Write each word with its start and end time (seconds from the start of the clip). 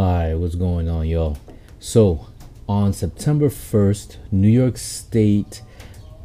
Alright, 0.00 0.38
what's 0.38 0.54
going 0.54 0.88
on, 0.88 1.06
y'all? 1.08 1.36
So, 1.78 2.28
on 2.66 2.94
September 2.94 3.50
1st, 3.50 4.16
New 4.32 4.48
York 4.48 4.78
State 4.78 5.60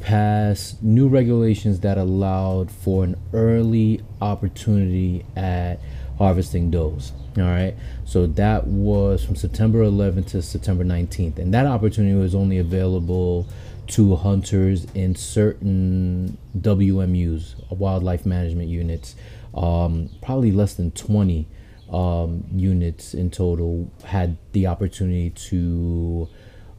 passed 0.00 0.82
new 0.82 1.08
regulations 1.08 1.80
that 1.80 1.98
allowed 1.98 2.70
for 2.70 3.04
an 3.04 3.16
early 3.34 4.00
opportunity 4.22 5.26
at 5.36 5.78
harvesting 6.16 6.70
does. 6.70 7.12
All 7.36 7.42
right. 7.42 7.74
So 8.06 8.26
that 8.28 8.66
was 8.66 9.22
from 9.22 9.36
September 9.36 9.84
11th 9.84 10.28
to 10.28 10.40
September 10.40 10.82
19th. 10.82 11.38
And 11.38 11.52
that 11.52 11.66
opportunity 11.66 12.14
was 12.14 12.34
only 12.34 12.56
available 12.56 13.46
to 13.88 14.16
hunters 14.16 14.86
in 14.94 15.14
certain 15.14 16.38
WMUs, 16.58 17.56
wildlife 17.76 18.24
management 18.24 18.70
units. 18.70 19.16
Um, 19.52 20.08
probably 20.22 20.50
less 20.50 20.72
than 20.72 20.92
20 20.92 21.46
um, 21.90 22.44
units 22.52 23.14
in 23.14 23.30
total 23.30 23.90
had 24.04 24.36
the 24.52 24.66
opportunity 24.66 25.30
to 25.30 26.28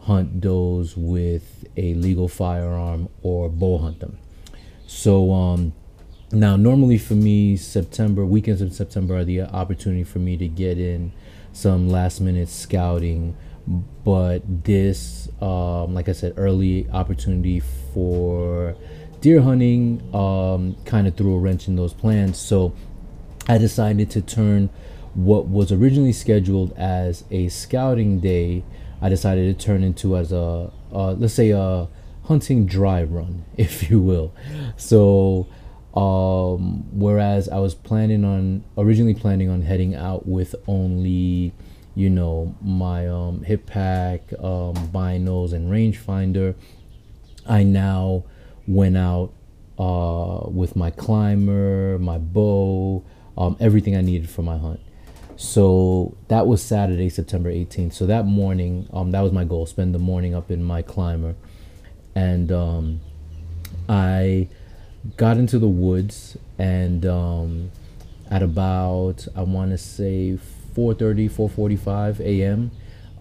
hunt 0.02 0.39
does 0.41 0.95
with 0.95 1.66
a 1.75 1.93
legal 1.95 2.27
firearm 2.27 3.09
or 3.21 3.49
bow 3.49 3.77
hunt 3.77 3.99
them. 3.99 4.17
So, 4.85 5.33
um, 5.33 5.73
now 6.31 6.57
normally 6.57 6.97
for 6.97 7.13
me 7.13 7.55
september 7.55 8.25
weekends 8.25 8.61
in 8.61 8.70
september 8.70 9.17
are 9.17 9.23
the 9.23 9.41
opportunity 9.41 10.03
for 10.03 10.20
me 10.20 10.35
to 10.35 10.47
get 10.47 10.77
in 10.77 11.11
some 11.53 11.88
last 11.88 12.19
minute 12.19 12.49
scouting 12.49 13.35
but 14.03 14.41
this 14.66 15.30
um, 15.41 15.94
like 15.94 16.09
i 16.09 16.11
said 16.11 16.33
early 16.35 16.85
opportunity 16.91 17.61
for 17.94 18.75
deer 19.21 19.41
hunting 19.41 20.02
um, 20.13 20.75
kind 20.83 21.08
of 21.08 21.16
threw 21.16 21.33
a 21.33 21.39
wrench 21.39 21.69
in 21.69 21.77
those 21.77 21.94
plans 21.94 22.38
so 22.38 22.73
i 23.47 23.58
decided 23.58 24.09
to 24.09 24.21
turn 24.21 24.69
what 25.17 25.48
was 25.48 25.71
originally 25.71 26.13
scheduled 26.13 26.71
as 26.77 27.23
a 27.31 27.49
scouting 27.49 28.20
day 28.20 28.63
i 29.02 29.09
decided 29.09 29.58
to 29.58 29.66
turn 29.66 29.84
into 29.84 30.16
as 30.16 30.31
a 30.31 30.72
uh, 30.94 31.11
let's 31.14 31.33
say 31.33 31.50
a 31.50 31.88
hunting 32.25 32.66
dry 32.66 33.03
run 33.03 33.44
if 33.58 33.89
you 33.89 34.00
will 34.00 34.33
so 34.78 35.47
um, 35.97 36.83
whereas 36.91 37.50
I 37.50 37.58
was 37.58 37.73
planning 37.73 38.23
on 38.23 38.64
originally 38.78 39.16
planning 39.16 39.50
on 39.50 39.64
heading 39.64 39.95
out 39.95 40.28
with 40.28 40.53
only, 40.67 41.53
you 41.95 42.11
know, 42.11 42.56
my 42.61 43.08
um, 43.08 43.41
hip 43.41 43.66
pack, 43.66 44.31
um, 44.34 44.75
binos, 44.94 45.53
and 45.53 45.72
rangefinder. 45.72 46.53
I 47.47 47.63
now 47.63 48.25
went 48.67 48.95
out 48.95 49.34
uh, 49.80 50.47
with 50.47 50.75
my 50.75 50.91
climber, 50.91 51.97
my 51.97 52.19
bow, 52.19 53.03
um, 53.36 53.58
everything 53.59 53.97
I 53.97 54.02
needed 54.02 54.30
for 54.30 54.44
my 54.44 54.59
hunt. 54.59 54.81
So 55.38 56.17
that 56.30 56.47
was 56.47 56.63
Saturday, 56.63 57.09
September 57.09 57.52
18th. 57.52 57.93
So 57.93 58.07
that 58.07 58.25
morning, 58.25 58.89
um, 58.91 59.11
that 59.11 59.21
was 59.21 59.31
my 59.31 59.44
goal: 59.44 59.67
spend 59.67 59.94
the 59.94 59.99
morning 59.99 60.33
up 60.33 60.49
in 60.49 60.63
my 60.63 60.81
climber, 60.81 61.35
and 62.16 62.52
um, 62.52 63.02
I 63.88 64.49
got 65.16 65.38
into 65.38 65.59
the 65.59 65.67
woods 65.67 66.38
and 66.57 67.05
um, 67.05 67.71
at 68.29 68.41
about 68.41 69.27
I 69.35 69.44
want 69.44 69.71
to 69.71 69.77
say 69.77 70.39
4:30, 70.75 71.29
4:45 71.29 72.19
a.m. 72.19 72.72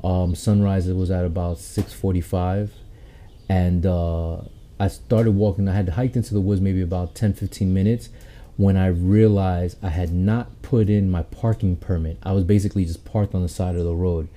Um, 0.02 0.34
sunrise 0.34 0.88
was 0.88 1.10
at 1.10 1.26
about 1.26 1.58
6:45, 1.58 2.70
and 3.50 3.84
uh, 3.84 4.36
I 4.80 4.88
started 4.88 5.32
walking. 5.32 5.68
I 5.68 5.74
had 5.74 5.90
hiked 5.90 6.16
into 6.16 6.32
the 6.32 6.40
woods 6.40 6.62
maybe 6.62 6.80
about 6.80 7.14
10, 7.14 7.34
15 7.34 7.74
minutes 7.74 8.08
when 8.56 8.76
I 8.76 8.86
realized 8.86 9.78
I 9.82 9.90
had 9.90 10.12
not 10.12 10.62
put 10.62 10.88
in 10.88 11.10
my 11.10 11.22
parking 11.22 11.76
permit. 11.76 12.18
I 12.22 12.32
was 12.32 12.44
basically 12.44 12.84
just 12.84 13.04
parked 13.04 13.34
on 13.34 13.42
the 13.42 13.48
side 13.48 13.76
of 13.76 13.84
the 13.84 13.94
road, 13.94 14.28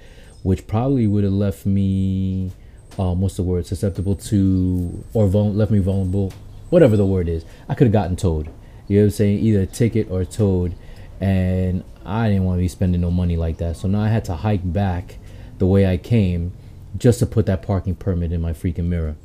which 0.44 0.67
probably 0.67 1.08
would 1.08 1.23
have 1.23 1.34
left 1.34 1.66
me, 1.66 2.52
um, 2.98 3.22
what's 3.22 3.38
the 3.38 3.44
word, 3.44 3.66
susceptible 3.66 4.16
to, 4.16 5.03
or 5.14 5.28
vul- 5.28 5.53
left 5.53 5.72
me 5.72 5.80
vulnerable 5.80 6.34
whatever 6.70 6.95
the 6.95 7.05
word 7.05 7.27
is. 7.27 7.45
I 7.67 7.76
could 7.76 7.88
have 7.88 7.93
gotten 7.93 8.16
towed. 8.16 8.49
You 8.88 8.98
know 8.98 9.04
what 9.04 9.05
I'm 9.05 9.11
saying? 9.11 9.39
Either 9.39 9.61
a 9.61 9.66
ticket 9.66 10.10
or 10.10 10.26
towed. 10.26 10.76
And 11.20 11.83
I 12.05 12.30
didn't 12.30 12.45
want 12.45 12.58
to 12.58 12.61
be 12.61 12.67
spending 12.67 13.02
no 13.02 13.11
money 13.11 13.38
like 13.38 13.58
that. 13.58 13.77
So 13.77 13.88
now 13.88 14.02
I 14.02 14.10
had 14.10 14.26
to 14.26 14.36
hike 14.36 14.72
back 14.72 15.17
the 15.58 15.67
way 15.67 15.86
I 15.86 15.98
came 15.98 16.54
just 16.98 17.20
to 17.20 17.26
put 17.26 17.45
that 17.48 17.61
parking 17.61 17.95
permit 17.95 18.32
in 18.32 18.42
my 18.42 18.54
freaking 18.54 18.86
mirror. 18.86 19.16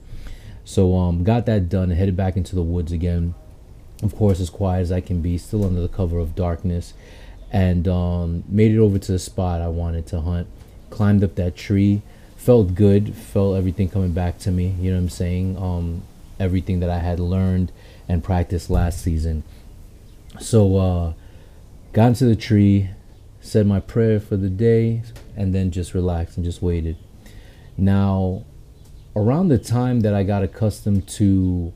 So 0.65 0.97
um 0.97 1.25
got 1.25 1.47
that 1.47 1.69
done 1.69 1.91
headed 1.91 2.17
back 2.17 2.37
into 2.37 2.55
the 2.55 2.63
woods 2.63 2.93
again. 2.93 3.35
Of 4.05 4.15
course 4.15 4.39
as 4.39 4.51
quiet 4.51 4.83
as 4.83 4.93
I 4.93 5.01
can 5.01 5.21
be, 5.23 5.39
still 5.39 5.65
under 5.65 5.81
the 5.81 5.89
cover 5.89 6.19
of 6.19 6.37
darkness. 6.37 6.95
And 7.51 7.89
um 7.89 8.45
made 8.49 8.73
it 8.73 8.79
over 8.79 8.99
to 8.99 9.13
the 9.13 9.19
spot 9.19 9.61
I 9.61 9.69
wanted 9.69 10.07
to 10.09 10.21
hunt. 10.21 10.47
Climbed 10.91 11.25
up 11.25 11.35
that 11.37 11.57
tree. 11.57 12.03
Felt 12.37 12.75
good, 12.75 13.15
felt 13.15 13.57
everything 13.57 13.89
coming 13.89 14.13
back 14.13 14.39
to 14.41 14.51
me, 14.51 14.75
you 14.79 14.91
know 14.91 14.99
what 14.99 15.05
I'm 15.05 15.09
saying? 15.09 15.57
Um 15.57 16.03
everything 16.39 16.81
that 16.81 16.91
I 16.91 16.99
had 16.99 17.19
learned 17.19 17.73
and 18.09 18.23
practiced 18.23 18.69
last 18.69 19.01
season. 19.01 19.45
So, 20.41 20.77
uh, 20.77 21.13
got 21.93 22.09
into 22.09 22.25
the 22.25 22.37
tree, 22.37 22.91
said 23.41 23.67
my 23.67 23.81
prayer 23.81 24.19
for 24.19 24.37
the 24.37 24.51
day, 24.51 25.03
and 25.37 25.55
then 25.55 25.71
just 25.71 25.95
relaxed 25.95 26.37
and 26.37 26.45
just 26.45 26.61
waited. 26.61 26.97
Now, 27.77 28.45
around 29.15 29.49
the 29.49 29.59
time 29.59 30.01
that 30.01 30.13
I 30.13 30.25
got 30.25 30.43
accustomed 30.43 31.07
to 31.09 31.73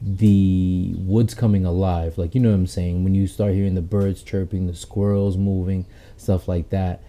the 0.00 0.94
woods 0.96 1.34
coming 1.34 1.64
alive, 1.64 2.18
like 2.18 2.34
you 2.34 2.40
know 2.40 2.50
what 2.50 2.54
I'm 2.56 2.66
saying, 2.66 3.04
when 3.04 3.14
you 3.14 3.26
start 3.26 3.54
hearing 3.54 3.74
the 3.74 3.82
birds 3.82 4.22
chirping, 4.22 4.66
the 4.66 4.74
squirrels 4.74 5.36
moving, 5.36 5.86
stuff 6.16 6.46
like 6.46 6.70
that, 6.70 7.02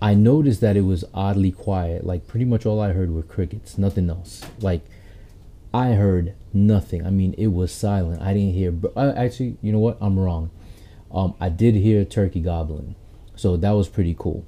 I 0.00 0.14
noticed 0.14 0.60
that 0.60 0.76
it 0.76 0.82
was 0.82 1.04
oddly 1.14 1.50
quiet. 1.50 2.04
Like 2.04 2.26
pretty 2.26 2.44
much 2.44 2.66
all 2.66 2.80
I 2.80 2.92
heard 2.92 3.10
were 3.10 3.22
crickets, 3.22 3.78
nothing 3.78 4.10
else. 4.10 4.44
Like 4.60 4.82
I 5.72 5.92
heard 5.92 6.34
nothing. 6.52 7.06
I 7.06 7.10
mean, 7.10 7.34
it 7.38 7.48
was 7.48 7.72
silent. 7.72 8.22
I 8.22 8.34
didn't 8.34 8.54
hear. 8.54 8.74
Actually, 8.96 9.56
you 9.62 9.72
know 9.72 9.78
what? 9.78 9.98
I'm 10.00 10.18
wrong. 10.18 10.50
Um, 11.10 11.34
I 11.40 11.48
did 11.48 11.74
hear 11.74 12.02
a 12.02 12.04
turkey 12.04 12.40
gobbling, 12.40 12.94
so 13.34 13.56
that 13.56 13.70
was 13.70 13.88
pretty 13.88 14.14
cool. 14.18 14.44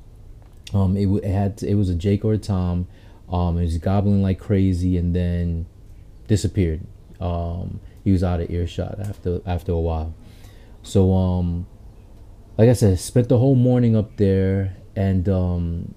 Um, 0.74 0.96
it, 0.96 1.06
it 1.24 1.32
had 1.32 1.62
it 1.62 1.74
was 1.74 1.88
a 1.88 1.94
Jake 1.94 2.24
or 2.24 2.34
a 2.34 2.38
Tom. 2.38 2.86
Um, 3.30 3.58
it 3.58 3.62
was 3.62 3.78
gobbling 3.78 4.22
like 4.22 4.38
crazy, 4.38 4.96
and 4.98 5.16
then 5.16 5.66
disappeared. 6.28 6.82
Um, 7.20 7.80
he 8.02 8.12
was 8.12 8.24
out 8.24 8.40
of 8.40 8.50
earshot 8.50 8.98
after 9.00 9.40
after 9.46 9.72
a 9.72 9.80
while. 9.80 10.14
So 10.82 11.14
um, 11.14 11.66
like 12.56 12.68
I 12.68 12.72
said, 12.72 12.98
spent 12.98 13.28
the 13.28 13.38
whole 13.38 13.54
morning 13.54 13.96
up 13.96 14.16
there 14.16 14.76
and 14.96 15.28
um, 15.28 15.94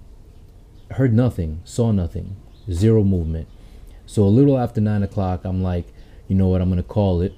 heard 0.91 1.13
nothing, 1.13 1.61
saw 1.63 1.91
nothing, 1.91 2.35
zero 2.71 3.03
movement. 3.03 3.47
So 4.05 4.23
a 4.23 4.25
little 4.25 4.57
after 4.57 4.81
nine 4.81 5.03
o'clock, 5.03 5.45
I'm 5.45 5.63
like, 5.63 5.93
you 6.27 6.35
know 6.35 6.47
what, 6.47 6.61
I'm 6.61 6.69
gonna 6.69 6.83
call 6.83 7.21
it. 7.21 7.33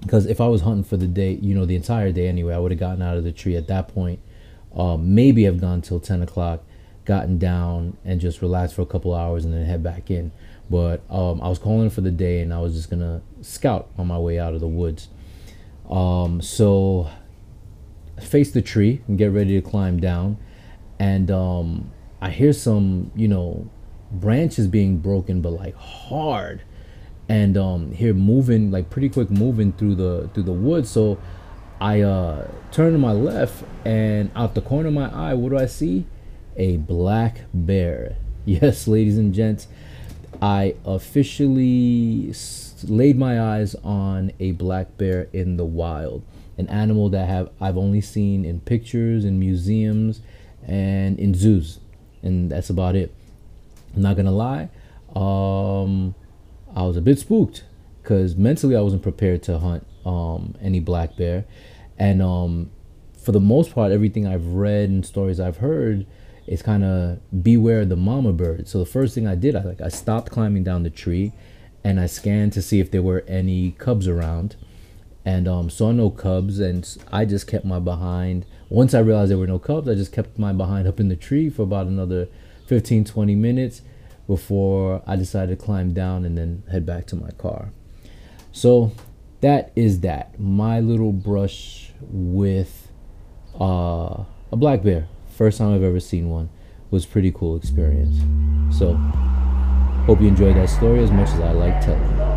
Because 0.00 0.26
if 0.26 0.40
I 0.40 0.48
was 0.48 0.60
hunting 0.62 0.84
for 0.84 0.96
the 0.96 1.06
day, 1.06 1.32
you 1.40 1.54
know, 1.54 1.64
the 1.64 1.76
entire 1.76 2.12
day 2.12 2.28
anyway, 2.28 2.54
I 2.54 2.58
would 2.58 2.72
have 2.72 2.80
gotten 2.80 3.00
out 3.00 3.16
of 3.16 3.24
the 3.24 3.32
tree 3.32 3.56
at 3.56 3.68
that 3.68 3.88
point. 3.88 4.20
Um, 4.76 5.14
maybe 5.14 5.44
have 5.44 5.60
gone 5.60 5.82
till 5.82 6.00
10 6.00 6.20
o'clock, 6.20 6.62
gotten 7.04 7.38
down 7.38 7.96
and 8.04 8.20
just 8.20 8.42
relaxed 8.42 8.74
for 8.74 8.82
a 8.82 8.86
couple 8.86 9.14
hours 9.14 9.44
and 9.44 9.54
then 9.54 9.64
head 9.64 9.82
back 9.82 10.10
in. 10.10 10.32
But 10.70 11.02
um, 11.10 11.40
I 11.42 11.48
was 11.48 11.58
calling 11.58 11.90
for 11.90 12.00
the 12.00 12.10
day 12.10 12.40
and 12.40 12.52
I 12.52 12.60
was 12.60 12.74
just 12.74 12.90
gonna 12.90 13.22
scout 13.42 13.90
on 13.98 14.06
my 14.06 14.18
way 14.18 14.38
out 14.38 14.54
of 14.54 14.60
the 14.60 14.68
woods. 14.68 15.08
Um, 15.90 16.40
so 16.40 17.10
face 18.20 18.50
the 18.52 18.62
tree 18.62 19.02
and 19.06 19.18
get 19.18 19.32
ready 19.32 19.60
to 19.60 19.62
climb 19.62 20.00
down, 20.00 20.38
and 20.98 21.30
um, 21.30 21.90
I 22.20 22.30
hear 22.30 22.52
some, 22.52 23.10
you 23.14 23.28
know, 23.28 23.68
branches 24.10 24.66
being 24.66 24.98
broken, 24.98 25.40
but 25.40 25.50
like 25.50 25.74
hard, 25.76 26.62
and 27.28 27.56
um, 27.56 27.92
here 27.92 28.14
moving 28.14 28.70
like 28.70 28.90
pretty 28.90 29.08
quick 29.08 29.30
moving 29.30 29.72
through 29.72 29.96
the 29.96 30.30
through 30.32 30.44
the 30.44 30.52
woods. 30.52 30.90
So 30.90 31.18
I 31.80 32.00
uh, 32.00 32.48
turn 32.70 32.92
to 32.92 32.98
my 32.98 33.12
left, 33.12 33.64
and 33.84 34.30
out 34.34 34.54
the 34.54 34.62
corner 34.62 34.88
of 34.88 34.94
my 34.94 35.12
eye, 35.12 35.34
what 35.34 35.50
do 35.50 35.58
I 35.58 35.66
see? 35.66 36.06
A 36.56 36.76
black 36.78 37.42
bear. 37.52 38.16
Yes, 38.46 38.86
ladies 38.86 39.16
and 39.16 39.32
gents, 39.32 39.68
I 40.40 40.74
officially 40.84 42.32
laid 42.84 43.16
my 43.16 43.40
eyes 43.40 43.74
on 43.76 44.32
a 44.40 44.52
black 44.52 44.96
bear 44.96 45.28
in 45.32 45.56
the 45.56 45.64
wild, 45.64 46.22
an 46.58 46.68
animal 46.68 47.08
that 47.10 47.28
have 47.28 47.50
I've 47.60 47.76
only 47.76 48.00
seen 48.00 48.44
in 48.44 48.60
pictures, 48.60 49.24
in 49.24 49.38
museums, 49.38 50.20
and 50.66 51.18
in 51.18 51.34
zoos, 51.34 51.80
and 52.22 52.50
that's 52.50 52.70
about 52.70 52.96
it. 52.96 53.14
I'm 53.94 54.02
not 54.02 54.16
gonna 54.16 54.32
lie. 54.32 54.70
Um, 55.14 56.14
I 56.74 56.82
was 56.82 56.96
a 56.96 57.00
bit 57.00 57.18
spooked 57.18 57.64
because 58.02 58.36
mentally 58.36 58.76
I 58.76 58.80
wasn't 58.80 59.02
prepared 59.02 59.42
to 59.44 59.58
hunt 59.58 59.86
um, 60.04 60.54
any 60.60 60.80
black 60.80 61.16
bear, 61.16 61.44
and 61.98 62.20
um, 62.20 62.70
for 63.18 63.32
the 63.32 63.40
most 63.40 63.74
part, 63.74 63.92
everything 63.92 64.26
I've 64.26 64.46
read 64.46 64.90
and 64.90 65.06
stories 65.06 65.40
I've 65.40 65.58
heard 65.58 66.06
is 66.46 66.62
kind 66.62 66.84
of 66.84 67.18
beware 67.42 67.84
the 67.84 67.96
mama 67.96 68.32
bird. 68.32 68.68
So 68.68 68.78
the 68.78 68.86
first 68.86 69.14
thing 69.14 69.26
I 69.26 69.34
did, 69.34 69.56
I 69.56 69.62
like 69.62 69.80
I 69.80 69.88
stopped 69.88 70.30
climbing 70.30 70.64
down 70.64 70.82
the 70.82 70.90
tree, 70.90 71.32
and 71.82 71.98
I 71.98 72.06
scanned 72.06 72.52
to 72.54 72.62
see 72.62 72.80
if 72.80 72.90
there 72.90 73.02
were 73.02 73.24
any 73.26 73.72
cubs 73.72 74.08
around, 74.08 74.56
and 75.24 75.48
um, 75.48 75.70
saw 75.70 75.92
no 75.92 76.10
cubs, 76.10 76.60
and 76.60 76.86
I 77.12 77.24
just 77.24 77.46
kept 77.46 77.64
my 77.64 77.78
behind. 77.78 78.46
Once 78.68 78.94
I 78.94 79.00
realized 79.00 79.30
there 79.30 79.38
were 79.38 79.46
no 79.46 79.58
cubs, 79.58 79.88
I 79.88 79.94
just 79.94 80.12
kept 80.12 80.38
my 80.38 80.52
behind 80.52 80.86
up 80.86 81.00
in 81.00 81.08
the 81.08 81.16
tree 81.16 81.48
for 81.50 81.62
about 81.62 81.86
another 81.86 82.28
15, 82.66 83.04
20 83.04 83.34
minutes 83.34 83.82
before 84.26 85.02
I 85.06 85.16
decided 85.16 85.58
to 85.58 85.64
climb 85.64 85.92
down 85.92 86.24
and 86.24 86.36
then 86.36 86.62
head 86.70 86.86
back 86.86 87.06
to 87.08 87.16
my 87.16 87.30
car. 87.32 87.72
So 88.52 88.92
that 89.40 89.72
is 89.76 90.00
that. 90.00 90.38
My 90.40 90.80
little 90.80 91.12
brush 91.12 91.92
with 92.00 92.88
uh, 93.60 94.24
a 94.50 94.56
black 94.56 94.82
bear. 94.82 95.08
First 95.36 95.58
time 95.58 95.74
I've 95.74 95.82
ever 95.82 95.98
seen 95.98 96.30
one. 96.30 96.48
Was 96.92 97.06
pretty 97.06 97.32
cool 97.32 97.56
experience. 97.56 98.18
So 98.78 98.94
hope 100.06 100.20
you 100.20 100.28
enjoyed 100.28 100.54
that 100.54 100.68
story 100.68 101.02
as 101.02 101.10
much 101.10 101.28
as 101.30 101.40
I 101.40 101.50
like 101.50 101.80
telling 101.80 102.00
it. 102.00 102.33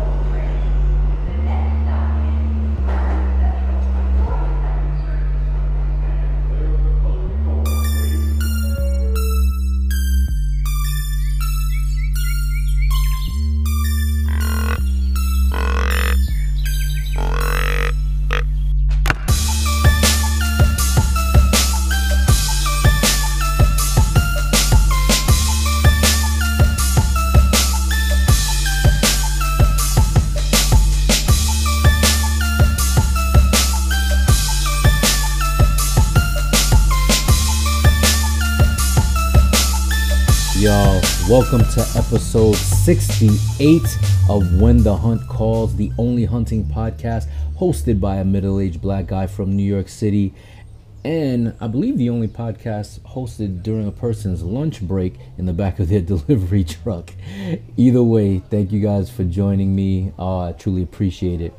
Welcome 41.50 41.72
to 41.72 41.80
episode 41.96 42.54
68 42.54 43.82
of 44.28 44.60
When 44.60 44.82
the 44.82 44.94
Hunt 44.94 45.26
Calls, 45.28 45.74
the 45.74 45.90
only 45.96 46.26
hunting 46.26 46.62
podcast 46.62 47.26
hosted 47.56 48.00
by 48.00 48.16
a 48.16 48.24
middle 48.24 48.60
aged 48.60 48.82
black 48.82 49.06
guy 49.06 49.26
from 49.26 49.56
New 49.56 49.62
York 49.62 49.88
City. 49.88 50.34
And 51.04 51.54
I 51.58 51.68
believe 51.68 51.96
the 51.96 52.10
only 52.10 52.28
podcast 52.28 53.00
hosted 53.00 53.62
during 53.62 53.88
a 53.88 53.92
person's 53.92 54.42
lunch 54.42 54.82
break 54.82 55.14
in 55.38 55.46
the 55.46 55.54
back 55.54 55.78
of 55.78 55.88
their 55.88 56.00
delivery 56.02 56.64
truck. 56.64 57.14
Either 57.78 58.02
way, 58.02 58.40
thank 58.40 58.70
you 58.70 58.82
guys 58.82 59.08
for 59.08 59.24
joining 59.24 59.74
me. 59.74 60.12
Uh, 60.18 60.48
I 60.48 60.52
truly 60.52 60.82
appreciate 60.82 61.40
it. 61.40 61.54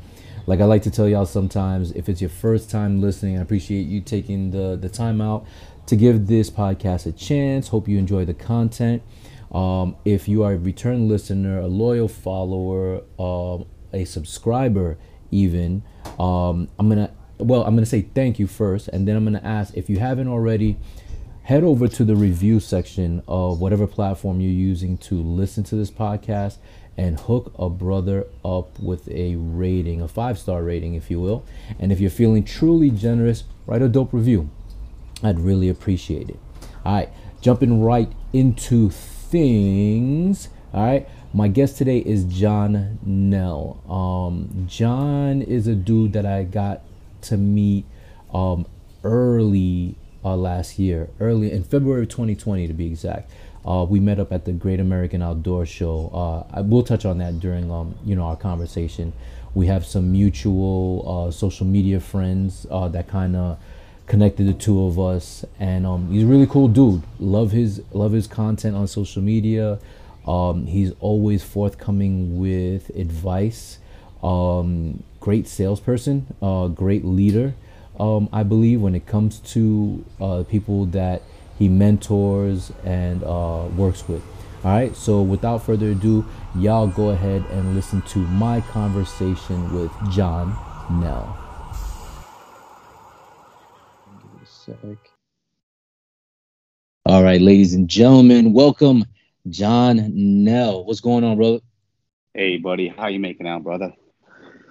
Like 0.46 0.60
I 0.60 0.66
like 0.66 0.82
to 0.82 0.90
tell 0.92 1.08
y'all 1.08 1.26
sometimes, 1.26 1.90
if 1.92 2.08
it's 2.08 2.20
your 2.20 2.30
first 2.30 2.70
time 2.70 3.00
listening, 3.00 3.38
I 3.38 3.42
appreciate 3.42 3.88
you 3.88 4.00
taking 4.02 4.52
the, 4.52 4.78
the 4.80 4.88
time 4.88 5.20
out 5.20 5.46
to 5.86 5.96
give 5.96 6.28
this 6.28 6.48
podcast 6.48 7.06
a 7.06 7.12
chance. 7.12 7.68
Hope 7.68 7.88
you 7.88 7.98
enjoy 7.98 8.24
the 8.24 8.34
content. 8.34 9.02
Um, 9.52 9.96
if 10.04 10.28
you 10.28 10.42
are 10.44 10.52
a 10.52 10.58
return 10.58 11.08
listener, 11.08 11.58
a 11.58 11.66
loyal 11.66 12.08
follower, 12.08 13.02
um, 13.18 13.66
a 13.92 14.04
subscriber, 14.04 14.96
even, 15.30 15.82
um, 16.18 16.68
I'm 16.78 16.88
gonna 16.88 17.12
well, 17.38 17.64
I'm 17.64 17.74
gonna 17.74 17.86
say 17.86 18.02
thank 18.02 18.38
you 18.38 18.46
first, 18.46 18.88
and 18.88 19.08
then 19.08 19.16
I'm 19.16 19.24
gonna 19.24 19.40
ask 19.42 19.76
if 19.76 19.88
you 19.88 19.98
haven't 19.98 20.28
already. 20.28 20.76
Head 21.44 21.64
over 21.64 21.88
to 21.88 22.04
the 22.04 22.14
review 22.14 22.60
section 22.60 23.22
of 23.26 23.60
whatever 23.60 23.88
platform 23.88 24.40
you're 24.40 24.52
using 24.52 24.96
to 24.98 25.20
listen 25.20 25.64
to 25.64 25.74
this 25.74 25.90
podcast 25.90 26.58
and 26.96 27.18
hook 27.18 27.52
a 27.58 27.68
brother 27.68 28.26
up 28.44 28.78
with 28.78 29.08
a 29.08 29.34
rating, 29.36 30.00
a 30.00 30.06
five 30.06 30.38
star 30.38 30.62
rating, 30.62 30.94
if 30.94 31.10
you 31.10 31.18
will. 31.18 31.44
And 31.78 31.90
if 31.90 31.98
you're 31.98 32.10
feeling 32.10 32.44
truly 32.44 32.90
generous, 32.90 33.44
write 33.66 33.82
a 33.82 33.88
dope 33.88 34.12
review. 34.12 34.50
I'd 35.22 35.40
really 35.40 35.68
appreciate 35.68 36.28
it. 36.28 36.38
All 36.84 36.94
right, 36.94 37.08
jumping 37.40 37.82
right 37.82 38.12
into 38.32 38.90
things. 39.30 40.48
All 40.74 40.84
right, 40.84 41.08
my 41.32 41.48
guest 41.48 41.78
today 41.78 41.98
is 41.98 42.24
John 42.24 42.98
Nell. 43.04 43.80
Um, 43.88 44.66
John 44.68 45.40
is 45.40 45.68
a 45.68 45.74
dude 45.74 46.12
that 46.14 46.26
I 46.26 46.42
got 46.42 46.82
to 47.22 47.36
meet 47.36 47.84
um, 48.34 48.66
early 49.04 49.94
uh, 50.24 50.36
last 50.36 50.78
year, 50.78 51.08
early 51.20 51.52
in 51.52 51.62
February 51.62 52.06
2020 52.06 52.66
to 52.66 52.72
be 52.72 52.86
exact. 52.86 53.30
Uh, 53.64 53.86
we 53.88 54.00
met 54.00 54.18
up 54.18 54.32
at 54.32 54.46
the 54.46 54.52
Great 54.52 54.80
American 54.80 55.22
Outdoor 55.22 55.64
Show. 55.64 56.10
Uh, 56.12 56.56
I 56.56 56.62
will 56.62 56.82
touch 56.82 57.04
on 57.04 57.18
that 57.18 57.38
during 57.40 57.70
um, 57.70 57.94
you 58.04 58.16
know 58.16 58.24
our 58.24 58.36
conversation. 58.36 59.12
We 59.54 59.66
have 59.66 59.84
some 59.84 60.10
mutual 60.10 61.26
uh, 61.28 61.30
social 61.30 61.66
media 61.66 62.00
friends 62.00 62.66
uh, 62.70 62.88
that 62.88 63.08
kind 63.08 63.36
of 63.36 63.58
connected 64.10 64.44
the 64.44 64.52
two 64.52 64.86
of 64.86 64.98
us 64.98 65.44
and 65.60 65.86
um, 65.86 66.10
he's 66.10 66.24
a 66.24 66.26
really 66.26 66.46
cool 66.46 66.66
dude. 66.66 67.00
Love 67.20 67.52
his 67.52 67.80
love 67.92 68.10
his 68.10 68.26
content 68.26 68.74
on 68.74 68.88
social 68.88 69.22
media. 69.22 69.78
Um, 70.26 70.66
he's 70.66 70.90
always 70.98 71.44
forthcoming 71.44 72.40
with 72.40 72.90
advice. 72.90 73.78
Um, 74.20 75.04
great 75.20 75.46
salesperson 75.46 76.26
uh, 76.42 76.66
great 76.66 77.04
leader. 77.04 77.54
Um, 78.00 78.28
i 78.32 78.42
believe 78.42 78.80
when 78.80 78.96
it 78.96 79.06
comes 79.06 79.38
to 79.54 80.04
uh, 80.20 80.42
people 80.42 80.86
that 80.86 81.22
he 81.56 81.68
mentors 81.68 82.72
and 82.84 83.22
uh, 83.22 83.68
works 83.76 84.08
with. 84.08 84.24
All 84.64 84.72
right 84.72 84.94
so 84.96 85.22
without 85.22 85.62
further 85.62 85.92
ado 85.92 86.26
y'all 86.56 86.88
go 86.88 87.10
ahead 87.10 87.44
and 87.52 87.76
listen 87.76 88.02
to 88.14 88.18
my 88.18 88.60
conversation 88.60 89.72
with 89.72 89.92
john 90.10 90.56
nell 90.90 91.39
All 97.06 97.22
right, 97.22 97.40
ladies 97.40 97.74
and 97.74 97.88
gentlemen, 97.88 98.52
welcome 98.52 99.04
John 99.48 100.12
Nell. 100.44 100.84
What's 100.84 101.00
going 101.00 101.24
on, 101.24 101.36
brother? 101.36 101.60
Hey, 102.34 102.58
buddy. 102.58 102.88
How 102.88 103.08
you 103.08 103.18
making 103.18 103.48
out, 103.48 103.64
brother? 103.64 103.92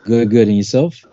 Good, 0.06 0.30
good. 0.30 0.48
And 0.48 0.56
yourself? 0.56 1.06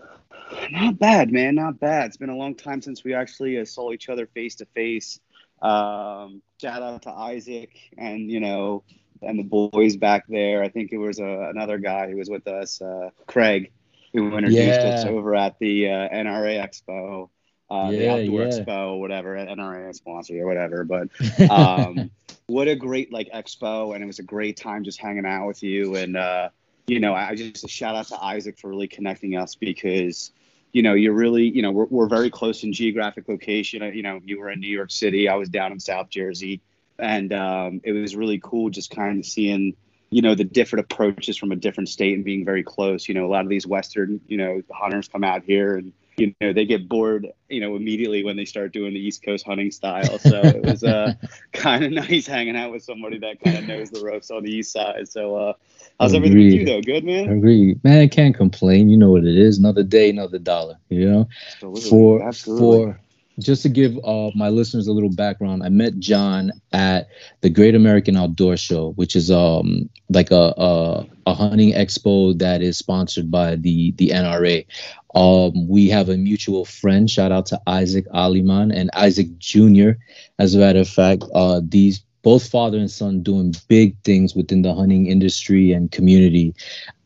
Not 0.70 0.98
bad, 0.98 1.32
man. 1.32 1.56
Not 1.56 1.80
bad. 1.80 2.06
It's 2.06 2.16
been 2.16 2.30
a 2.30 2.36
long 2.36 2.54
time 2.54 2.80
since 2.80 3.02
we 3.02 3.14
actually 3.14 3.58
uh, 3.58 3.64
saw 3.64 3.92
each 3.92 4.08
other 4.08 4.26
face 4.26 4.56
to 4.56 4.66
face. 4.66 5.18
Um, 5.60 6.42
shout 6.60 6.82
out 6.82 7.02
to 7.02 7.10
Isaac 7.10 7.70
and 7.96 8.30
you 8.30 8.40
know 8.40 8.84
and 9.22 9.38
the 9.38 9.42
boys 9.42 9.96
back 9.96 10.24
there. 10.28 10.62
I 10.62 10.68
think 10.68 10.92
it 10.92 10.98
was 10.98 11.18
uh, 11.18 11.50
another 11.50 11.78
guy 11.78 12.10
who 12.10 12.18
was 12.18 12.28
with 12.28 12.46
us, 12.46 12.80
uh, 12.80 13.10
Craig, 13.26 13.72
who 14.12 14.36
introduced 14.36 14.80
yeah. 14.80 14.94
us 14.94 15.04
over 15.04 15.34
at 15.34 15.58
the 15.58 15.88
uh, 15.88 16.08
NRA 16.08 16.62
Expo 16.62 17.30
uh, 17.70 17.88
yeah, 17.90 17.98
the 17.98 18.10
Outdoor 18.10 18.42
yeah. 18.42 18.48
Expo, 18.48 19.00
whatever, 19.00 19.36
NRA 19.36 19.94
sponsor 19.94 20.40
or 20.40 20.46
whatever. 20.46 20.84
But 20.84 21.08
um, 21.50 22.10
what 22.46 22.68
a 22.68 22.76
great 22.76 23.12
like 23.12 23.30
expo, 23.32 23.94
and 23.94 24.02
it 24.02 24.06
was 24.06 24.18
a 24.18 24.24
great 24.24 24.56
time 24.56 24.84
just 24.84 25.00
hanging 25.00 25.26
out 25.26 25.46
with 25.46 25.62
you. 25.62 25.96
And 25.96 26.16
uh, 26.16 26.50
you 26.86 27.00
know, 27.00 27.14
I 27.14 27.34
just 27.34 27.64
a 27.64 27.68
shout 27.68 27.96
out 27.96 28.06
to 28.08 28.22
Isaac 28.22 28.58
for 28.58 28.70
really 28.70 28.88
connecting 28.88 29.36
us 29.36 29.54
because 29.54 30.30
you 30.72 30.82
know 30.82 30.94
you're 30.94 31.12
really 31.12 31.48
you 31.48 31.62
know 31.62 31.72
we're, 31.72 31.86
we're 31.86 32.08
very 32.08 32.30
close 32.30 32.62
in 32.62 32.72
geographic 32.72 33.28
location. 33.28 33.82
You 33.94 34.02
know, 34.02 34.20
you 34.24 34.38
were 34.38 34.50
in 34.50 34.60
New 34.60 34.70
York 34.70 34.92
City, 34.92 35.28
I 35.28 35.34
was 35.34 35.48
down 35.48 35.72
in 35.72 35.80
South 35.80 36.08
Jersey, 36.08 36.60
and 36.98 37.32
um, 37.32 37.80
it 37.82 37.92
was 37.92 38.14
really 38.14 38.38
cool 38.42 38.70
just 38.70 38.94
kind 38.94 39.18
of 39.18 39.26
seeing 39.26 39.74
you 40.10 40.22
know 40.22 40.36
the 40.36 40.44
different 40.44 40.84
approaches 40.84 41.36
from 41.36 41.50
a 41.50 41.56
different 41.56 41.88
state 41.88 42.14
and 42.14 42.24
being 42.24 42.44
very 42.44 42.62
close. 42.62 43.08
You 43.08 43.14
know, 43.14 43.26
a 43.26 43.32
lot 43.32 43.44
of 43.44 43.48
these 43.48 43.66
Western 43.66 44.20
you 44.28 44.36
know 44.36 44.62
hunters 44.70 45.08
come 45.08 45.24
out 45.24 45.42
here 45.42 45.76
and 45.76 45.92
you 46.18 46.34
know 46.40 46.52
they 46.52 46.64
get 46.64 46.88
bored 46.88 47.28
you 47.48 47.60
know 47.60 47.76
immediately 47.76 48.24
when 48.24 48.36
they 48.36 48.44
start 48.44 48.72
doing 48.72 48.94
the 48.94 49.00
east 49.00 49.22
coast 49.22 49.44
hunting 49.46 49.70
style. 49.70 50.18
So 50.18 50.48
it 50.48 50.62
was 50.62 50.82
uh 50.82 51.12
kind 51.52 51.84
of 51.84 51.92
nice 51.92 52.26
hanging 52.26 52.56
out 52.56 52.72
with 52.72 52.82
somebody 52.82 53.18
that 53.18 53.40
kind 53.40 53.56
of 53.56 53.64
knows 53.64 53.90
the 53.90 54.00
ropes 54.00 54.30
on 54.30 54.42
the 54.42 54.50
east 54.50 54.72
side. 54.72 55.08
So 55.08 55.36
uh 55.36 55.52
how's 55.98 56.14
Agreed. 56.14 56.16
everything 56.16 56.38
with 56.40 56.52
you 56.52 56.64
though? 56.64 56.82
Good 56.82 57.04
man? 57.04 57.28
Agree, 57.28 57.76
man 57.84 58.00
I 58.00 58.06
can't 58.08 58.34
complain. 58.34 58.88
You 58.88 58.96
know 58.96 59.10
what 59.10 59.24
it 59.24 59.36
is. 59.36 59.58
Another 59.58 59.82
day 59.82 60.10
another 60.10 60.38
dollar 60.38 60.78
you 60.88 61.08
know? 61.10 61.28
Absolutely. 61.46 61.80
for 61.80 62.22
Absolutely. 62.22 62.86
for 62.86 63.00
just 63.38 63.62
to 63.62 63.68
give 63.68 63.98
uh, 64.04 64.30
my 64.34 64.48
listeners 64.48 64.86
a 64.86 64.92
little 64.92 65.12
background, 65.12 65.62
I 65.62 65.68
met 65.68 65.98
John 65.98 66.52
at 66.72 67.08
the 67.42 67.50
Great 67.50 67.74
American 67.74 68.16
Outdoor 68.16 68.56
Show, 68.56 68.92
which 68.92 69.14
is 69.14 69.30
um 69.30 69.90
like 70.08 70.30
a 70.30 70.54
a, 70.56 71.06
a 71.26 71.34
hunting 71.34 71.72
expo 71.72 72.38
that 72.38 72.62
is 72.62 72.78
sponsored 72.78 73.30
by 73.30 73.56
the 73.56 73.92
the 73.92 74.08
NRA. 74.08 74.66
Um, 75.14 75.68
we 75.68 75.88
have 75.88 76.08
a 76.08 76.16
mutual 76.16 76.64
friend. 76.64 77.10
Shout 77.10 77.32
out 77.32 77.46
to 77.46 77.60
Isaac 77.66 78.06
Aliman 78.08 78.74
and 78.74 78.90
Isaac 78.94 79.38
Jr. 79.38 79.92
As 80.38 80.54
a 80.54 80.58
matter 80.58 80.80
of 80.80 80.88
fact, 80.88 81.24
uh, 81.34 81.60
these 81.64 82.02
both 82.26 82.48
father 82.50 82.76
and 82.76 82.90
son 82.90 83.22
doing 83.22 83.54
big 83.68 83.96
things 84.02 84.34
within 84.34 84.62
the 84.62 84.74
hunting 84.74 85.06
industry 85.06 85.70
and 85.70 85.92
community 85.92 86.52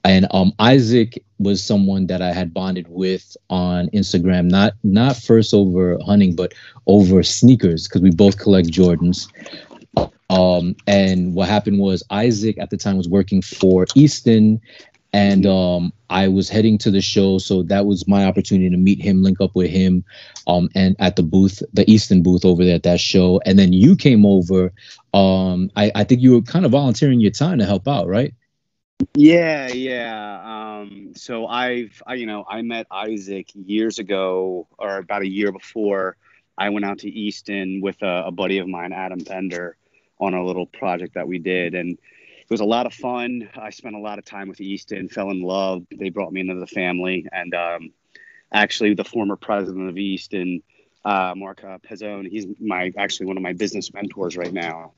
and 0.04 0.26
um, 0.30 0.52
Isaac 0.58 1.22
was 1.38 1.62
someone 1.62 2.06
that 2.06 2.22
I 2.22 2.32
had 2.32 2.54
bonded 2.54 2.86
with 2.88 3.36
on 3.50 3.88
Instagram, 3.88 4.50
not 4.50 4.72
not 4.82 5.16
first 5.16 5.52
over 5.52 5.98
hunting, 6.04 6.34
but 6.34 6.54
over 6.86 7.22
sneakers 7.22 7.86
because 7.86 8.02
we 8.02 8.10
both 8.10 8.38
collect 8.38 8.68
Jordans. 8.68 9.28
Um, 10.30 10.76
and 10.86 11.34
what 11.34 11.48
happened 11.48 11.80
was 11.80 12.04
Isaac 12.10 12.56
at 12.58 12.70
the 12.70 12.76
time 12.76 12.96
was 12.96 13.08
working 13.08 13.42
for 13.42 13.86
Easton, 13.94 14.60
and 15.12 15.44
um, 15.46 15.92
I 16.08 16.28
was 16.28 16.48
heading 16.48 16.78
to 16.78 16.90
the 16.90 17.00
show, 17.00 17.38
so 17.38 17.62
that 17.64 17.86
was 17.86 18.06
my 18.06 18.24
opportunity 18.24 18.70
to 18.70 18.76
meet 18.76 19.00
him, 19.00 19.22
link 19.22 19.40
up 19.40 19.54
with 19.54 19.70
him, 19.70 20.04
um, 20.46 20.68
and 20.74 20.94
at 20.98 21.16
the 21.16 21.22
booth, 21.22 21.62
the 21.72 21.88
Easton 21.90 22.22
booth 22.22 22.44
over 22.44 22.64
there 22.64 22.76
at 22.76 22.84
that 22.84 23.00
show. 23.00 23.40
And 23.44 23.58
then 23.58 23.72
you 23.72 23.96
came 23.96 24.24
over. 24.24 24.72
Um, 25.12 25.70
I, 25.74 25.90
I 25.94 26.04
think 26.04 26.20
you 26.20 26.32
were 26.32 26.42
kind 26.42 26.64
of 26.64 26.70
volunteering 26.70 27.20
your 27.20 27.32
time 27.32 27.58
to 27.58 27.66
help 27.66 27.88
out, 27.88 28.06
right? 28.06 28.32
Yeah, 29.14 29.68
yeah. 29.68 30.80
Um, 30.80 31.12
so 31.16 31.46
I've, 31.46 32.02
I, 32.06 32.14
you 32.14 32.26
know, 32.26 32.44
I 32.48 32.62
met 32.62 32.86
Isaac 32.90 33.48
years 33.54 33.98
ago, 33.98 34.68
or 34.78 34.98
about 34.98 35.22
a 35.22 35.28
year 35.28 35.50
before. 35.50 36.16
I 36.56 36.68
went 36.68 36.84
out 36.84 36.98
to 37.00 37.10
Easton 37.10 37.80
with 37.80 38.02
a, 38.02 38.24
a 38.26 38.30
buddy 38.30 38.58
of 38.58 38.68
mine, 38.68 38.92
Adam 38.92 39.18
Bender, 39.20 39.76
on 40.20 40.34
a 40.34 40.44
little 40.44 40.66
project 40.66 41.14
that 41.14 41.26
we 41.26 41.38
did, 41.38 41.74
and 41.74 41.98
it 42.50 42.54
was 42.54 42.60
a 42.60 42.64
lot 42.64 42.84
of 42.84 42.92
fun. 42.92 43.48
I 43.54 43.70
spent 43.70 43.94
a 43.94 44.00
lot 44.00 44.18
of 44.18 44.24
time 44.24 44.48
with 44.48 44.60
Easton, 44.60 45.08
fell 45.08 45.30
in 45.30 45.40
love. 45.40 45.86
They 45.96 46.08
brought 46.08 46.32
me 46.32 46.40
into 46.40 46.56
the 46.56 46.66
family, 46.66 47.28
and 47.30 47.54
um, 47.54 47.92
actually, 48.52 48.94
the 48.94 49.04
former 49.04 49.36
president 49.36 49.88
of 49.88 49.96
Easton, 49.96 50.60
uh, 51.04 51.32
Mark 51.36 51.62
uh, 51.62 51.78
he's 51.88 52.46
my 52.58 52.92
actually 52.98 53.26
one 53.26 53.36
of 53.36 53.44
my 53.44 53.52
business 53.52 53.94
mentors 53.94 54.36
right 54.36 54.52
now. 54.52 54.94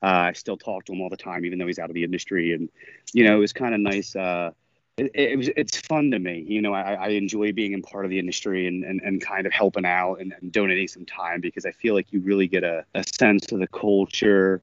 Uh, 0.00 0.30
I 0.30 0.32
still 0.34 0.56
talk 0.56 0.84
to 0.84 0.92
him 0.92 1.00
all 1.00 1.08
the 1.08 1.16
time, 1.16 1.44
even 1.44 1.58
though 1.58 1.66
he's 1.66 1.80
out 1.80 1.90
of 1.90 1.94
the 1.94 2.04
industry, 2.04 2.52
and 2.52 2.68
you 3.12 3.24
know, 3.24 3.34
it 3.34 3.40
was 3.40 3.52
kind 3.52 3.74
of 3.74 3.80
nice. 3.80 4.14
Uh, 4.14 4.52
it, 4.96 5.10
it, 5.12 5.36
was 5.36 5.50
it's 5.56 5.76
fun 5.76 6.12
to 6.12 6.20
me. 6.20 6.44
You 6.46 6.62
know, 6.62 6.72
I, 6.72 6.92
I 6.92 7.08
enjoy 7.08 7.52
being 7.52 7.72
in 7.72 7.82
part 7.82 8.04
of 8.04 8.12
the 8.12 8.20
industry 8.20 8.68
and, 8.68 8.84
and, 8.84 9.00
and 9.00 9.20
kind 9.20 9.44
of 9.44 9.52
helping 9.52 9.86
out 9.86 10.20
and, 10.20 10.34
and 10.40 10.52
donating 10.52 10.86
some 10.86 11.06
time 11.06 11.40
because 11.40 11.66
I 11.66 11.72
feel 11.72 11.94
like 11.94 12.12
you 12.12 12.20
really 12.20 12.46
get 12.46 12.62
a, 12.62 12.84
a 12.94 13.02
sense 13.02 13.50
of 13.50 13.58
the 13.58 13.66
culture 13.66 14.62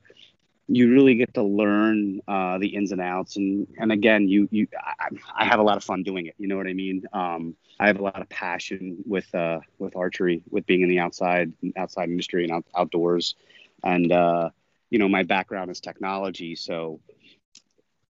you 0.72 0.92
really 0.92 1.16
get 1.16 1.34
to 1.34 1.44
learn 1.44 2.22
uh, 2.28 2.58
the 2.60 2.68
ins 2.68 2.92
and 2.92 3.02
outs 3.02 3.36
and 3.36 3.68
and 3.78 3.92
again 3.92 4.28
you 4.28 4.48
you 4.52 4.68
I, 4.78 5.08
I, 5.36 5.46
have 5.46 5.60
a 5.60 5.64
lot 5.64 5.78
of 5.78 5.84
fun 5.84 6.04
doing 6.04 6.28
it 6.28 6.36
you 6.38 6.48
know 6.48 6.58
what 6.58 6.68
i 6.68 6.74
mean 6.74 7.04
um, 7.12 7.56
i 7.80 7.88
have 7.88 8.00
a 8.00 8.04
lot 8.04 8.22
of 8.22 8.30
passion 8.30 8.98
with 9.06 9.34
uh, 9.34 9.60
with 9.80 9.96
archery 9.96 10.44
with 10.50 10.66
being 10.66 10.82
in 10.82 10.90
the 10.90 11.00
outside 11.00 11.52
outside 11.76 12.10
industry 12.10 12.44
and 12.44 12.54
out, 12.54 12.66
outdoors 12.76 13.36
and 13.84 14.12
uh, 14.12 14.50
you 14.90 15.00
know 15.00 15.10
my 15.10 15.24
background 15.24 15.72
is 15.72 15.80
technology 15.80 16.56
so 16.56 17.00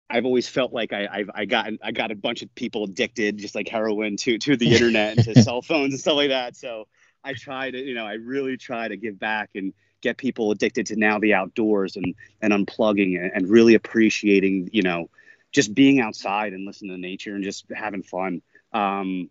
I've 0.09 0.25
always 0.25 0.47
felt 0.47 0.71
like 0.71 0.93
I, 0.93 1.05
I've 1.11 1.29
I 1.35 1.43
got 1.43 1.69
I 1.83 1.91
got 1.91 2.11
a 2.11 2.15
bunch 2.15 2.41
of 2.41 2.55
people 2.55 2.85
addicted, 2.85 3.37
just 3.37 3.55
like 3.55 3.67
heroin, 3.67 4.15
to 4.17 4.37
to 4.37 4.55
the 4.55 4.71
internet 4.71 5.17
and 5.17 5.25
to 5.25 5.43
cell 5.43 5.61
phones 5.61 5.93
and 5.93 5.99
stuff 5.99 6.15
like 6.15 6.29
that. 6.29 6.55
So 6.55 6.87
I 7.25 7.33
try 7.33 7.69
to, 7.69 7.77
you 7.77 7.93
know, 7.93 8.05
I 8.05 8.13
really 8.13 8.55
try 8.55 8.87
to 8.87 8.95
give 8.95 9.19
back 9.19 9.49
and 9.55 9.73
get 10.01 10.17
people 10.17 10.51
addicted 10.51 10.85
to 10.87 10.95
now 10.95 11.19
the 11.19 11.33
outdoors 11.33 11.95
and 11.95 12.15
and 12.41 12.53
unplugging 12.53 13.17
and, 13.33 13.49
really 13.49 13.75
appreciating 13.75 14.69
you 14.73 14.81
know 14.81 15.09
just 15.51 15.73
being 15.73 15.99
outside 15.99 16.53
and 16.53 16.65
listening 16.65 16.91
to 16.91 16.97
nature 16.97 17.33
and 17.33 17.43
just 17.43 17.65
having 17.73 18.03
fun. 18.03 18.41
Um, 18.73 19.29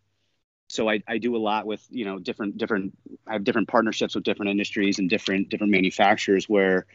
so 0.68 0.88
I, 0.88 1.02
I 1.06 1.18
do 1.18 1.36
a 1.36 1.38
lot 1.38 1.66
with 1.66 1.86
you 1.90 2.04
know 2.04 2.18
different 2.18 2.58
different 2.58 2.96
I 3.26 3.34
have 3.34 3.44
different 3.44 3.68
partnerships 3.68 4.14
with 4.14 4.24
different 4.24 4.50
industries 4.50 4.98
and 4.98 5.08
different 5.08 5.48
different 5.48 5.70
manufacturers 5.70 6.48
where 6.48 6.86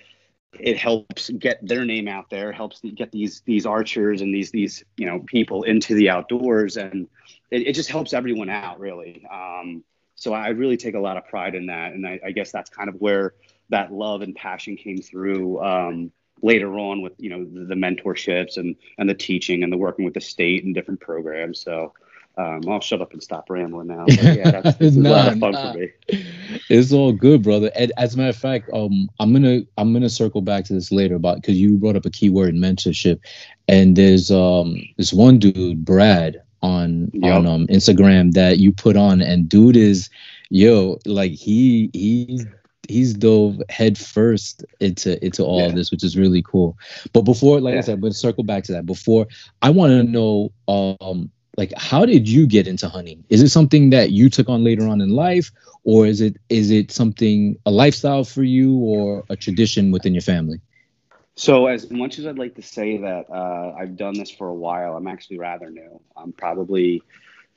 it 0.59 0.77
helps 0.77 1.29
get 1.29 1.65
their 1.65 1.85
name 1.85 2.09
out 2.09 2.29
there 2.29 2.51
helps 2.51 2.81
get 2.81 3.11
these 3.11 3.41
these 3.45 3.65
archers 3.65 4.21
and 4.21 4.33
these 4.33 4.51
these 4.51 4.83
you 4.97 5.05
know 5.05 5.19
people 5.19 5.63
into 5.63 5.95
the 5.95 6.09
outdoors 6.09 6.75
and 6.75 7.07
it, 7.49 7.67
it 7.67 7.73
just 7.73 7.89
helps 7.89 8.13
everyone 8.13 8.49
out 8.49 8.79
really. 8.79 9.25
Um, 9.31 9.83
so 10.15 10.33
I 10.33 10.49
really 10.49 10.77
take 10.77 10.95
a 10.95 10.99
lot 10.99 11.17
of 11.17 11.25
pride 11.27 11.55
in 11.55 11.67
that 11.67 11.93
and 11.93 12.05
I, 12.05 12.19
I 12.25 12.31
guess 12.31 12.51
that's 12.51 12.69
kind 12.69 12.89
of 12.89 12.95
where 12.95 13.33
that 13.71 13.91
love 13.91 14.21
and 14.21 14.35
passion 14.35 14.77
came 14.77 15.01
through 15.01 15.59
um, 15.61 16.11
later 16.41 16.77
on 16.77 17.01
with 17.01 17.13
you 17.17 17.29
know 17.29 17.43
the, 17.43 17.65
the, 17.65 17.75
mentorships 17.75 18.57
and 18.57 18.75
and 18.97 19.09
the 19.09 19.13
teaching 19.13 19.63
and 19.63 19.73
the 19.73 19.77
working 19.77 20.05
with 20.05 20.13
the 20.13 20.21
state 20.21 20.63
and 20.63 20.75
different 20.75 20.99
programs. 20.99 21.61
So 21.61 21.93
um, 22.37 22.61
I'll 22.67 22.79
shut 22.79 23.01
up 23.01 23.11
and 23.13 23.21
stop 23.21 23.49
rambling 23.49 23.87
now. 23.87 24.05
But 24.05 24.23
yeah, 24.23 24.51
that's, 24.51 24.77
that's 24.79 24.95
nah, 24.95 25.09
a 25.09 25.11
lot 25.11 25.33
of 25.33 25.39
fun 25.39 25.51
nah. 25.51 25.71
for 25.73 25.77
me. 25.79 25.89
It's 26.69 26.93
all 26.93 27.11
good, 27.11 27.43
brother. 27.43 27.71
And 27.75 27.91
as 27.97 28.13
a 28.13 28.17
matter 28.17 28.29
of 28.29 28.37
fact, 28.37 28.69
um, 28.73 29.09
I'm 29.19 29.33
gonna 29.33 29.61
I'm 29.77 29.93
gonna 29.93 30.09
circle 30.09 30.41
back 30.41 30.65
to 30.65 30.73
this 30.73 30.91
later 30.91 31.15
about 31.15 31.37
because 31.37 31.57
you 31.57 31.77
brought 31.77 31.95
up 31.95 32.05
a 32.05 32.09
key 32.09 32.27
keyword 32.27 32.55
mentorship, 32.55 33.19
and 33.67 33.95
there's 33.95 34.31
um 34.31 34.81
this 34.97 35.13
one 35.13 35.39
dude, 35.39 35.83
Brad, 35.83 36.41
on 36.61 37.11
yep. 37.13 37.35
on 37.35 37.45
um 37.45 37.67
Instagram 37.67 38.33
that 38.33 38.59
you 38.59 38.71
put 38.71 38.95
on, 38.95 39.21
and 39.21 39.49
dude 39.49 39.75
is 39.75 40.09
yo 40.49 40.99
like 41.05 41.31
he 41.31 41.89
he's 41.93 42.45
he's 42.91 43.13
dove 43.13 43.61
head 43.69 43.97
first 43.97 44.63
into 44.79 45.23
into 45.23 45.43
all 45.43 45.61
yeah. 45.61 45.67
of 45.67 45.75
this, 45.75 45.91
which 45.91 46.03
is 46.03 46.17
really 46.17 46.41
cool. 46.41 46.77
But 47.13 47.21
before, 47.21 47.59
like 47.59 47.73
yeah. 47.73 47.79
I 47.79 47.81
said, 47.81 48.01
gonna 48.01 48.13
circle 48.13 48.43
back 48.43 48.63
to 48.65 48.71
that. 48.73 48.85
Before, 48.85 49.27
I 49.61 49.69
want 49.69 49.91
to 49.91 50.03
know, 50.03 50.51
um, 50.67 51.31
like, 51.57 51.73
how 51.77 52.05
did 52.05 52.29
you 52.29 52.45
get 52.45 52.67
into 52.67 52.87
hunting? 52.87 53.23
Is 53.29 53.41
it 53.41 53.49
something 53.49 53.89
that 53.89 54.11
you 54.11 54.29
took 54.29 54.49
on 54.49 54.63
later 54.63 54.87
on 54.87 55.01
in 55.01 55.09
life, 55.09 55.51
or 55.83 56.05
is 56.05 56.21
it 56.21 56.37
is 56.49 56.71
it 56.71 56.91
something 56.91 57.57
a 57.65 57.71
lifestyle 57.71 58.23
for 58.23 58.43
you, 58.43 58.75
or 58.75 59.23
a 59.29 59.35
tradition 59.35 59.91
within 59.91 60.13
your 60.13 60.21
family? 60.21 60.59
So, 61.35 61.67
as 61.67 61.89
much 61.89 62.19
as 62.19 62.27
I'd 62.27 62.37
like 62.37 62.55
to 62.55 62.61
say 62.61 62.97
that 62.97 63.29
uh, 63.29 63.73
I've 63.77 63.95
done 63.95 64.13
this 64.13 64.29
for 64.29 64.47
a 64.47 64.53
while, 64.53 64.95
I'm 64.95 65.07
actually 65.07 65.39
rather 65.39 65.69
new. 65.69 65.99
I'm 66.15 66.33
probably 66.33 67.01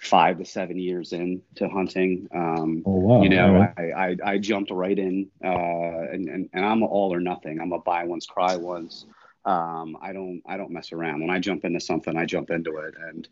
five 0.05 0.39
to 0.39 0.45
seven 0.45 0.79
years 0.79 1.13
in 1.13 1.43
to 1.57 1.69
hunting. 1.69 2.29
Um, 2.35 2.83
oh, 2.87 2.93
wow. 2.93 3.23
You 3.23 3.31
know, 3.31 3.55
right. 3.55 3.75
I, 3.77 3.83
I, 3.93 4.17
I, 4.33 4.39
jumped 4.39 4.71
right 4.71 4.99
in, 4.99 5.31
uh, 5.45 5.49
and, 5.49 6.29
and, 6.29 6.49
and 6.53 6.65
I'm 6.65 6.83
all 6.83 7.13
or 7.13 7.21
nothing. 7.21 7.61
I'm 7.61 7.73
a 7.73 7.79
buy 7.79 8.05
once, 8.05 8.27
cry 8.27 8.57
once. 8.57 9.07
Um, 9.45 9.99
I 10.01 10.13
don't 10.13 10.43
I 10.47 10.57
don't 10.57 10.71
mess 10.71 10.93
around. 10.93 11.21
When 11.21 11.31
I 11.31 11.39
jump 11.39 11.65
into 11.65 11.81
something, 11.81 12.17
I 12.17 12.25
jump 12.25 12.51
into 12.51 12.79
it. 12.79 12.95
And 12.99 13.29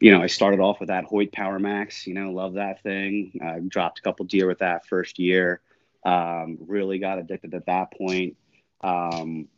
you 0.00 0.12
know, 0.12 0.22
I 0.22 0.26
started 0.26 0.60
off 0.60 0.80
with 0.80 0.88
that 0.88 1.04
Hoyt 1.04 1.32
Power 1.32 1.58
Max. 1.58 2.06
You 2.06 2.14
know, 2.14 2.32
love 2.32 2.54
that 2.54 2.82
thing. 2.82 3.38
Uh, 3.44 3.60
dropped 3.66 4.00
a 4.00 4.02
couple 4.02 4.26
deer 4.26 4.46
with 4.46 4.58
that 4.58 4.86
first 4.86 5.18
year. 5.18 5.60
Um, 6.04 6.58
really 6.60 6.98
got 6.98 7.18
addicted 7.18 7.54
at 7.54 7.66
that 7.66 7.92
point. 7.92 8.36
Um, 8.80 9.48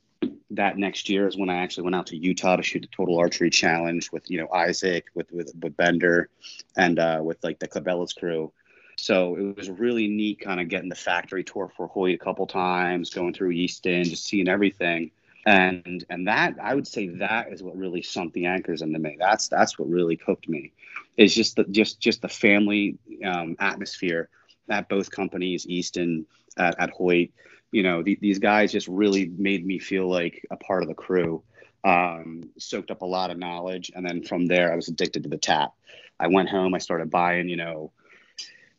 that 0.50 0.78
next 0.78 1.08
year 1.08 1.26
is 1.28 1.36
when 1.36 1.50
I 1.50 1.58
actually 1.58 1.84
went 1.84 1.96
out 1.96 2.06
to 2.08 2.16
Utah 2.16 2.56
to 2.56 2.62
shoot 2.62 2.80
the 2.80 2.88
total 2.88 3.18
archery 3.18 3.50
challenge 3.50 4.10
with 4.12 4.30
you 4.30 4.38
know 4.40 4.48
Isaac 4.52 5.06
with 5.14 5.30
with, 5.32 5.52
with 5.60 5.76
Bender 5.76 6.30
and 6.76 6.98
uh, 6.98 7.20
with 7.22 7.42
like 7.42 7.58
the 7.58 7.68
Cabela's 7.68 8.12
crew. 8.12 8.52
So 8.96 9.36
it 9.36 9.56
was 9.56 9.70
really 9.70 10.08
neat, 10.08 10.40
kind 10.40 10.60
of 10.60 10.68
getting 10.68 10.88
the 10.88 10.96
factory 10.96 11.44
tour 11.44 11.70
for 11.76 11.86
Hoyt 11.86 12.16
a 12.16 12.18
couple 12.18 12.46
times, 12.48 13.10
going 13.10 13.32
through 13.32 13.52
Easton, 13.52 14.02
just 14.04 14.26
seeing 14.26 14.48
everything. 14.48 15.12
And 15.46 16.04
and 16.10 16.26
that 16.26 16.56
I 16.60 16.74
would 16.74 16.88
say 16.88 17.08
that 17.08 17.52
is 17.52 17.62
what 17.62 17.76
really 17.76 18.02
sunk 18.02 18.32
the 18.32 18.46
anchors 18.46 18.82
into 18.82 18.98
me. 18.98 19.16
That's 19.18 19.48
that's 19.48 19.78
what 19.78 19.88
really 19.88 20.16
cooked 20.16 20.48
me. 20.48 20.72
Is 21.16 21.34
just 21.34 21.56
the 21.56 21.64
just 21.64 22.00
just 22.00 22.22
the 22.22 22.28
family 22.28 22.98
um, 23.24 23.54
atmosphere 23.60 24.28
at 24.68 24.88
both 24.88 25.10
companies, 25.10 25.66
Easton 25.66 26.26
at, 26.56 26.78
at 26.80 26.90
Hoyt 26.90 27.30
you 27.70 27.82
know, 27.82 28.02
the, 28.02 28.18
these 28.20 28.38
guys 28.38 28.72
just 28.72 28.88
really 28.88 29.30
made 29.36 29.64
me 29.64 29.78
feel 29.78 30.08
like 30.08 30.44
a 30.50 30.56
part 30.56 30.82
of 30.82 30.88
the 30.88 30.94
crew. 30.94 31.42
Um, 31.84 32.50
soaked 32.58 32.90
up 32.90 33.02
a 33.02 33.06
lot 33.06 33.30
of 33.30 33.38
knowledge, 33.38 33.92
and 33.94 34.04
then 34.04 34.22
from 34.22 34.46
there, 34.46 34.72
I 34.72 34.76
was 34.76 34.88
addicted 34.88 35.22
to 35.22 35.28
the 35.28 35.38
tap. 35.38 35.74
I 36.18 36.26
went 36.26 36.48
home, 36.48 36.74
I 36.74 36.78
started 36.78 37.10
buying, 37.10 37.48
you 37.48 37.56
know, 37.56 37.92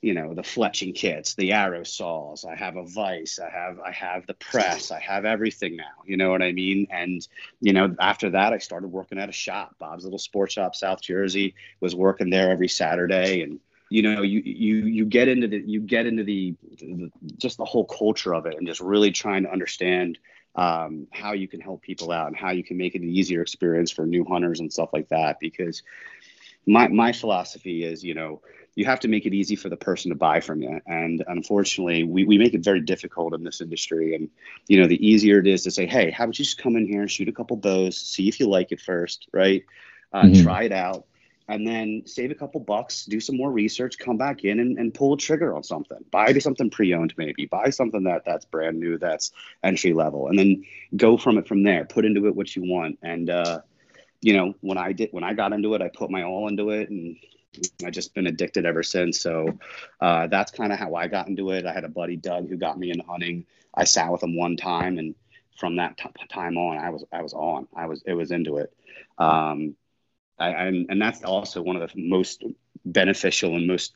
you 0.02 0.14
know, 0.14 0.34
the 0.34 0.42
fletching 0.42 0.96
kits, 0.96 1.36
the 1.36 1.52
arrow 1.52 1.84
saws. 1.84 2.46
I 2.46 2.56
have 2.56 2.78
a 2.78 2.86
vise. 2.86 3.38
I 3.44 3.50
have 3.50 3.80
I 3.80 3.92
have 3.92 4.26
the 4.28 4.34
press. 4.34 4.92
I 4.92 5.00
have 5.00 5.26
everything 5.26 5.76
now. 5.76 6.04
You 6.06 6.16
know 6.16 6.30
what 6.30 6.42
I 6.42 6.54
mean? 6.54 6.88
And 6.90 7.28
you 7.60 7.74
know, 7.74 7.94
after 8.00 8.30
that, 8.30 8.54
I 8.54 8.60
started 8.60 8.88
working 8.88 9.20
at 9.20 9.28
a 9.28 9.34
shop, 9.34 9.76
Bob's 9.78 10.06
Little 10.06 10.20
Sports 10.20 10.54
Shop, 10.54 10.76
South 10.76 11.02
Jersey. 11.02 11.54
Was 11.82 11.96
working 11.96 12.30
there 12.30 12.52
every 12.52 12.70
Saturday, 12.70 13.42
and 13.42 13.60
you 13.90 14.04
know 14.04 14.22
you 14.22 14.42
you 14.46 14.76
you 14.86 15.06
get 15.06 15.28
into 15.28 15.48
the 15.48 15.60
you 15.66 15.82
get 15.82 16.06
into 16.06 16.24
the, 16.24 16.56
the 16.78 17.12
just 17.38 17.58
the 17.58 17.66
whole 17.66 17.86
culture 17.86 18.34
of 18.34 18.46
it 18.46 18.56
and 18.56 18.68
just 18.68 18.82
really 18.82 19.12
trying 19.12 19.44
to 19.44 19.52
understand 19.52 20.20
um, 20.56 21.08
how 21.12 21.34
you 21.34 21.48
can 21.48 21.60
help 21.60 21.82
people 21.82 22.12
out 22.12 22.28
and 22.28 22.36
how 22.36 22.52
you 22.52 22.64
can 22.64 22.78
make 22.78 22.96
it 22.96 23.02
an 23.02 23.10
easier 23.10 23.42
experience 23.42 23.92
for 23.92 24.06
new 24.06 24.26
hunters 24.26 24.60
and 24.60 24.72
stuff 24.72 24.90
like 24.94 25.10
that. 25.10 25.38
Because 25.40 25.84
my 26.68 26.88
my 26.88 27.12
philosophy 27.12 27.84
is 27.84 28.04
you 28.04 28.14
know 28.14 28.42
you 28.76 28.86
have 28.86 29.00
to 29.00 29.08
make 29.08 29.26
it 29.26 29.34
easy 29.34 29.56
for 29.56 29.68
the 29.68 29.76
person 29.76 30.10
to 30.10 30.16
buy 30.16 30.40
from 30.40 30.62
you. 30.62 30.80
And 30.86 31.24
unfortunately 31.28 32.04
we, 32.04 32.26
we 32.26 32.38
make 32.38 32.54
it 32.54 32.64
very 32.64 32.82
difficult 32.82 33.34
in 33.34 33.44
this 33.44 33.62
industry. 33.62 34.16
And 34.16 34.30
you 34.68 34.80
know 34.80 34.88
the 34.88 35.06
easier 35.06 35.40
it 35.40 35.48
is 35.48 35.64
to 35.64 35.72
say 35.72 35.88
hey 35.88 36.12
how 36.12 36.26
about 36.26 36.38
you 36.38 36.46
just 36.46 36.62
come 36.62 36.76
in 36.76 36.88
here 36.88 37.02
and 37.02 37.10
shoot 37.10 37.30
a 37.30 37.34
couple 37.34 37.58
bows 37.58 37.98
see 37.98 38.28
if 38.28 38.40
you 38.40 38.48
like 38.48 38.72
it 38.72 38.82
first 38.82 39.28
right? 39.34 39.64
Uh, 40.12 40.24
mm-hmm. 40.24 40.44
try 40.44 40.64
it 40.64 40.72
out 40.72 41.06
and 41.50 41.66
then 41.66 42.04
save 42.06 42.30
a 42.30 42.36
couple 42.36 42.62
bucks, 42.62 43.06
do 43.06 43.20
some 43.20 43.36
more 43.36 43.52
research, 43.52 43.98
come 43.98 44.18
back 44.18 44.46
in 44.46 44.60
and, 44.60 44.78
and 44.78 44.94
pull 44.94 45.14
a 45.16 45.18
trigger 45.18 45.56
on 45.56 45.64
something. 45.64 45.98
Buy 46.12 46.32
something 46.34 46.70
pre-owned, 46.70 47.16
maybe. 47.18 47.48
Buy 47.48 47.72
something 47.72 48.04
that 48.04 48.24
that's 48.24 48.46
brand 48.46 48.80
new, 48.80 49.00
that's 49.00 49.32
entry 49.64 49.92
level, 49.92 50.28
and 50.28 50.38
then 50.38 50.64
go 50.96 51.18
from 51.18 51.40
it 51.40 51.48
from 51.48 51.64
there. 51.64 51.86
Put 51.86 52.06
into 52.06 52.28
it 52.28 52.36
what 52.36 52.56
you 52.56 52.62
want. 52.72 53.00
And 53.02 53.32
uh, 53.32 53.62
you 54.22 54.34
know, 54.34 54.54
when 54.62 54.78
I 54.78 54.94
did 54.94 55.10
when 55.12 55.24
I 55.24 55.34
got 55.34 55.52
into 55.52 55.74
it, 55.74 55.82
I 55.82 55.90
put 55.90 56.12
my 56.12 56.22
all 56.22 56.48
into 56.48 56.70
it, 56.70 56.92
and 56.92 57.18
I've 57.84 57.94
just 57.94 58.14
been 58.14 58.28
addicted 58.28 58.68
ever 58.68 58.84
since. 58.84 59.20
So 59.20 59.58
uh, 60.00 60.28
that's 60.28 60.52
kind 60.52 60.72
of 60.72 60.78
how 60.78 60.94
I 60.94 61.08
got 61.08 61.30
into 61.30 61.50
it. 61.50 61.66
I 61.66 61.74
had 61.74 61.84
a 61.84 61.90
buddy 61.90 62.16
Doug 62.16 62.48
who 62.48 62.58
got 62.58 62.78
me 62.78 62.92
into 62.92 63.06
hunting. 63.06 63.48
I 63.74 63.86
sat 63.86 64.12
with 64.12 64.22
him 64.22 64.38
one 64.38 64.56
time, 64.56 65.00
and 65.00 65.16
from 65.58 65.78
that 65.78 65.98
t- 65.98 66.28
time 66.32 66.58
on, 66.58 66.78
I 66.78 66.92
was 66.92 67.06
I 67.12 67.24
was 67.24 67.34
on. 67.34 67.68
I 67.76 67.88
was 67.88 68.04
it 68.06 68.14
was 68.14 68.30
into 68.30 68.58
it. 68.58 68.72
Um, 69.18 69.76
I, 70.40 70.50
and 70.50 70.88
and 70.90 71.02
that's 71.02 71.24
also 71.24 71.62
one 71.62 71.76
of 71.76 71.92
the 71.92 72.02
most 72.02 72.44
beneficial 72.86 73.56
and 73.56 73.68
most 73.68 73.94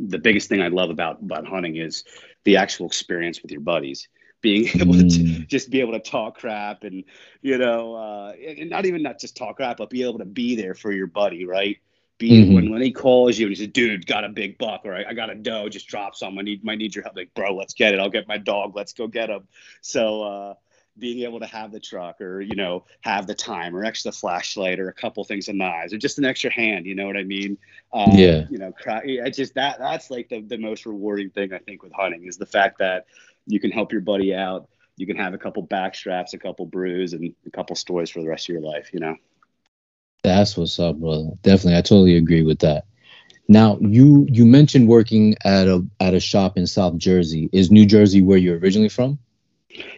the 0.00 0.18
biggest 0.18 0.48
thing 0.48 0.62
I 0.62 0.68
love 0.68 0.90
about 0.90 1.20
about 1.20 1.46
hunting 1.46 1.76
is 1.76 2.04
the 2.44 2.56
actual 2.56 2.86
experience 2.86 3.42
with 3.42 3.50
your 3.50 3.60
buddies. 3.60 4.08
Being 4.40 4.68
able 4.80 4.94
mm. 4.94 5.10
to 5.40 5.46
just 5.46 5.70
be 5.70 5.80
able 5.80 5.92
to 5.92 6.00
talk 6.00 6.38
crap 6.38 6.84
and 6.84 7.04
you 7.42 7.58
know 7.58 7.94
uh, 7.94 8.32
and 8.32 8.70
not 8.70 8.86
even 8.86 9.02
not 9.02 9.18
just 9.18 9.36
talk 9.36 9.56
crap 9.56 9.78
but 9.78 9.90
be 9.90 10.04
able 10.04 10.18
to 10.18 10.24
be 10.24 10.54
there 10.54 10.74
for 10.74 10.92
your 10.92 11.06
buddy 11.06 11.46
right? 11.46 11.78
Be 12.18 12.30
mm-hmm. 12.30 12.54
when, 12.54 12.70
when 12.70 12.82
he 12.82 12.90
calls 12.90 13.38
you 13.38 13.46
and 13.46 13.56
he 13.56 13.64
says 13.64 13.72
dude 13.72 14.06
got 14.06 14.24
a 14.24 14.28
big 14.28 14.58
buck 14.58 14.82
or 14.84 14.94
I, 14.94 15.04
I 15.08 15.14
got 15.14 15.30
a 15.30 15.34
doe 15.34 15.68
just 15.68 15.88
drop 15.88 16.14
some. 16.14 16.38
I 16.38 16.42
need 16.42 16.64
might 16.64 16.78
need 16.78 16.94
your 16.94 17.02
help. 17.02 17.16
Like 17.16 17.34
bro 17.34 17.54
let's 17.54 17.74
get 17.74 17.94
it. 17.94 18.00
I'll 18.00 18.10
get 18.10 18.28
my 18.28 18.38
dog. 18.38 18.76
Let's 18.76 18.92
go 18.92 19.08
get 19.08 19.30
him. 19.30 19.48
So 19.80 20.22
uh 20.22 20.54
being 20.98 21.22
able 21.22 21.40
to 21.40 21.46
have 21.46 21.72
the 21.72 21.80
truck 21.80 22.20
or 22.20 22.40
you 22.40 22.56
know 22.56 22.84
have 23.00 23.26
the 23.26 23.34
time 23.34 23.74
or 23.74 23.84
extra 23.84 24.12
flashlight 24.12 24.80
or 24.80 24.88
a 24.88 24.92
couple 24.92 25.24
things 25.24 25.48
in 25.48 25.58
the 25.58 25.64
eyes 25.64 25.92
or 25.92 25.98
just 25.98 26.18
an 26.18 26.24
extra 26.24 26.52
hand 26.52 26.86
you 26.86 26.94
know 26.94 27.06
what 27.06 27.16
i 27.16 27.22
mean? 27.22 27.56
Um, 27.92 28.12
yeah. 28.12 28.44
you 28.50 28.58
know 28.58 28.72
it's 28.86 29.36
just 29.36 29.54
that 29.54 29.78
that's 29.78 30.10
like 30.10 30.28
the, 30.28 30.40
the 30.40 30.58
most 30.58 30.86
rewarding 30.86 31.30
thing 31.30 31.52
i 31.52 31.58
think 31.58 31.82
with 31.82 31.92
hunting 31.92 32.26
is 32.26 32.36
the 32.36 32.46
fact 32.46 32.78
that 32.78 33.06
you 33.46 33.60
can 33.60 33.70
help 33.70 33.92
your 33.92 34.00
buddy 34.00 34.34
out 34.34 34.68
you 34.96 35.06
can 35.06 35.16
have 35.16 35.34
a 35.34 35.38
couple 35.38 35.62
back 35.62 35.94
straps 35.94 36.34
a 36.34 36.38
couple 36.38 36.66
brews 36.66 37.12
and 37.12 37.34
a 37.46 37.50
couple 37.50 37.76
stories 37.76 38.10
for 38.10 38.20
the 38.20 38.28
rest 38.28 38.48
of 38.48 38.52
your 38.52 38.62
life 38.62 38.90
you 38.92 39.00
know? 39.00 39.16
That's 40.24 40.56
what's 40.56 40.78
up 40.78 40.96
brother. 40.96 41.30
Definitely 41.42 41.78
i 41.78 41.82
totally 41.82 42.16
agree 42.16 42.42
with 42.42 42.58
that. 42.60 42.84
Now 43.48 43.78
you 43.80 44.26
you 44.28 44.44
mentioned 44.44 44.88
working 44.88 45.36
at 45.44 45.68
a 45.68 45.86
at 46.00 46.14
a 46.14 46.20
shop 46.20 46.58
in 46.58 46.66
south 46.66 46.96
jersey. 46.98 47.48
Is 47.52 47.70
new 47.70 47.86
jersey 47.86 48.20
where 48.20 48.36
you're 48.36 48.58
originally 48.58 48.90
from 48.90 49.18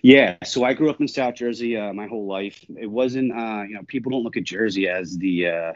yeah, 0.02 0.36
so 0.44 0.64
I 0.64 0.74
grew 0.74 0.90
up 0.90 1.00
in 1.00 1.08
South 1.08 1.34
Jersey 1.34 1.76
uh, 1.76 1.92
my 1.92 2.06
whole 2.06 2.26
life. 2.26 2.64
It 2.76 2.90
wasn't, 2.90 3.32
uh, 3.32 3.62
you 3.68 3.74
know, 3.74 3.82
people 3.86 4.10
don't 4.10 4.24
look 4.24 4.36
at 4.36 4.44
Jersey 4.44 4.88
as 4.88 5.16
the 5.16 5.48
uh, 5.48 5.72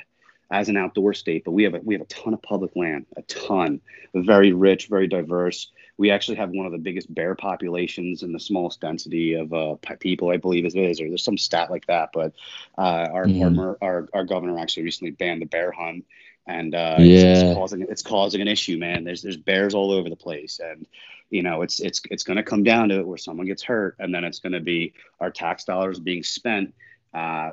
as 0.50 0.68
an 0.68 0.76
outdoor 0.76 1.14
state, 1.14 1.44
but 1.44 1.52
we 1.52 1.64
have 1.64 1.74
a, 1.74 1.80
we 1.80 1.94
have 1.94 2.02
a 2.02 2.06
ton 2.06 2.34
of 2.34 2.42
public 2.42 2.76
land, 2.76 3.06
a 3.16 3.22
ton, 3.22 3.80
very 4.14 4.52
rich, 4.52 4.88
very 4.88 5.06
diverse. 5.06 5.70
We 5.96 6.10
actually 6.10 6.36
have 6.38 6.50
one 6.50 6.66
of 6.66 6.72
the 6.72 6.78
biggest 6.78 7.12
bear 7.12 7.34
populations 7.34 8.22
and 8.22 8.34
the 8.34 8.40
smallest 8.40 8.80
density 8.80 9.34
of 9.34 9.52
uh, 9.52 9.76
people, 10.00 10.30
I 10.30 10.38
believe 10.38 10.64
it 10.64 10.74
is, 10.74 11.00
or 11.00 11.08
there's 11.08 11.24
some 11.24 11.38
stat 11.38 11.70
like 11.70 11.86
that. 11.86 12.10
But 12.12 12.32
uh, 12.76 13.08
our, 13.12 13.26
mm. 13.26 13.58
our, 13.58 13.78
our 13.80 14.08
our 14.12 14.24
governor 14.24 14.58
actually 14.58 14.84
recently 14.84 15.12
banned 15.12 15.40
the 15.40 15.46
bear 15.46 15.70
hunt, 15.70 16.04
and 16.46 16.74
uh, 16.74 16.96
yeah. 16.98 17.18
it's, 17.18 17.42
it's, 17.42 17.54
causing 17.54 17.80
it's 17.82 18.02
causing 18.02 18.40
an 18.40 18.48
issue, 18.48 18.76
man. 18.76 19.04
There's 19.04 19.22
there's 19.22 19.36
bears 19.36 19.74
all 19.74 19.92
over 19.92 20.10
the 20.10 20.16
place, 20.16 20.60
and 20.62 20.86
you 21.34 21.42
know 21.42 21.62
it's 21.62 21.80
it's 21.80 22.00
it's 22.12 22.22
going 22.22 22.36
to 22.36 22.44
come 22.44 22.62
down 22.62 22.88
to 22.88 23.00
it 23.00 23.06
where 23.06 23.18
someone 23.18 23.46
gets 23.46 23.62
hurt 23.62 23.96
and 23.98 24.14
then 24.14 24.22
it's 24.22 24.38
going 24.38 24.52
to 24.52 24.60
be 24.60 24.94
our 25.18 25.32
tax 25.32 25.64
dollars 25.64 25.98
being 25.98 26.22
spent 26.22 26.72
uh, 27.12 27.50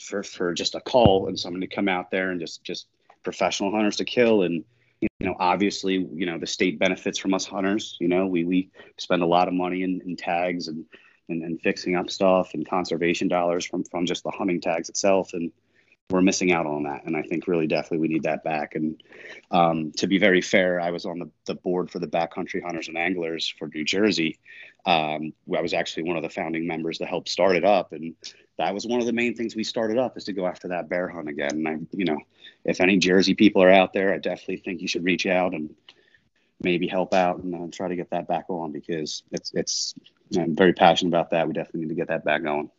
for 0.00 0.22
for 0.22 0.54
just 0.54 0.74
a 0.74 0.80
call 0.80 1.28
and 1.28 1.38
someone 1.38 1.60
to 1.60 1.66
come 1.66 1.88
out 1.88 2.10
there 2.10 2.30
and 2.30 2.40
just 2.40 2.64
just 2.64 2.86
professional 3.22 3.70
hunters 3.70 3.96
to 3.96 4.04
kill. 4.04 4.42
And 4.42 4.64
you 5.00 5.08
know 5.20 5.36
obviously 5.38 5.94
you 5.94 6.24
know 6.24 6.38
the 6.38 6.46
state 6.46 6.78
benefits 6.78 7.18
from 7.18 7.34
us 7.34 7.44
hunters 7.44 7.96
you 8.00 8.08
know 8.08 8.26
we 8.26 8.44
we 8.44 8.70
spend 8.98 9.22
a 9.22 9.26
lot 9.26 9.48
of 9.48 9.54
money 9.54 9.82
in, 9.82 10.00
in 10.06 10.16
tags 10.16 10.68
and, 10.68 10.86
and 11.28 11.42
and 11.42 11.60
fixing 11.60 11.96
up 11.96 12.08
stuff 12.08 12.54
and 12.54 12.68
conservation 12.68 13.28
dollars 13.28 13.66
from 13.66 13.84
from 13.84 14.06
just 14.06 14.22
the 14.24 14.30
hunting 14.30 14.60
tags 14.60 14.88
itself. 14.88 15.34
And 15.34 15.52
we're 16.12 16.22
missing 16.22 16.52
out 16.52 16.66
on 16.66 16.84
that. 16.84 17.04
And 17.04 17.16
I 17.16 17.22
think 17.22 17.46
really 17.46 17.66
definitely 17.66 17.98
we 17.98 18.08
need 18.08 18.24
that 18.24 18.44
back. 18.44 18.74
And 18.74 19.02
um, 19.50 19.92
to 19.92 20.06
be 20.06 20.18
very 20.18 20.40
fair, 20.40 20.80
I 20.80 20.90
was 20.90 21.06
on 21.06 21.18
the, 21.18 21.30
the 21.46 21.54
board 21.54 21.90
for 21.90 21.98
the 21.98 22.06
Backcountry 22.06 22.62
Hunters 22.62 22.88
and 22.88 22.98
Anglers 22.98 23.48
for 23.58 23.68
New 23.68 23.84
Jersey. 23.84 24.38
Um, 24.84 25.32
I 25.56 25.60
was 25.60 25.74
actually 25.74 26.04
one 26.04 26.16
of 26.16 26.22
the 26.22 26.28
founding 26.28 26.66
members 26.66 26.98
that 26.98 27.08
helped 27.08 27.28
start 27.28 27.56
it 27.56 27.64
up. 27.64 27.92
And 27.92 28.14
that 28.58 28.74
was 28.74 28.86
one 28.86 29.00
of 29.00 29.06
the 29.06 29.12
main 29.12 29.34
things 29.34 29.56
we 29.56 29.64
started 29.64 29.98
up 29.98 30.16
is 30.16 30.24
to 30.24 30.32
go 30.32 30.46
after 30.46 30.68
that 30.68 30.88
bear 30.88 31.08
hunt 31.08 31.28
again. 31.28 31.52
And 31.52 31.68
I, 31.68 31.76
you 31.92 32.04
know, 32.04 32.18
if 32.64 32.80
any 32.80 32.98
Jersey 32.98 33.34
people 33.34 33.62
are 33.62 33.70
out 33.70 33.92
there, 33.92 34.12
I 34.12 34.18
definitely 34.18 34.58
think 34.58 34.82
you 34.82 34.88
should 34.88 35.04
reach 35.04 35.26
out 35.26 35.54
and 35.54 35.74
maybe 36.60 36.86
help 36.86 37.12
out 37.14 37.38
and 37.42 37.54
uh, 37.54 37.66
try 37.72 37.88
to 37.88 37.96
get 37.96 38.10
that 38.10 38.28
back 38.28 38.44
on 38.48 38.70
because 38.70 39.22
it's, 39.32 39.52
it's, 39.54 39.94
I'm 40.36 40.54
very 40.54 40.72
passionate 40.72 41.10
about 41.10 41.30
that. 41.30 41.46
We 41.46 41.54
definitely 41.54 41.82
need 41.82 41.88
to 41.88 41.94
get 41.94 42.08
that 42.08 42.24
back 42.24 42.42
going. 42.42 42.70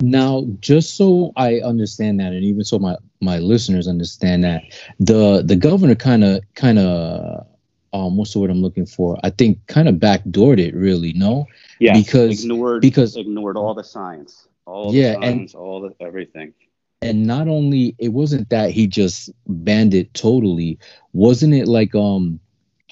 Now, 0.00 0.46
just 0.60 0.96
so 0.96 1.32
I 1.36 1.60
understand 1.60 2.20
that, 2.20 2.32
and 2.32 2.44
even 2.44 2.64
so 2.64 2.78
my 2.78 2.96
my 3.20 3.38
listeners 3.38 3.88
understand 3.88 4.44
that, 4.44 4.62
the 5.00 5.42
the 5.44 5.56
governor 5.56 5.94
kind 5.96 6.22
of 6.24 6.42
kind 6.54 6.78
of 6.78 7.46
um 7.92 8.16
what's 8.16 8.32
the 8.32 8.38
word 8.38 8.50
I'm 8.50 8.62
looking 8.62 8.86
for? 8.86 9.18
I 9.24 9.30
think 9.30 9.66
kind 9.66 9.88
of 9.88 9.96
backdoored 9.96 10.60
it, 10.60 10.74
really. 10.74 11.12
No, 11.14 11.46
yeah, 11.78 11.94
because 11.94 12.44
ignored 12.44 12.82
because 12.82 13.16
ignored 13.16 13.56
all 13.56 13.74
the 13.74 13.82
science, 13.84 14.46
all 14.66 14.92
yeah, 14.92 15.12
the 15.12 15.14
science, 15.14 15.54
and, 15.54 15.54
all 15.54 15.80
the 15.80 16.04
everything. 16.04 16.54
And 17.02 17.26
not 17.26 17.48
only 17.48 17.94
it 17.98 18.08
wasn't 18.08 18.50
that 18.50 18.70
he 18.70 18.86
just 18.86 19.30
banned 19.46 19.94
it 19.94 20.14
totally. 20.14 20.78
Wasn't 21.12 21.54
it 21.54 21.66
like 21.66 21.94
um 21.94 22.40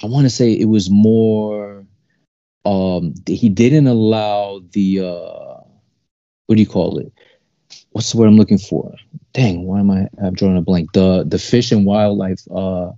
I 0.03 0.07
want 0.07 0.25
to 0.27 0.31
say 0.31 0.53
it 0.53 0.69
was 0.69 0.91
more 0.91 1.87
um 2.65 3.15
he 3.27 3.49
didn't 3.49 3.87
allow 3.87 4.61
the 4.73 5.01
uh 5.01 5.56
what 6.47 6.57
do 6.57 6.61
you 6.61 6.69
call 6.69 6.99
it? 6.99 7.13
What's 7.91 8.13
the 8.13 8.19
word 8.19 8.29
I'm 8.29 8.37
looking 8.37 8.59
for? 8.59 8.95
Dang, 9.33 9.65
why 9.65 9.81
am 9.81 9.91
I? 9.91 10.09
I'm 10.23 10.35
drawing 10.35 10.57
a 10.57 10.63
blank. 10.63 10.93
The 10.93 11.25
the 11.27 11.39
Fish 11.39 11.73
and 11.73 11.85
Wildlife 11.85 12.41
uh, 12.51 12.93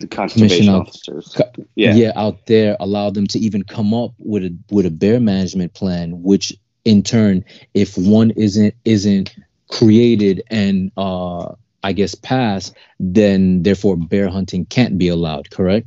the 0.00 0.06
conservation 0.06 0.68
officers, 0.68 1.36
yeah, 1.74 1.94
yeah, 1.94 2.12
out 2.14 2.46
there 2.46 2.76
allow 2.78 3.10
them 3.10 3.26
to 3.28 3.38
even 3.38 3.64
come 3.64 3.92
up 3.92 4.12
with 4.18 4.44
a 4.44 4.56
with 4.70 4.86
a 4.86 4.90
bear 4.90 5.18
management 5.18 5.74
plan, 5.74 6.22
which 6.22 6.52
in 6.84 7.02
turn, 7.02 7.44
if 7.74 7.98
one 7.98 8.30
isn't 8.32 8.74
isn't 8.84 9.34
created 9.68 10.42
and 10.50 10.92
uh, 10.96 11.52
I 11.82 11.92
guess 11.92 12.14
passed, 12.14 12.76
then 13.00 13.62
therefore 13.64 13.96
bear 13.96 14.28
hunting 14.28 14.66
can't 14.66 14.98
be 14.98 15.08
allowed. 15.08 15.50
Correct. 15.50 15.86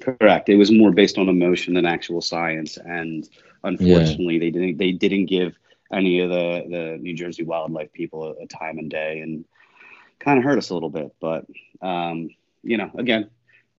Correct. 0.00 0.48
It 0.48 0.56
was 0.56 0.70
more 0.70 0.90
based 0.90 1.18
on 1.18 1.28
emotion 1.28 1.74
than 1.74 1.86
actual 1.86 2.20
science, 2.20 2.78
and 2.78 3.28
unfortunately, 3.62 4.34
yeah. 4.34 4.40
they 4.40 4.50
didn't 4.50 4.78
they 4.78 4.92
didn't 4.92 5.26
give 5.26 5.58
any 5.92 6.20
of 6.20 6.30
the 6.30 6.64
the 6.68 6.98
New 7.00 7.14
Jersey 7.14 7.44
wildlife 7.44 7.92
people 7.92 8.24
a, 8.24 8.44
a 8.44 8.46
time 8.46 8.78
and 8.78 8.90
day, 8.90 9.20
and 9.20 9.44
kind 10.18 10.38
of 10.38 10.44
hurt 10.44 10.58
us 10.58 10.70
a 10.70 10.74
little 10.74 10.90
bit. 10.90 11.14
But 11.20 11.46
um, 11.80 12.30
you 12.62 12.76
know, 12.76 12.90
again, 12.96 13.30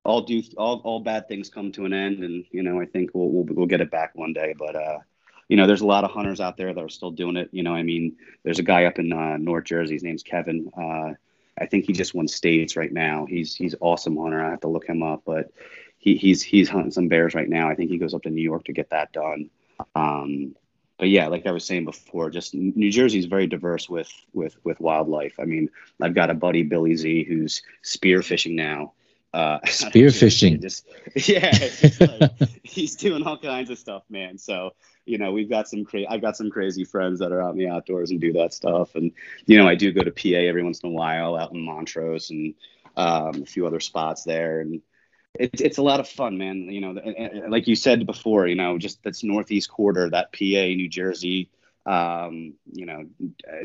all 0.04 0.22
do 0.22 0.42
all 0.58 0.82
all 0.84 1.00
bad 1.00 1.28
things 1.28 1.50
come 1.50 1.72
to 1.74 1.86
an 1.86 1.94
end, 1.94 2.24
and 2.24 2.46
you 2.52 2.64
know, 2.64 2.80
I 2.80 2.86
think 2.86 3.12
we'll 3.14 3.30
we'll, 3.30 3.46
we'll 3.46 3.66
get 3.66 3.82
it 3.82 3.92
back 3.92 4.12
one 4.16 4.34
day. 4.34 4.54
But 4.58 4.76
uh, 4.76 5.00
you 5.48 5.58
know, 5.58 5.68
there's 5.68 5.82
a 5.82 5.88
lot 5.88 6.04
of 6.04 6.12
hunters 6.12 6.40
out 6.40 6.58
there 6.58 6.74
that 6.74 6.84
are 6.84 6.90
still 6.90 7.12
doing 7.12 7.38
it. 7.38 7.50
You 7.52 7.64
know, 7.64 7.74
I 7.74 7.84
mean, 7.84 8.16
there's 8.44 8.60
a 8.60 8.64
guy 8.64 8.86
up 8.86 9.00
in 9.00 9.12
uh, 9.12 9.38
North 9.38 9.66
Jersey. 9.66 9.94
His 9.94 10.04
name's 10.04 10.24
Kevin. 10.24 10.72
Uh, 10.78 11.14
I 11.58 11.66
think 11.66 11.86
he 11.86 11.94
just 11.94 12.14
won 12.14 12.28
states 12.28 12.76
right 12.76 12.92
now. 12.92 13.26
He's 13.26 13.56
he's 13.56 13.76
awesome 13.80 14.18
hunter. 14.18 14.44
I 14.44 14.52
have 14.52 14.62
to 14.62 14.68
look 14.68 14.86
him 14.86 15.04
up, 15.04 15.24
but 15.26 15.52
he, 15.98 16.16
he's 16.16 16.42
he's 16.42 16.70
hunting 16.70 16.92
some 16.92 17.08
bears 17.08 17.34
right 17.34 17.50
now. 17.50 17.70
I 17.70 17.76
think 17.76 17.90
he 17.90 17.98
goes 17.98 18.14
up 18.14 18.24
to 18.24 18.30
New 18.30 18.42
York 18.42 18.66
to 18.66 18.74
get 18.74 18.92
that 18.92 19.12
done. 19.12 19.50
Um, 19.96 20.56
but 20.98 21.10
yeah, 21.10 21.28
like 21.28 21.46
I 21.46 21.52
was 21.52 21.66
saying 21.66 21.86
before, 21.86 22.30
just 22.30 22.54
New 22.54 22.92
Jersey 22.92 23.20
is 23.20 23.26
very 23.26 23.48
diverse 23.48 23.90
with 23.90 24.12
with 24.34 24.56
with 24.64 24.80
wildlife. 24.80 25.36
I 25.40 25.46
mean, 25.46 25.70
I've 26.02 26.16
got 26.16 26.30
a 26.30 26.34
buddy 26.34 26.64
Billy 26.64 26.96
Z 26.96 27.26
who's 27.26 27.62
spearfishing 27.84 28.56
now. 28.56 28.94
Uh, 29.34 29.60
spearfishing, 29.66 30.62
just 30.62 30.88
yeah, 31.28 31.52
just 31.52 32.00
like, 32.00 32.32
he's 32.64 32.96
doing 32.96 33.24
all 33.24 33.38
kinds 33.38 33.70
of 33.70 33.78
stuff, 33.78 34.04
man. 34.10 34.38
So 34.38 34.72
you 35.06 35.18
know, 35.18 35.34
we've 35.34 35.50
got 35.50 35.68
some 35.68 35.84
crazy. 35.84 36.08
I've 36.08 36.22
got 36.22 36.38
some 36.38 36.50
crazy 36.50 36.86
friends 36.86 37.20
that 37.20 37.34
are 37.34 37.42
out 37.42 37.52
in 37.52 37.60
the 37.60 37.68
outdoors 37.68 38.12
and 38.12 38.22
do 38.22 38.32
that 38.34 38.54
stuff. 38.54 38.96
And 38.96 39.12
you 39.48 39.58
know, 39.58 39.68
I 39.68 39.76
do 39.76 39.92
go 39.92 40.02
to 40.02 40.12
PA 40.12 40.38
every 40.38 40.64
once 40.64 40.80
in 40.80 40.90
a 40.90 40.94
while, 40.94 41.36
out 41.36 41.52
in 41.52 41.60
Montrose 41.60 42.30
and 42.30 42.54
um, 42.96 43.44
a 43.44 43.46
few 43.46 43.68
other 43.68 43.82
spots 43.82 44.24
there, 44.24 44.62
and 44.62 44.82
it's 45.40 45.62
it's 45.62 45.78
a 45.78 45.84
lot 45.84 46.00
of 46.00 46.08
fun, 46.08 46.38
man. 46.38 46.70
You 46.70 46.82
know, 46.82 47.48
like 47.48 47.68
you 47.68 47.76
said 47.76 48.06
before, 48.06 48.48
you 48.48 48.56
know, 48.56 48.78
just 48.78 49.04
that's 49.04 49.24
northeast 49.24 49.70
quarter, 49.70 50.10
that 50.10 50.32
PA, 50.32 50.40
New 50.40 50.90
Jersey, 50.90 51.50
um, 51.86 52.54
you 52.72 52.86
know, 52.86 53.06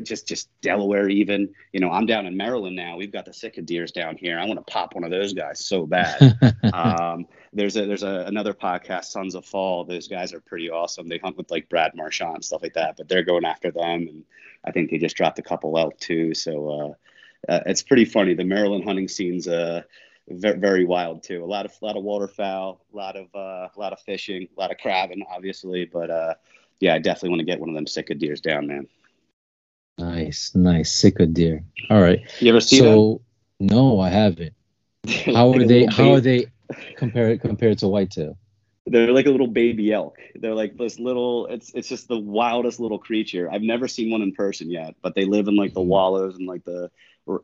just 0.03 0.29
just 0.29 0.49
Delaware, 0.61 1.09
even. 1.09 1.55
You 1.73 1.81
know, 1.81 1.91
I'm 1.91 2.07
down 2.07 2.27
in 2.27 2.37
Maryland 2.37 2.77
now. 2.77 2.97
We've 2.97 3.13
got 3.13 3.25
the 3.25 3.33
Sitka 3.33 3.63
deers 3.63 3.93
down 3.93 4.17
here. 4.17 4.39
I 4.39 4.45
want 4.47 4.65
to 4.65 4.73
pop 4.73 4.95
one 4.95 5.05
of 5.05 5.11
those 5.11 5.33
guys 5.33 5.65
so 5.65 5.87
bad. 5.87 6.37
um, 6.73 7.27
there's 7.53 7.77
a 7.77 7.87
there's 7.87 8.03
a, 8.03 8.25
another 8.27 8.53
podcast, 8.53 9.07
Sons 9.07 9.35
of 9.35 9.47
Fall. 9.47 9.85
Those 9.85 10.09
guys 10.09 10.35
are 10.35 10.41
pretty 10.41 10.71
awesome. 10.71 11.09
They 11.09 11.19
hunt 11.19 11.37
with 11.37 11.51
like 11.51 11.69
Brad 11.69 11.93
Marchand 11.95 12.35
and 12.37 12.45
stuff 12.45 12.63
like 12.63 12.75
that. 12.75 12.97
But 12.97 13.09
they're 13.09 13.25
going 13.25 13.45
after 13.45 13.71
them, 13.71 14.07
and 14.09 14.25
I 14.65 14.73
think 14.73 14.91
they 14.91 14.99
just 14.99 15.17
dropped 15.17 15.39
a 15.39 15.43
couple 15.43 15.79
elk 15.79 15.99
too. 15.99 16.35
So 16.35 16.97
uh, 17.49 17.53
uh, 17.53 17.61
it's 17.67 17.83
pretty 17.83 18.05
funny. 18.05 18.35
The 18.35 18.45
Maryland 18.45 18.85
hunting 18.85 19.09
scene's 19.09 19.49
uh 19.49 19.83
very, 20.31 20.85
wild 20.85 21.23
too. 21.23 21.45
A 21.45 21.47
lot 21.47 21.67
of 21.67 21.73
a 21.81 21.85
lot 21.85 21.97
of 21.97 22.05
waterfowl, 22.05 22.85
a 22.93 22.97
lot 22.97 23.17
of 23.17 23.27
uh, 23.35 23.69
a 23.75 23.79
lot 23.79 23.93
of 23.93 24.01
fishing, 24.01 24.49
a 24.57 24.61
lot 24.61 24.71
of 24.71 24.79
crabbing, 24.79 25.25
obviously. 25.31 25.85
But 25.85 26.11
uh, 26.11 26.35
yeah, 26.81 26.95
I 26.95 26.99
definitely 26.99 27.31
want 27.31 27.41
to 27.41 27.47
get 27.47 27.61
one 27.61 27.69
of 27.69 27.75
them 27.75 27.87
Sitka 27.87 28.15
deers 28.15 28.41
down, 28.41 28.67
man. 28.67 28.87
Nice, 29.99 30.53
nice 30.55 30.93
Sitka 30.93 31.27
deer. 31.27 31.63
All 31.91 32.01
right. 32.01 32.21
You 32.41 32.51
ever 32.51 32.61
see 32.61 32.79
so, 32.79 33.23
them? 33.59 33.69
No, 33.69 34.01
I 34.01 34.09
haven't. 34.09 34.55
How 35.27 35.53
are 35.53 35.65
they? 35.65 35.87
How 35.87 36.15
are 36.15 36.21
they 36.21 36.47
compared 36.97 37.41
compared 37.41 37.79
to 37.79 37.89
whitetail? 37.89 38.39
They're 38.87 39.13
like 39.13 39.27
a 39.27 39.31
little 39.31 39.47
baby 39.47 39.93
elk. 39.93 40.19
They're 40.35 40.55
like 40.55 40.77
this 40.77 40.99
little. 40.99 41.47
It's 41.47 41.71
it's 41.75 41.89
just 41.89 42.09
the 42.09 42.19
wildest 42.19 42.81
little 42.81 42.99
creature. 42.99 43.51
I've 43.51 43.63
never 43.63 43.89
seen 43.89 44.11
one 44.11 44.23
in 44.23 44.33
person 44.33 44.71
yet, 44.71 44.95
but 45.03 45.15
they 45.15 45.25
live 45.25 45.49
in 45.49 45.57
like 45.57 45.75
the 45.75 45.83
wallows 45.83 46.37
and 46.37 46.47
like 46.47 46.65
the 46.65 46.91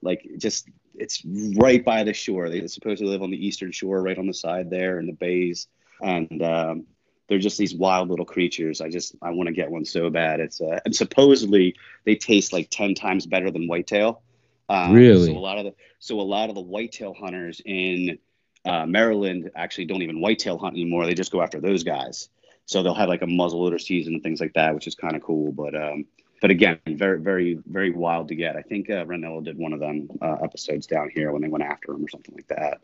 like 0.03 0.27
just 0.39 0.69
it's 0.95 1.23
right 1.57 1.85
by 1.85 2.05
the 2.05 2.15
shore. 2.15 2.49
They 2.49 2.67
supposedly 2.67 3.13
live 3.13 3.23
on 3.23 3.31
the 3.31 3.47
eastern 3.47 3.73
shore, 3.73 4.03
right 4.03 4.19
on 4.19 4.27
the 4.27 4.35
side 4.35 4.71
there 4.71 4.99
in 4.99 5.07
the 5.07 5.13
bays, 5.13 5.69
and 6.01 6.43
um, 6.43 6.87
they're 7.29 7.39
just 7.39 7.59
these 7.59 7.75
wild 7.75 8.09
little 8.09 8.25
creatures. 8.25 8.81
I 8.81 8.89
just 8.89 9.15
I 9.23 9.31
want 9.31 9.49
to 9.49 9.55
get 9.55 9.71
one 9.71 9.85
so 9.85 10.11
bad. 10.11 10.41
It's 10.41 10.61
uh, 10.61 10.81
and 10.85 10.95
supposedly 10.95 11.77
they 12.05 12.15
taste 12.17 12.53
like 12.53 12.71
ten 12.71 12.95
times 12.95 13.27
better 13.27 13.51
than 13.51 13.69
whitetail. 13.69 14.23
Um, 14.69 14.95
really? 14.95 15.27
So 15.27 15.33
a 15.33 15.39
lot 15.39 15.59
of 15.59 15.65
the 15.65 15.75
so 15.99 16.21
a 16.21 16.23
lot 16.23 16.49
of 16.49 16.55
the 16.55 16.63
whitetail 16.63 17.15
hunters 17.15 17.61
in 17.65 18.19
uh, 18.67 18.87
Maryland 18.87 19.51
actually 19.55 19.87
don't 19.87 20.03
even 20.03 20.21
whitetail 20.21 20.59
hunt 20.59 20.75
anymore. 20.75 21.07
They 21.07 21.15
just 21.15 21.33
go 21.33 21.43
after 21.43 21.61
those 21.61 21.85
guys. 21.85 22.29
So 22.67 22.83
they'll 22.83 22.95
have 22.95 23.09
like 23.09 23.23
a 23.23 23.27
muzzleloader 23.27 23.81
season 23.81 24.15
and 24.15 24.23
things 24.23 24.41
like 24.41 24.55
that, 24.55 24.75
which 24.75 24.89
is 24.89 24.95
kind 24.95 25.15
of 25.15 25.23
cool. 25.23 25.53
But 25.53 25.75
um, 25.75 26.05
but 26.41 26.51
again, 26.51 26.79
very 26.87 27.21
very 27.21 27.59
very 27.67 27.91
wild 27.91 28.29
to 28.29 28.35
get. 28.35 28.57
I 28.57 28.63
think 28.63 28.91
uh, 28.91 29.05
Rinella 29.05 29.45
did 29.45 29.57
one 29.57 29.73
of 29.73 29.81
them 29.81 30.09
uh, 30.21 30.37
episodes 30.43 30.87
down 30.87 31.11
here 31.15 31.33
when 31.33 31.43
they 31.43 31.49
went 31.49 31.65
after 31.65 31.93
him 31.93 32.05
or 32.05 32.09
something 32.09 32.35
like 32.35 32.49
that. 32.49 32.81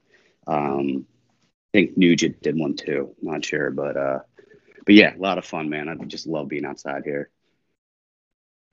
Um, 0.47 1.07
I 1.75 1.79
think 1.79 1.97
Nugent 1.97 2.40
did 2.42 2.57
one 2.57 2.77
too. 2.77 3.14
Not 3.21 3.45
sure, 3.45 3.71
but 3.71 3.97
uh, 3.97 4.21
but 4.87 4.95
yeah, 4.95 5.16
a 5.16 5.18
lot 5.18 5.38
of 5.38 5.45
fun, 5.45 5.68
man. 5.68 5.88
I 5.88 5.97
just 6.05 6.27
love 6.27 6.49
being 6.49 6.64
outside 6.64 7.03
here. 7.05 7.31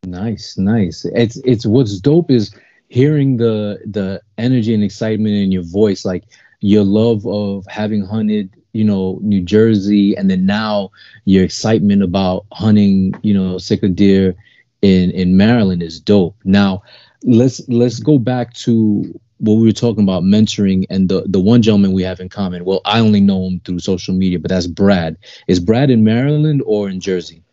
Nice, 0.04 0.58
nice. 0.58 1.06
It's 1.06 1.38
it's 1.38 1.66
what's 1.66 2.00
dope 2.00 2.30
is 2.30 2.56
hearing 2.88 3.38
the 3.38 3.80
the 3.86 4.22
energy 4.38 4.74
and 4.74 4.84
excitement 4.84 5.36
in 5.36 5.52
your 5.52 5.64
voice. 5.64 6.06
Like 6.06 6.26
your 6.62 6.84
love 6.84 7.26
of 7.26 7.66
having 7.68 8.04
hunted, 8.04 8.54
you 8.74 8.84
know, 8.84 9.20
New 9.22 9.42
Jersey, 9.42 10.16
and 10.16 10.30
then 10.30 10.46
now 10.46 10.92
your 11.26 11.44
excitement 11.44 12.04
about 12.04 12.46
hunting, 12.52 13.14
you 13.22 13.34
know, 13.34 13.58
Sika 13.58 13.90
deer 13.90 14.36
in 14.82 15.12
in 15.12 15.38
Maryland 15.38 15.84
is 15.84 16.00
dope. 16.00 16.36
Now, 16.44 16.84
let's 17.24 17.68
let's 17.68 18.00
go 18.00 18.18
back 18.18 18.54
to 18.54 19.20
what 19.40 19.56
we 19.56 19.66
were 19.66 19.72
talking 19.72 20.04
about 20.04 20.24
mentoring 20.24 20.86
and 20.90 21.08
the 21.10 21.24
the 21.26 21.40
one 21.40 21.62
gentleman 21.62 21.94
we 21.94 22.04
have 22.04 22.20
in 22.20 22.30
common. 22.30 22.66
Well, 22.66 22.82
I 22.86 23.00
only 23.00 23.22
know 23.22 23.48
him 23.48 23.62
through 23.62 23.80
social 23.80 24.14
media, 24.14 24.40
but 24.40 24.50
that's 24.50 24.68
Brad. 24.68 25.18
Is 25.48 25.60
Brad 25.60 25.90
in 25.90 26.04
Maryland 26.04 26.62
or 26.66 26.90
in 26.90 27.00
Jersey? 27.00 27.44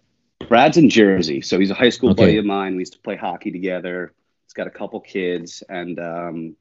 Brad's 0.48 0.76
in 0.76 0.90
Jersey, 0.90 1.40
so 1.40 1.58
he's 1.58 1.70
a 1.70 1.74
high 1.74 1.88
school 1.88 2.10
okay. 2.10 2.24
buddy 2.24 2.36
of 2.38 2.44
mine. 2.44 2.76
We 2.76 2.82
used 2.82 2.92
to 2.92 2.98
play 2.98 3.16
hockey 3.16 3.50
together. 3.50 4.12
He's 4.44 4.52
got 4.52 4.66
a 4.66 4.70
couple 4.70 5.00
kids, 5.00 5.62
and 5.68 5.98
um, 5.98 6.56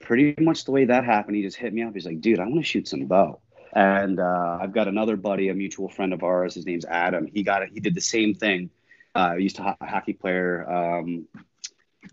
pretty 0.00 0.34
much 0.42 0.64
the 0.64 0.72
way 0.72 0.86
that 0.86 1.04
happened, 1.04 1.36
he 1.36 1.42
just 1.42 1.56
hit 1.56 1.72
me 1.72 1.82
up. 1.82 1.94
He's 1.94 2.06
like, 2.06 2.20
dude, 2.20 2.40
I 2.40 2.44
want 2.44 2.56
to 2.56 2.62
shoot 2.62 2.88
some 2.88 3.06
bow. 3.06 3.40
And 3.72 4.18
uh, 4.18 4.58
I've 4.60 4.72
got 4.72 4.88
another 4.88 5.16
buddy, 5.16 5.48
a 5.48 5.54
mutual 5.54 5.88
friend 5.88 6.12
of 6.12 6.24
ours. 6.24 6.54
His 6.54 6.66
name's 6.66 6.84
Adam. 6.84 7.28
He 7.32 7.42
got 7.42 7.62
it. 7.62 7.70
He 7.72 7.80
did 7.80 7.94
the 7.94 8.00
same 8.00 8.34
thing. 8.34 8.70
Uh, 9.14 9.34
used 9.34 9.56
to 9.56 9.76
a 9.80 9.86
hockey 9.86 10.12
player. 10.12 10.68
Um, 10.68 11.28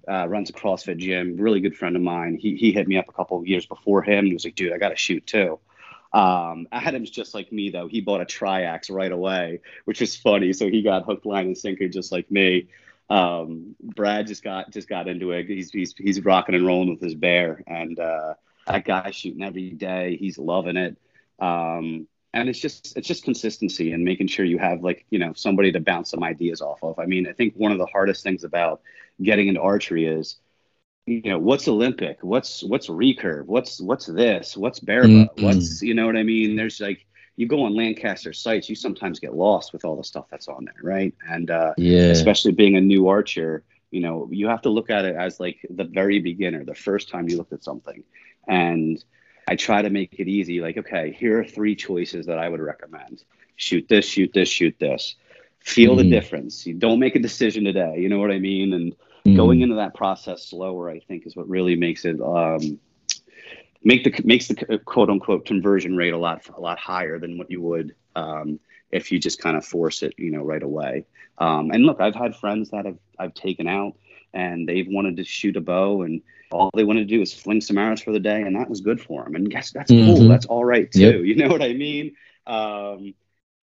uh, 0.08 0.28
runs 0.28 0.50
a 0.50 0.54
CrossFit 0.54 0.98
gym. 0.98 1.38
Really 1.38 1.60
good 1.60 1.76
friend 1.76 1.96
of 1.96 2.02
mine. 2.02 2.38
He 2.40 2.56
he 2.56 2.72
hit 2.72 2.88
me 2.88 2.98
up 2.98 3.10
a 3.10 3.14
couple 3.14 3.38
of 3.38 3.48
years 3.48 3.66
before 3.66 4.04
him. 4.04 4.26
He 4.26 4.34
was 4.34 4.46
like, 4.46 4.56
dude, 4.56 4.74
I 4.74 4.78
got 4.78 4.90
to 4.90 4.96
shoot 4.96 5.26
too. 5.26 5.60
Um, 6.14 6.68
Adam's 6.72 7.10
just 7.10 7.34
like 7.34 7.52
me 7.52 7.70
though. 7.70 7.88
He 7.88 8.02
bought 8.02 8.22
a 8.22 8.26
triax 8.26 8.90
right 8.90 9.12
away, 9.12 9.62
which 9.86 10.02
is 10.02 10.16
funny. 10.16 10.54
So 10.54 10.70
he 10.70 10.82
got 10.82 11.06
hooked, 11.06 11.26
line, 11.26 11.48
and 11.48 11.58
sinker 11.58 11.88
just 11.88 12.12
like 12.12 12.30
me. 12.32 12.68
Um, 13.10 13.76
Brad 13.82 14.28
just 14.28 14.44
got 14.44 14.72
just 14.72 14.90
got 14.90 15.08
into 15.08 15.32
it. 15.32 15.48
He's 15.48 15.72
he's 15.72 15.94
he's 15.98 16.24
rocking 16.24 16.56
and 16.56 16.66
rolling 16.66 16.90
with 16.90 17.02
his 17.02 17.16
bear, 17.16 17.64
and 17.66 17.98
uh, 18.00 18.34
that 18.68 18.86
guy's 18.86 19.16
shooting 19.16 19.44
every 19.44 19.72
day. 19.72 20.18
He's 20.18 20.38
loving 20.38 20.78
it. 20.78 20.98
Um, 21.40 22.08
and 22.34 22.50
it's 22.50 22.60
just 22.60 22.98
it's 22.98 23.08
just 23.08 23.24
consistency 23.24 23.94
and 23.94 24.04
making 24.04 24.28
sure 24.28 24.46
you 24.46 24.60
have 24.60 24.84
like 24.84 25.06
you 25.10 25.20
know 25.20 25.34
somebody 25.34 25.72
to 25.72 25.80
bounce 25.80 26.12
some 26.12 26.24
ideas 26.24 26.62
off 26.62 26.84
of. 26.84 27.00
I 27.00 27.06
mean, 27.06 27.28
I 27.28 27.34
think 27.34 27.54
one 27.56 27.72
of 27.72 27.78
the 27.78 27.86
hardest 27.86 28.24
things 28.24 28.44
about 28.44 28.82
getting 29.22 29.48
into 29.48 29.62
archery 29.62 30.06
is 30.06 30.36
you 31.08 31.22
know 31.24 31.40
what's 31.40 31.68
Olympic, 31.68 32.20
what's 32.22 32.64
what's 32.64 32.88
recurve, 32.88 33.46
what's 33.46 33.82
what's 33.82 34.06
this, 34.06 34.56
what's 34.56 34.80
barebow, 34.80 35.08
mm-hmm. 35.08 35.44
what's 35.44 35.82
you 35.82 35.94
know 35.94 36.06
what 36.06 36.18
I 36.18 36.24
mean. 36.24 36.56
There's 36.56 36.80
like 36.80 37.07
you 37.38 37.48
go 37.48 37.64
on 37.64 37.76
Lancaster 37.76 38.34
sites, 38.34 38.68
you 38.68 38.76
sometimes 38.76 39.20
get 39.20 39.36
lost 39.36 39.72
with 39.72 39.86
all 39.86 39.96
the 39.96 40.04
stuff 40.04 40.26
that's 40.30 40.48
on 40.48 40.66
there, 40.66 40.82
right? 40.82 41.14
And 41.30 41.50
uh, 41.50 41.74
yeah, 41.78 42.08
especially 42.08 42.52
being 42.52 42.76
a 42.76 42.82
new 42.82 43.08
archer, 43.08 43.64
you 43.92 44.02
know, 44.02 44.28
you 44.32 44.48
have 44.48 44.64
to 44.64 44.70
look 44.70 44.90
at 44.90 45.06
it 45.06 45.16
as 45.16 45.40
like 45.40 45.60
the 45.70 45.84
very 45.86 46.20
beginner, 46.20 46.66
the 46.66 46.76
first 46.76 47.10
time 47.10 47.30
you 47.30 47.38
looked 47.38 47.54
at 47.54 47.64
something. 47.64 48.04
And 48.48 49.02
I 49.48 49.56
try 49.56 49.84
to 49.84 49.90
make 49.92 50.16
it 50.20 50.28
easy. 50.28 50.62
Like, 50.62 50.78
okay, 50.78 51.16
here 51.18 51.40
are 51.40 51.46
three 51.46 51.76
choices 51.76 52.26
that 52.26 52.40
I 52.40 52.50
would 52.50 52.60
recommend: 52.60 53.24
shoot 53.56 53.88
this, 53.88 54.06
shoot 54.06 54.34
this, 54.34 54.50
shoot 54.50 54.76
this. 54.80 55.16
Feel 55.60 55.92
mm-hmm. 55.92 56.10
the 56.10 56.10
difference. 56.10 56.66
You 56.66 56.74
don't 56.74 57.00
make 57.00 57.16
a 57.16 57.20
decision 57.20 57.66
today. 57.66 57.98
You 58.00 58.10
know 58.10 58.18
what 58.18 58.32
I 58.32 58.40
mean? 58.40 58.74
And 58.74 58.94
mm-hmm. 58.94 59.36
going 59.36 59.62
into 59.62 59.76
that 59.76 59.94
process 59.94 60.44
slower, 60.44 60.90
I 60.90 61.02
think, 61.02 61.28
is 61.28 61.36
what 61.36 61.48
really 61.48 61.76
makes 61.76 62.04
it 62.04 62.20
um, 62.20 62.80
make 63.88 64.04
the 64.04 64.14
makes 64.26 64.50
the 64.50 64.80
quote 64.84 65.10
unquote 65.10 65.46
conversion 65.46 65.96
rate 65.96 66.14
a 66.14 66.18
lot 66.18 66.42
a 66.56 66.60
lot 66.60 66.78
higher 66.78 67.18
than 67.18 67.38
what 67.38 67.50
you 67.50 67.62
would 67.62 67.96
um, 68.18 68.60
if 68.92 69.12
you 69.12 69.18
just 69.18 69.42
kind 69.42 69.56
of 69.56 69.66
force 69.66 70.04
it, 70.04 70.14
you 70.18 70.30
know, 70.30 70.44
right 70.44 70.62
away. 70.62 71.06
Um, 71.38 71.72
and 71.72 71.86
look, 71.86 72.02
I've 72.02 72.16
had 72.16 72.36
friends 72.36 72.72
that 72.72 72.86
have 72.86 72.98
I've 73.18 73.34
taken 73.34 73.68
out 73.68 73.94
and 74.34 74.68
they've 74.68 74.88
wanted 74.90 75.16
to 75.18 75.24
shoot 75.24 75.56
a 75.56 75.62
bow 75.62 76.02
and 76.02 76.22
all 76.52 76.70
they 76.76 76.84
wanted 76.84 77.08
to 77.08 77.16
do 77.16 77.22
is 77.22 77.34
fling 77.34 77.62
some 77.62 77.78
arrows 77.78 78.02
for 78.02 78.12
the 78.12 78.20
day 78.20 78.42
and 78.42 78.58
that 78.58 78.70
was 78.70 78.82
good 78.82 79.00
for 79.00 79.24
them 79.24 79.36
and 79.36 79.50
guess 79.50 79.72
that's 79.72 79.92
mm-hmm. 79.92 80.16
cool 80.16 80.28
that's 80.28 80.46
all 80.46 80.66
right 80.66 80.92
too 80.92 81.00
yep. 81.00 81.16
you 81.24 81.36
know 81.36 81.50
what 81.50 81.62
i 81.62 81.74
mean 81.74 82.16
um, 82.46 83.14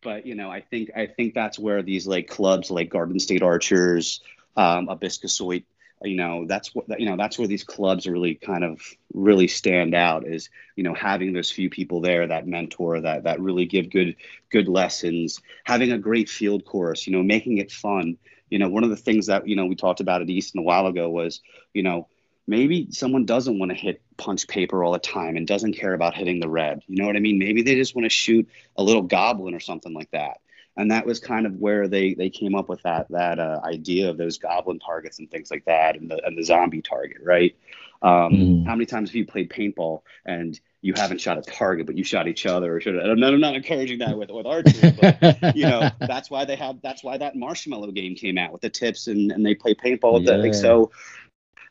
but 0.02 0.26
you 0.26 0.34
know 0.34 0.50
i 0.50 0.60
think 0.60 0.90
i 0.94 1.06
think 1.06 1.32
that's 1.32 1.58
where 1.58 1.82
these 1.82 2.06
like 2.06 2.28
clubs 2.28 2.70
like 2.70 2.90
garden 2.90 3.18
state 3.18 3.42
archers 3.42 4.20
um, 4.56 4.86
Abiscasoit 4.88 5.64
you 6.02 6.16
know 6.16 6.44
that's 6.46 6.74
what 6.74 6.84
you 6.98 7.06
know 7.06 7.16
that's 7.16 7.38
where 7.38 7.48
these 7.48 7.64
clubs 7.64 8.06
really 8.06 8.34
kind 8.34 8.64
of 8.64 8.80
really 9.12 9.48
stand 9.48 9.94
out 9.94 10.26
is 10.26 10.50
you 10.76 10.84
know 10.84 10.94
having 10.94 11.32
those 11.32 11.50
few 11.50 11.70
people 11.70 12.00
there 12.00 12.26
that 12.26 12.46
mentor 12.46 13.00
that 13.00 13.24
that 13.24 13.40
really 13.40 13.66
give 13.66 13.90
good 13.90 14.16
good 14.50 14.68
lessons 14.68 15.40
having 15.64 15.92
a 15.92 15.98
great 15.98 16.28
field 16.28 16.64
course 16.64 17.06
you 17.06 17.12
know 17.12 17.22
making 17.22 17.58
it 17.58 17.70
fun. 17.70 18.16
You 18.50 18.58
know 18.58 18.68
one 18.68 18.84
of 18.84 18.90
the 18.90 18.96
things 18.96 19.26
that 19.26 19.48
you 19.48 19.56
know 19.56 19.66
we 19.66 19.74
talked 19.74 20.00
about 20.00 20.22
at 20.22 20.30
easton 20.30 20.60
a 20.60 20.62
while 20.62 20.86
ago 20.86 21.08
was 21.08 21.40
you 21.72 21.82
know 21.82 22.08
maybe 22.46 22.88
someone 22.90 23.24
doesn't 23.24 23.58
want 23.58 23.70
to 23.70 23.76
hit 23.76 24.02
punch 24.16 24.46
paper 24.46 24.84
all 24.84 24.92
the 24.92 24.98
time 24.98 25.36
and 25.36 25.46
doesn't 25.46 25.72
care 25.72 25.94
about 25.94 26.14
hitting 26.14 26.40
the 26.40 26.48
red. 26.48 26.82
You 26.86 26.96
know 26.96 27.06
what 27.06 27.16
i 27.16 27.20
mean? 27.20 27.38
Maybe 27.38 27.62
they 27.62 27.74
just 27.74 27.94
want 27.94 28.04
to 28.04 28.10
shoot 28.10 28.48
a 28.76 28.82
little 28.82 29.02
goblin 29.02 29.54
or 29.54 29.60
something 29.60 29.94
like 29.94 30.10
that 30.10 30.38
and 30.76 30.90
that 30.90 31.06
was 31.06 31.20
kind 31.20 31.46
of 31.46 31.56
where 31.56 31.88
they 31.88 32.14
they 32.14 32.30
came 32.30 32.54
up 32.54 32.68
with 32.68 32.82
that 32.82 33.06
that 33.10 33.38
uh, 33.38 33.60
idea 33.64 34.10
of 34.10 34.16
those 34.16 34.38
goblin 34.38 34.78
targets 34.78 35.18
and 35.18 35.30
things 35.30 35.50
like 35.50 35.64
that, 35.66 35.96
and 35.96 36.10
the 36.10 36.24
and 36.24 36.36
the 36.36 36.42
zombie 36.42 36.82
target, 36.82 37.18
right? 37.22 37.56
Um, 38.02 38.32
mm. 38.32 38.66
How 38.66 38.74
many 38.74 38.86
times 38.86 39.08
have 39.10 39.16
you 39.16 39.24
played 39.24 39.50
paintball 39.50 40.02
and 40.26 40.58
you 40.82 40.92
haven't 40.94 41.20
shot 41.20 41.38
a 41.38 41.42
target, 41.42 41.86
but 41.86 41.96
you 41.96 42.04
shot 42.04 42.28
each 42.28 42.44
other? 42.44 42.76
Or 42.76 42.80
should 42.80 42.98
I'm 42.98 43.18
not, 43.18 43.32
I'm 43.32 43.40
not 43.40 43.54
encouraging 43.54 44.00
that 44.00 44.18
with 44.18 44.30
with 44.30 44.46
archery, 44.46 44.92
but 45.00 45.56
you 45.56 45.66
know 45.66 45.88
that's 46.00 46.30
why 46.30 46.44
they 46.44 46.56
have 46.56 46.82
that's 46.82 47.02
why 47.02 47.16
that 47.18 47.36
marshmallow 47.36 47.92
game 47.92 48.14
came 48.14 48.36
out 48.36 48.52
with 48.52 48.60
the 48.60 48.70
tips 48.70 49.06
and 49.06 49.32
and 49.32 49.44
they 49.44 49.54
play 49.54 49.74
paintball 49.74 50.14
with 50.14 50.24
yeah. 50.24 50.32
that. 50.32 50.42
Like, 50.42 50.54
so 50.54 50.90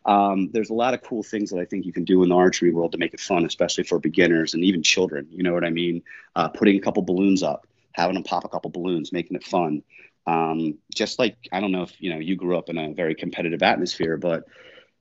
um, 0.05 0.49
there's 0.51 0.69
a 0.69 0.73
lot 0.73 0.93
of 0.93 1.01
cool 1.01 1.23
things 1.23 1.49
that 1.51 1.59
I 1.59 1.65
think 1.65 1.85
you 1.85 1.93
can 1.93 2.03
do 2.03 2.23
in 2.23 2.29
the 2.29 2.35
archery 2.35 2.71
world 2.71 2.91
to 2.93 2.97
make 2.97 3.13
it 3.13 3.19
fun, 3.19 3.45
especially 3.45 3.83
for 3.83 3.99
beginners 3.99 4.53
and 4.53 4.63
even 4.63 4.83
children. 4.83 5.27
You 5.29 5.43
know 5.43 5.53
what 5.53 5.63
I 5.63 5.69
mean? 5.69 6.03
Uh, 6.35 6.49
putting 6.49 6.75
a 6.77 6.81
couple 6.81 7.03
balloons 7.03 7.43
up, 7.43 7.67
having 7.93 8.15
them 8.15 8.23
pop 8.23 8.43
a 8.43 8.49
couple 8.49 8.71
balloons, 8.71 9.12
making 9.12 9.36
it 9.36 9.43
fun. 9.43 9.84
Um, 10.25 10.77
just 10.93 11.19
like 11.19 11.38
I 11.51 11.60
don't 11.60 11.71
know 11.71 11.84
if 11.84 11.93
you 11.99 12.10
know 12.10 12.19
you 12.19 12.36
grew 12.36 12.58
up 12.58 12.69
in 12.69 12.77
a 12.77 12.93
very 12.93 13.15
competitive 13.15 13.63
atmosphere, 13.63 14.17
but 14.17 14.45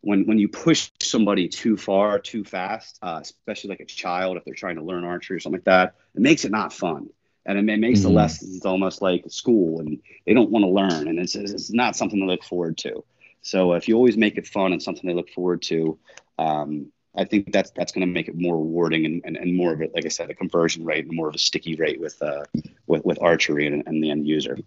when 0.01 0.27
when 0.27 0.39
you 0.39 0.49
push 0.49 0.91
somebody 1.01 1.49
too 1.49 1.77
far, 1.77 2.19
too 2.19 2.45
fast, 2.45 2.99
uh, 3.03 3.21
especially 3.23 3.71
like 3.71 3.81
a 3.81 3.87
child 3.87 4.37
if 4.37 4.45
they're 4.45 4.55
trying 4.55 4.77
to 4.77 4.83
learn 4.83 5.05
archery 5.05 5.37
or 5.37 5.41
something 5.41 5.59
like 5.59 5.65
that, 5.65 5.95
it 6.15 6.21
makes 6.21 6.45
it 6.45 6.51
not 6.51 6.73
fun. 6.73 7.09
And 7.45 7.59
it, 7.59 7.79
makes 7.81 7.99
mm-hmm. 7.99 8.09
the 8.09 8.15
lessons 8.15 8.65
almost 8.65 9.03
like 9.03 9.25
school, 9.29 9.81
and 9.81 10.01
they 10.27 10.33
don't 10.33 10.51
want 10.51 10.63
to 10.63 10.69
learn, 10.69 11.09
and 11.09 11.19
it's, 11.19 11.35
it's 11.35 11.73
not 11.73 11.97
something 11.97 12.21
to 12.21 12.25
look 12.25 12.45
forward 12.45 12.79
to. 12.79 13.03
So 13.41 13.73
if 13.73 13.89
you 13.89 13.97
always 13.97 14.17
make 14.17 14.39
it 14.39 14.47
fun 14.47 14.73
and 14.73 14.81
something 14.81 15.09
they 15.09 15.15
look 15.15 15.31
forward 15.31 15.63
to, 15.63 15.99
um, 16.39 16.93
I 17.17 17.25
think 17.25 17.53
that's 17.53 17.71
that's 17.73 17.93
going 17.93 18.07
to 18.07 18.13
make 18.13 18.29
it 18.29 18.35
more 18.37 18.57
rewarding 18.57 19.05
and, 19.05 19.23
and, 19.25 19.37
and 19.37 19.55
more 19.55 19.73
of 19.73 19.83
it, 19.83 19.95
like 19.95 20.07
I 20.07 20.09
said, 20.09 20.31
a 20.31 20.35
conversion 20.35 20.85
rate 20.85 21.05
and 21.05 21.15
more 21.15 21.29
of 21.29 21.35
a 21.35 21.39
sticky 21.39 21.75
rate 21.77 22.01
with 22.01 22.21
uh, 22.23 22.45
with, 22.87 23.05
with 23.05 23.19
archery 23.21 23.67
and, 23.67 23.83
and 23.87 24.03
the 24.03 24.11
end 24.11 24.27
user. 24.27 24.59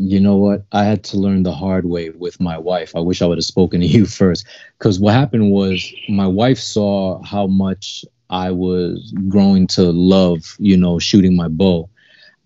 You 0.00 0.20
know 0.20 0.36
what? 0.36 0.64
I 0.70 0.84
had 0.84 1.02
to 1.04 1.18
learn 1.18 1.42
the 1.42 1.52
hard 1.52 1.84
way 1.84 2.10
with 2.10 2.40
my 2.40 2.56
wife. 2.56 2.94
I 2.94 3.00
wish 3.00 3.20
I 3.20 3.26
would 3.26 3.38
have 3.38 3.44
spoken 3.44 3.80
to 3.80 3.86
you 3.86 4.06
first, 4.20 4.46
because 4.78 5.00
what 5.00 5.14
happened 5.14 5.50
was 5.50 5.92
my 6.08 6.26
wife 6.26 6.58
saw 6.58 7.20
how 7.24 7.48
much 7.48 8.04
I 8.30 8.52
was 8.52 9.12
growing 9.28 9.66
to 9.68 9.90
love, 9.90 10.54
you 10.58 10.76
know, 10.76 11.00
shooting 11.00 11.34
my 11.34 11.48
bow, 11.48 11.90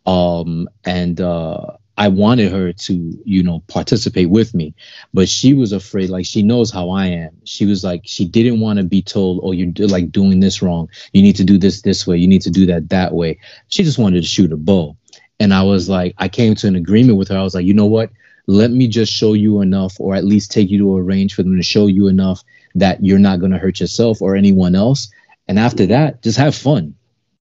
um, 0.06 0.66
and 0.84 1.20
uh, 1.20 1.76
I 1.98 2.08
wanted 2.08 2.50
her 2.52 2.72
to, 2.72 3.22
you 3.24 3.42
know, 3.42 3.62
participate 3.68 4.30
with 4.30 4.54
me, 4.54 4.74
but 5.12 5.28
she 5.28 5.52
was 5.52 5.72
afraid. 5.72 6.08
Like 6.10 6.24
she 6.24 6.42
knows 6.42 6.70
how 6.70 6.90
I 6.90 7.06
am. 7.06 7.30
She 7.44 7.66
was 7.66 7.84
like, 7.84 8.02
she 8.04 8.24
didn't 8.24 8.60
want 8.60 8.78
to 8.78 8.84
be 8.84 9.02
told, 9.02 9.40
"Oh, 9.42 9.52
you're 9.52 9.88
like 9.88 10.10
doing 10.10 10.40
this 10.40 10.62
wrong. 10.62 10.88
You 11.12 11.22
need 11.22 11.36
to 11.36 11.44
do 11.44 11.58
this 11.58 11.82
this 11.82 12.06
way. 12.06 12.16
You 12.16 12.28
need 12.28 12.42
to 12.42 12.50
do 12.50 12.66
that 12.66 12.88
that 12.88 13.12
way." 13.12 13.38
She 13.68 13.84
just 13.84 13.98
wanted 13.98 14.22
to 14.22 14.26
shoot 14.26 14.52
a 14.52 14.56
bow. 14.56 14.96
And 15.38 15.52
I 15.52 15.62
was 15.62 15.88
like, 15.88 16.14
I 16.18 16.28
came 16.28 16.54
to 16.56 16.68
an 16.68 16.76
agreement 16.76 17.18
with 17.18 17.28
her. 17.28 17.36
I 17.36 17.42
was 17.42 17.54
like, 17.54 17.66
you 17.66 17.74
know 17.74 17.86
what? 17.86 18.10
Let 18.46 18.70
me 18.70 18.88
just 18.88 19.12
show 19.12 19.34
you 19.34 19.60
enough, 19.60 19.98
or 19.98 20.14
at 20.14 20.24
least 20.24 20.50
take 20.50 20.70
you 20.70 20.78
to 20.78 20.96
a 20.96 21.02
range 21.02 21.34
for 21.34 21.42
them 21.42 21.56
to 21.56 21.62
show 21.62 21.88
you 21.88 22.08
enough 22.08 22.42
that 22.74 23.04
you're 23.04 23.18
not 23.18 23.40
going 23.40 23.52
to 23.52 23.58
hurt 23.58 23.80
yourself 23.80 24.22
or 24.22 24.36
anyone 24.36 24.74
else. 24.74 25.10
And 25.48 25.58
after 25.58 25.86
that, 25.86 26.22
just 26.22 26.38
have 26.38 26.54
fun. 26.54 26.94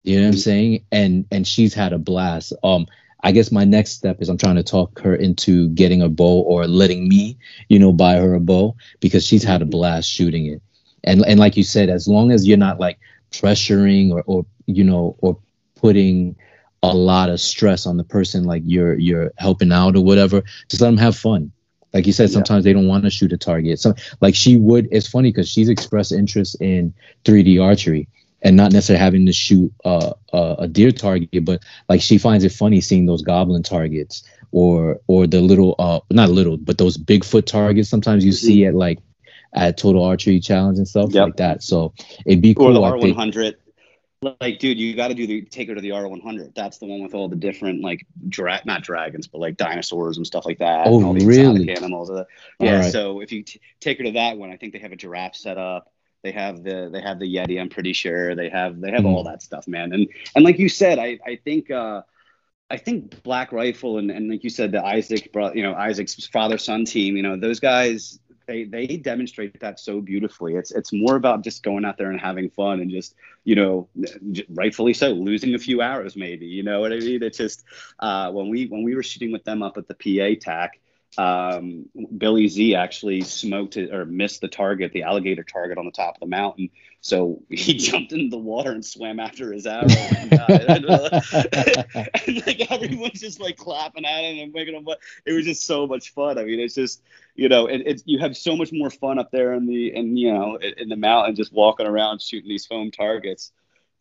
You 0.02 0.20
know 0.20 0.26
what 0.26 0.34
I'm 0.34 0.38
saying? 0.38 0.84
And 0.92 1.24
and 1.30 1.46
she's 1.46 1.72
had 1.72 1.92
a 1.92 1.98
blast. 1.98 2.52
Um, 2.62 2.86
I 3.24 3.32
guess 3.32 3.50
my 3.50 3.64
next 3.64 3.92
step 3.92 4.20
is 4.20 4.28
I'm 4.28 4.36
trying 4.36 4.56
to 4.56 4.62
talk 4.62 5.00
her 5.00 5.16
into 5.16 5.70
getting 5.70 6.02
a 6.02 6.10
bow 6.10 6.42
or 6.42 6.66
letting 6.66 7.08
me, 7.08 7.38
you 7.70 7.78
know, 7.78 7.90
buy 7.90 8.16
her 8.16 8.34
a 8.34 8.40
bow 8.40 8.76
because 9.00 9.26
she's 9.26 9.42
had 9.42 9.62
a 9.62 9.64
mm-hmm. 9.64 9.70
blast 9.70 10.10
shooting 10.10 10.46
it. 10.46 10.62
And 11.02 11.24
and 11.26 11.40
like 11.40 11.56
you 11.56 11.64
said, 11.64 11.88
as 11.88 12.06
long 12.06 12.30
as 12.30 12.46
you're 12.46 12.58
not 12.58 12.78
like 12.78 12.98
pressuring 13.32 14.12
or 14.12 14.22
or 14.26 14.46
you 14.66 14.84
know 14.84 15.16
or 15.20 15.38
putting 15.74 16.36
a 16.82 16.94
lot 16.94 17.30
of 17.30 17.40
stress 17.40 17.86
on 17.86 17.96
the 17.96 18.04
person 18.04 18.44
like 18.44 18.62
you're 18.66 18.98
you're 18.98 19.32
helping 19.38 19.72
out 19.72 19.96
or 19.96 20.04
whatever, 20.04 20.42
just 20.68 20.82
let 20.82 20.88
them 20.88 20.98
have 20.98 21.16
fun. 21.16 21.50
Like 21.94 22.06
you 22.06 22.12
said, 22.12 22.30
sometimes 22.30 22.64
yeah. 22.64 22.70
they 22.70 22.74
don't 22.74 22.88
want 22.88 23.04
to 23.04 23.10
shoot 23.10 23.32
a 23.32 23.38
target. 23.38 23.80
So 23.80 23.94
like 24.20 24.34
she 24.34 24.56
would. 24.58 24.88
It's 24.90 25.08
funny 25.08 25.30
because 25.30 25.48
she's 25.48 25.70
expressed 25.70 26.12
interest 26.12 26.60
in 26.60 26.92
3D 27.24 27.62
archery 27.62 28.08
and 28.44 28.56
not 28.56 28.72
necessarily 28.72 29.02
having 29.02 29.26
to 29.26 29.32
shoot 29.32 29.72
uh, 29.84 30.12
uh, 30.32 30.56
a 30.58 30.68
deer 30.68 30.92
target, 30.92 31.44
but 31.44 31.62
like 31.88 32.02
she 32.02 32.18
finds 32.18 32.44
it 32.44 32.52
funny 32.52 32.80
seeing 32.80 33.06
those 33.06 33.22
goblin 33.22 33.62
targets 33.62 34.22
or 34.52 35.00
or 35.08 35.26
the 35.26 35.40
little 35.40 35.74
uh 35.80 35.98
not 36.10 36.30
little 36.30 36.56
but 36.56 36.78
those 36.78 36.96
Bigfoot 36.96 37.46
targets. 37.46 37.88
Sometimes 37.88 38.24
you 38.24 38.30
mm-hmm. 38.30 38.46
see 38.46 38.66
at 38.66 38.74
like 38.74 39.00
at 39.54 39.78
Total 39.78 40.04
Archery 40.04 40.40
Challenge 40.40 40.78
and 40.78 40.86
stuff 40.86 41.10
yep. 41.12 41.24
like 41.24 41.36
that. 41.36 41.62
So 41.62 41.94
it'd 42.26 42.42
be 42.42 42.54
cool. 42.54 42.76
Or 42.76 43.00
the 43.00 43.06
R100. 43.06 43.54
Like, 44.40 44.58
dude, 44.58 44.78
you 44.78 44.96
got 44.96 45.08
to 45.08 45.14
do 45.14 45.26
the 45.26 45.42
take 45.42 45.68
her 45.68 45.74
to 45.74 45.80
the 45.80 45.90
R100. 45.90 46.54
That's 46.54 46.78
the 46.78 46.86
one 46.86 47.02
with 47.02 47.14
all 47.14 47.28
the 47.28 47.36
different 47.36 47.82
like 47.82 48.06
dra- 48.28 48.62
not 48.64 48.82
dragons, 48.82 49.26
but 49.26 49.38
like 49.38 49.56
dinosaurs 49.56 50.16
and 50.16 50.26
stuff 50.26 50.46
like 50.46 50.58
that. 50.58 50.86
Oh, 50.86 51.12
really? 51.12 51.70
Animals. 51.70 52.10
Yeah. 52.58 52.80
Right. 52.80 52.92
So 52.92 53.20
if 53.20 53.32
you 53.32 53.42
t- 53.42 53.60
take 53.80 53.98
her 53.98 54.04
to 54.04 54.12
that 54.12 54.38
one, 54.38 54.50
I 54.50 54.56
think 54.56 54.72
they 54.72 54.78
have 54.78 54.92
a 54.92 54.96
giraffe 54.96 55.36
set 55.36 55.58
up. 55.58 55.92
They 56.24 56.32
have 56.32 56.64
the 56.64 56.90
they 56.92 57.02
have 57.02 57.20
the 57.20 57.32
Yeti. 57.32 57.60
I'm 57.60 57.68
pretty 57.68 57.92
sure 57.92 58.34
they 58.34 58.48
have 58.48 58.80
they 58.80 58.90
have 58.90 59.02
mm. 59.02 59.14
all 59.14 59.24
that 59.24 59.42
stuff, 59.42 59.68
man. 59.68 59.92
And 59.92 60.08
and 60.34 60.44
like 60.44 60.58
you 60.58 60.68
said, 60.68 60.98
I 60.98 61.18
I 61.26 61.36
think. 61.44 61.70
uh 61.70 62.02
I 62.70 62.78
think 62.78 63.22
Black 63.22 63.52
Rifle 63.52 63.98
and, 63.98 64.10
and 64.10 64.30
like 64.30 64.42
you 64.42 64.48
said, 64.50 64.72
the 64.72 64.82
Isaac, 64.82 65.30
you 65.54 65.62
know, 65.62 65.74
Isaac's 65.74 66.26
father 66.28 66.56
son 66.56 66.86
team, 66.86 67.14
you 67.14 67.22
know, 67.22 67.36
those 67.36 67.60
guys, 67.60 68.18
they 68.46 68.64
they 68.64 68.86
demonstrate 68.86 69.60
that 69.60 69.78
so 69.78 70.00
beautifully. 70.00 70.54
It's 70.54 70.70
it's 70.72 70.92
more 70.92 71.16
about 71.16 71.44
just 71.44 71.62
going 71.62 71.84
out 71.84 71.98
there 71.98 72.10
and 72.10 72.20
having 72.20 72.50
fun 72.50 72.80
and 72.80 72.90
just 72.90 73.14
you 73.44 73.54
know, 73.54 73.88
rightfully 74.48 74.94
so, 74.94 75.10
losing 75.12 75.54
a 75.54 75.58
few 75.58 75.82
arrows 75.82 76.16
maybe. 76.16 76.46
You 76.46 76.62
know 76.62 76.80
what 76.80 76.92
I 76.92 76.98
mean? 76.98 77.22
It's 77.22 77.38
just 77.38 77.64
uh, 78.00 78.32
when 78.32 78.48
we 78.48 78.66
when 78.66 78.82
we 78.82 78.94
were 78.94 79.02
shooting 79.02 79.30
with 79.32 79.44
them 79.44 79.62
up 79.62 79.76
at 79.76 79.86
the 79.86 79.94
PA 79.94 80.40
TAC, 80.40 80.80
um, 81.18 81.86
Billy 82.16 82.48
Z 82.48 82.74
actually 82.74 83.22
smoked 83.22 83.76
it 83.76 83.92
or 83.92 84.04
missed 84.04 84.40
the 84.40 84.48
target, 84.48 84.92
the 84.92 85.02
alligator 85.02 85.42
target 85.42 85.78
on 85.78 85.84
the 85.84 85.92
top 85.92 86.16
of 86.16 86.20
the 86.20 86.26
mountain. 86.26 86.70
So 87.00 87.42
he 87.50 87.74
jumped 87.78 88.12
into 88.12 88.30
the 88.30 88.38
water 88.38 88.72
and 88.72 88.84
swam 88.84 89.20
after 89.20 89.52
his 89.52 89.66
arrow. 89.66 89.86
And, 89.88 90.32
uh, 90.86 91.20
and, 92.26 92.46
like 92.46 92.70
everyone's 92.70 93.20
just 93.20 93.40
like 93.40 93.56
clapping 93.56 94.04
at 94.04 94.24
him 94.24 94.44
and 94.44 94.52
making 94.52 94.74
him. 94.74 94.86
It 95.24 95.32
was 95.32 95.44
just 95.44 95.64
so 95.64 95.86
much 95.86 96.12
fun. 96.14 96.38
I 96.38 96.44
mean, 96.44 96.60
it's 96.60 96.74
just 96.74 97.02
you 97.34 97.48
know, 97.48 97.66
it, 97.66 97.82
it's 97.84 98.02
you 98.06 98.18
have 98.20 98.36
so 98.36 98.56
much 98.56 98.72
more 98.72 98.90
fun 98.90 99.18
up 99.18 99.30
there 99.30 99.52
in 99.52 99.66
the 99.66 99.94
and 99.94 100.18
you 100.18 100.32
know 100.32 100.56
in 100.56 100.88
the 100.88 100.96
mountain 100.96 101.34
just 101.34 101.52
walking 101.52 101.86
around 101.86 102.22
shooting 102.22 102.48
these 102.48 102.66
foam 102.66 102.90
targets 102.90 103.52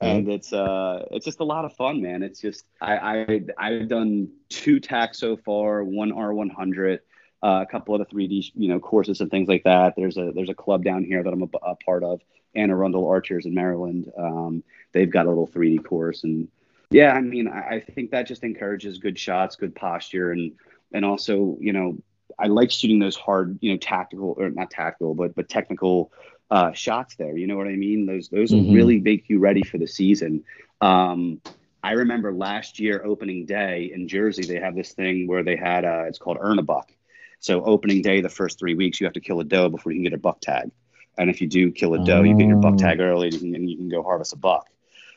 and 0.03 0.29
it's 0.29 0.53
uh 0.53 1.05
it's 1.11 1.25
just 1.25 1.39
a 1.39 1.43
lot 1.43 1.65
of 1.65 1.73
fun 1.73 2.01
man. 2.01 2.23
It's 2.23 2.39
just 2.39 2.65
i 2.81 2.97
i 2.97 3.41
i've 3.57 3.87
done 3.87 4.29
two 4.49 4.79
tacks 4.79 5.19
so 5.19 5.37
far 5.37 5.83
one 5.83 6.11
r100 6.11 6.99
uh, 7.41 7.59
a 7.61 7.65
couple 7.65 7.93
of 7.93 8.07
the 8.07 8.15
3d 8.15 8.51
you 8.55 8.69
know 8.69 8.79
courses 8.79 9.21
and 9.21 9.29
things 9.29 9.47
like 9.47 9.63
that. 9.63 9.95
There's 9.95 10.17
a 10.17 10.31
there's 10.33 10.49
a 10.49 10.55
club 10.55 10.83
down 10.83 11.03
here 11.03 11.23
that 11.23 11.33
i'm 11.33 11.43
a, 11.43 11.49
a 11.63 11.75
part 11.75 12.03
of 12.03 12.21
Anne 12.55 12.69
Arundel 12.69 13.07
archers 13.07 13.45
in 13.45 13.53
maryland. 13.53 14.11
Um, 14.17 14.63
they've 14.93 15.09
got 15.09 15.25
a 15.25 15.29
little 15.29 15.47
3d 15.47 15.83
course 15.83 16.23
and 16.23 16.47
yeah 16.91 17.11
i 17.13 17.21
mean 17.21 17.47
I, 17.47 17.75
I 17.75 17.79
think 17.79 18.11
that 18.11 18.27
just 18.27 18.43
encourages 18.43 18.99
good 18.99 19.19
shots 19.19 19.55
good 19.55 19.75
posture 19.75 20.31
and 20.31 20.53
and 20.93 21.03
also 21.03 21.57
you 21.59 21.73
know 21.73 21.97
i 22.39 22.47
like 22.47 22.71
shooting 22.71 22.99
those 22.99 23.15
hard 23.15 23.57
you 23.61 23.71
know 23.71 23.77
tactical 23.77 24.35
or 24.37 24.49
not 24.51 24.69
tactical 24.69 25.15
but 25.15 25.35
but 25.35 25.49
technical 25.49 26.11
uh, 26.53 26.71
shots 26.71 27.15
there. 27.15 27.35
You 27.35 27.47
know 27.47 27.57
what 27.57 27.67
I 27.67 27.75
mean? 27.75 28.05
Those 28.05 28.29
those 28.29 28.51
mm-hmm. 28.51 28.67
will 28.67 28.75
really 28.75 28.99
make 28.99 29.27
you 29.27 29.39
ready 29.39 29.63
for 29.63 29.79
the 29.79 29.87
season. 29.87 30.43
Um, 30.81 31.41
I 31.81 31.93
remember 31.93 32.31
last 32.31 32.79
year 32.79 33.03
opening 33.03 33.47
day 33.47 33.91
in 33.93 34.07
Jersey, 34.07 34.43
they 34.43 34.59
have 34.59 34.75
this 34.75 34.93
thing 34.93 35.27
where 35.27 35.43
they 35.43 35.55
had 35.55 35.83
uh, 35.83 36.03
it's 36.03 36.19
called 36.19 36.37
earn 36.39 36.59
a 36.59 36.61
buck. 36.61 36.91
So 37.39 37.63
opening 37.63 38.03
day, 38.03 38.21
the 38.21 38.29
first 38.29 38.59
three 38.59 38.75
weeks, 38.75 39.01
you 39.01 39.07
have 39.07 39.15
to 39.15 39.19
kill 39.19 39.39
a 39.39 39.43
doe 39.43 39.69
before 39.69 39.91
you 39.91 39.97
can 39.97 40.03
get 40.03 40.13
a 40.13 40.19
buck 40.19 40.41
tag. 40.41 40.69
And 41.17 41.29
if 41.31 41.41
you 41.41 41.47
do 41.47 41.71
kill 41.71 41.95
a 41.95 42.05
doe, 42.05 42.19
oh. 42.19 42.23
you 42.23 42.37
get 42.37 42.47
your 42.47 42.57
buck 42.57 42.77
tag 42.77 43.01
oh. 43.01 43.05
early, 43.05 43.29
and 43.29 43.33
you, 43.33 43.39
can, 43.39 43.55
and 43.55 43.69
you 43.69 43.75
can 43.75 43.89
go 43.89 44.03
harvest 44.03 44.33
a 44.33 44.37
buck. 44.37 44.69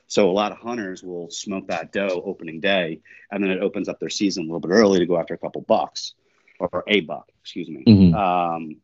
So 0.08 0.30
a 0.30 0.32
lot 0.32 0.52
of 0.52 0.58
hunters 0.58 1.02
will 1.02 1.30
smoke 1.30 1.68
that 1.68 1.92
doe 1.92 2.22
opening 2.24 2.60
day, 2.60 3.00
and 3.30 3.44
then 3.44 3.50
it 3.50 3.60
opens 3.60 3.90
up 3.90 4.00
their 4.00 4.08
season 4.08 4.44
a 4.44 4.46
little 4.46 4.60
bit 4.60 4.70
early 4.70 5.00
to 5.00 5.06
go 5.06 5.18
after 5.18 5.34
a 5.34 5.38
couple 5.38 5.60
bucks 5.60 6.14
or 6.58 6.82
a 6.88 7.00
buck, 7.00 7.30
excuse 7.42 7.68
me. 7.68 7.84
Mm-hmm. 7.86 8.14
Um, 8.14 8.76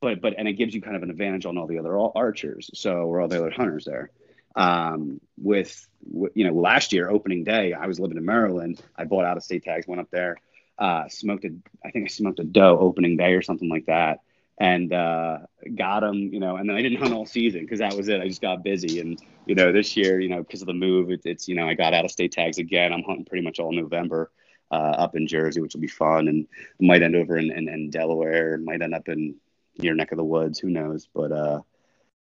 but 0.00 0.20
but 0.20 0.34
and 0.38 0.48
it 0.48 0.54
gives 0.54 0.74
you 0.74 0.80
kind 0.80 0.96
of 0.96 1.02
an 1.02 1.10
advantage 1.10 1.46
on 1.46 1.58
all 1.58 1.66
the 1.66 1.78
other 1.78 1.96
archers. 1.98 2.70
So 2.74 2.92
or 3.02 3.20
all 3.20 3.28
the 3.28 3.38
other 3.38 3.50
hunters 3.50 3.84
there. 3.84 4.10
Um, 4.56 5.20
with 5.38 5.86
you 6.34 6.44
know 6.44 6.52
last 6.52 6.92
year 6.92 7.08
opening 7.08 7.44
day 7.44 7.72
i 7.72 7.86
was 7.86 8.00
living 8.00 8.16
in 8.16 8.24
maryland. 8.24 8.82
I 8.96 9.04
bought 9.04 9.24
out 9.24 9.36
of 9.36 9.44
state 9.44 9.62
tags 9.62 9.86
went 9.86 10.00
up 10.00 10.10
there 10.10 10.38
uh, 10.78 11.08
smoked 11.08 11.44
a 11.44 11.50
i 11.84 11.90
think 11.90 12.06
i 12.06 12.08
smoked 12.08 12.40
a 12.40 12.44
doe 12.44 12.78
opening 12.78 13.16
day 13.16 13.34
or 13.34 13.42
something 13.42 13.68
like 13.68 13.86
that 13.86 14.20
and 14.58 14.92
uh, 14.92 15.38
got 15.74 16.00
them 16.00 16.16
you 16.32 16.40
know 16.40 16.56
and 16.56 16.68
then 16.68 16.76
i 16.76 16.82
didn't 16.82 16.98
hunt 16.98 17.14
all 17.14 17.26
season 17.26 17.60
because 17.60 17.78
that 17.78 17.94
was 17.94 18.08
it. 18.08 18.20
I 18.20 18.26
just 18.26 18.40
got 18.40 18.64
busy. 18.64 19.00
And 19.00 19.20
you 19.46 19.54
know 19.54 19.72
this 19.72 19.96
year 19.96 20.18
you 20.20 20.28
know 20.28 20.42
because 20.42 20.62
of 20.62 20.66
the 20.66 20.74
move 20.74 21.10
it, 21.10 21.20
it's 21.24 21.46
you 21.46 21.54
know 21.54 21.68
i 21.68 21.74
got 21.74 21.94
out 21.94 22.04
of 22.04 22.10
state 22.10 22.32
tags 22.32 22.58
again. 22.58 22.92
I'm 22.92 23.04
hunting 23.04 23.26
pretty 23.26 23.44
much 23.44 23.60
all 23.60 23.72
november 23.72 24.32
uh, 24.70 24.94
up 24.98 25.16
in 25.16 25.26
jersey 25.26 25.60
which 25.60 25.74
will 25.74 25.80
be 25.80 25.86
fun 25.86 26.28
and 26.28 26.46
might 26.80 27.02
end 27.02 27.14
over 27.14 27.36
in, 27.36 27.50
in, 27.50 27.68
in 27.68 27.90
delaware 27.90 28.58
might 28.58 28.82
end 28.82 28.94
up 28.94 29.08
in 29.08 29.34
your 29.82 29.94
neck 29.94 30.12
of 30.12 30.18
the 30.18 30.24
woods. 30.24 30.58
Who 30.58 30.70
knows? 30.70 31.08
But 31.12 31.32
uh, 31.32 31.60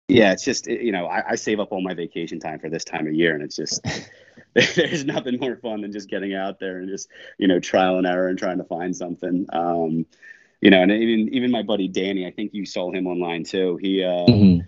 yeah, 0.08 0.32
it's 0.32 0.44
just 0.44 0.68
you 0.68 0.92
know 0.92 1.06
I, 1.08 1.32
I, 1.32 1.36
save 1.36 1.60
up 1.60 1.72
all 1.72 1.82
my 1.82 1.94
vacation 1.94 2.40
time 2.40 2.60
for 2.60 2.70
this 2.70 2.84
time 2.84 3.08
of 3.08 3.14
year, 3.14 3.34
and 3.34 3.44
it's 3.44 3.56
just 3.56 3.86
there's 4.54 5.06
nothing 5.06 5.38
more 5.40 5.56
fun 5.58 5.82
than 5.82 5.92
just 5.92 6.10
getting 6.10 6.34
out 6.34 6.60
there 6.60 6.80
and 6.80 6.90
just 6.90 7.10
you 7.38 7.48
know 7.48 7.60
trial 7.60 7.98
and 7.98 8.08
error 8.08 8.28
and 8.28 8.40
trying 8.40 8.58
to 8.58 8.64
find 8.64 8.96
something. 8.96 9.46
Um, 9.54 10.06
you 10.62 10.72
know, 10.72 10.82
and 10.82 10.92
even 10.92 11.34
even 11.34 11.52
my 11.52 11.62
buddy 11.62 11.88
Danny, 11.88 12.26
I 12.26 12.32
think 12.32 12.54
you 12.54 12.66
saw 12.66 12.92
him 12.92 13.08
online 13.08 13.44
too. 13.44 13.78
He 13.78 14.04
uh, 14.04 14.26
mm-hmm 14.26 14.68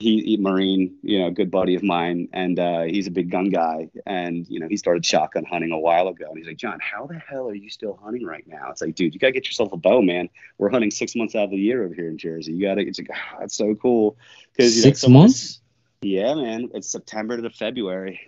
he, 0.00 0.22
he 0.22 0.36
Marine, 0.38 0.96
you 1.02 1.18
know, 1.20 1.30
good 1.30 1.50
buddy 1.50 1.74
of 1.74 1.82
mine, 1.82 2.28
and 2.32 2.58
uh, 2.58 2.82
he's 2.82 3.06
a 3.06 3.10
big 3.10 3.30
gun 3.30 3.50
guy. 3.50 3.90
And 4.06 4.48
you 4.48 4.58
know, 4.58 4.66
he 4.66 4.78
started 4.78 5.04
shotgun 5.04 5.44
hunting 5.44 5.72
a 5.72 5.78
while 5.78 6.08
ago. 6.08 6.24
And 6.28 6.38
he's 6.38 6.46
like, 6.46 6.56
John, 6.56 6.78
how 6.80 7.06
the 7.06 7.18
hell 7.18 7.48
are 7.48 7.54
you 7.54 7.68
still 7.68 8.00
hunting 8.02 8.24
right 8.24 8.44
now? 8.48 8.70
It's 8.70 8.80
like, 8.80 8.94
dude, 8.94 9.12
you 9.12 9.20
gotta 9.20 9.32
get 9.32 9.44
yourself 9.44 9.72
a 9.72 9.76
bow, 9.76 10.00
man. 10.00 10.30
We're 10.56 10.70
hunting 10.70 10.90
six 10.90 11.14
months 11.14 11.34
out 11.34 11.44
of 11.44 11.50
the 11.50 11.58
year 11.58 11.84
over 11.84 11.94
here 11.94 12.08
in 12.08 12.16
Jersey. 12.16 12.54
You 12.54 12.66
gotta. 12.66 12.80
It's 12.80 12.98
like, 12.98 13.10
oh, 13.12 13.36
that's 13.40 13.54
so 13.54 13.74
cool. 13.74 14.16
Because 14.52 14.82
six 14.82 15.06
know, 15.06 15.10
months. 15.10 15.60
Yeah, 16.00 16.34
man. 16.34 16.70
It's 16.72 16.88
September 16.88 17.40
to 17.40 17.50
February. 17.50 18.20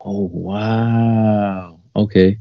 Oh 0.00 0.22
wow. 0.32 1.80
Okay. 1.94 2.38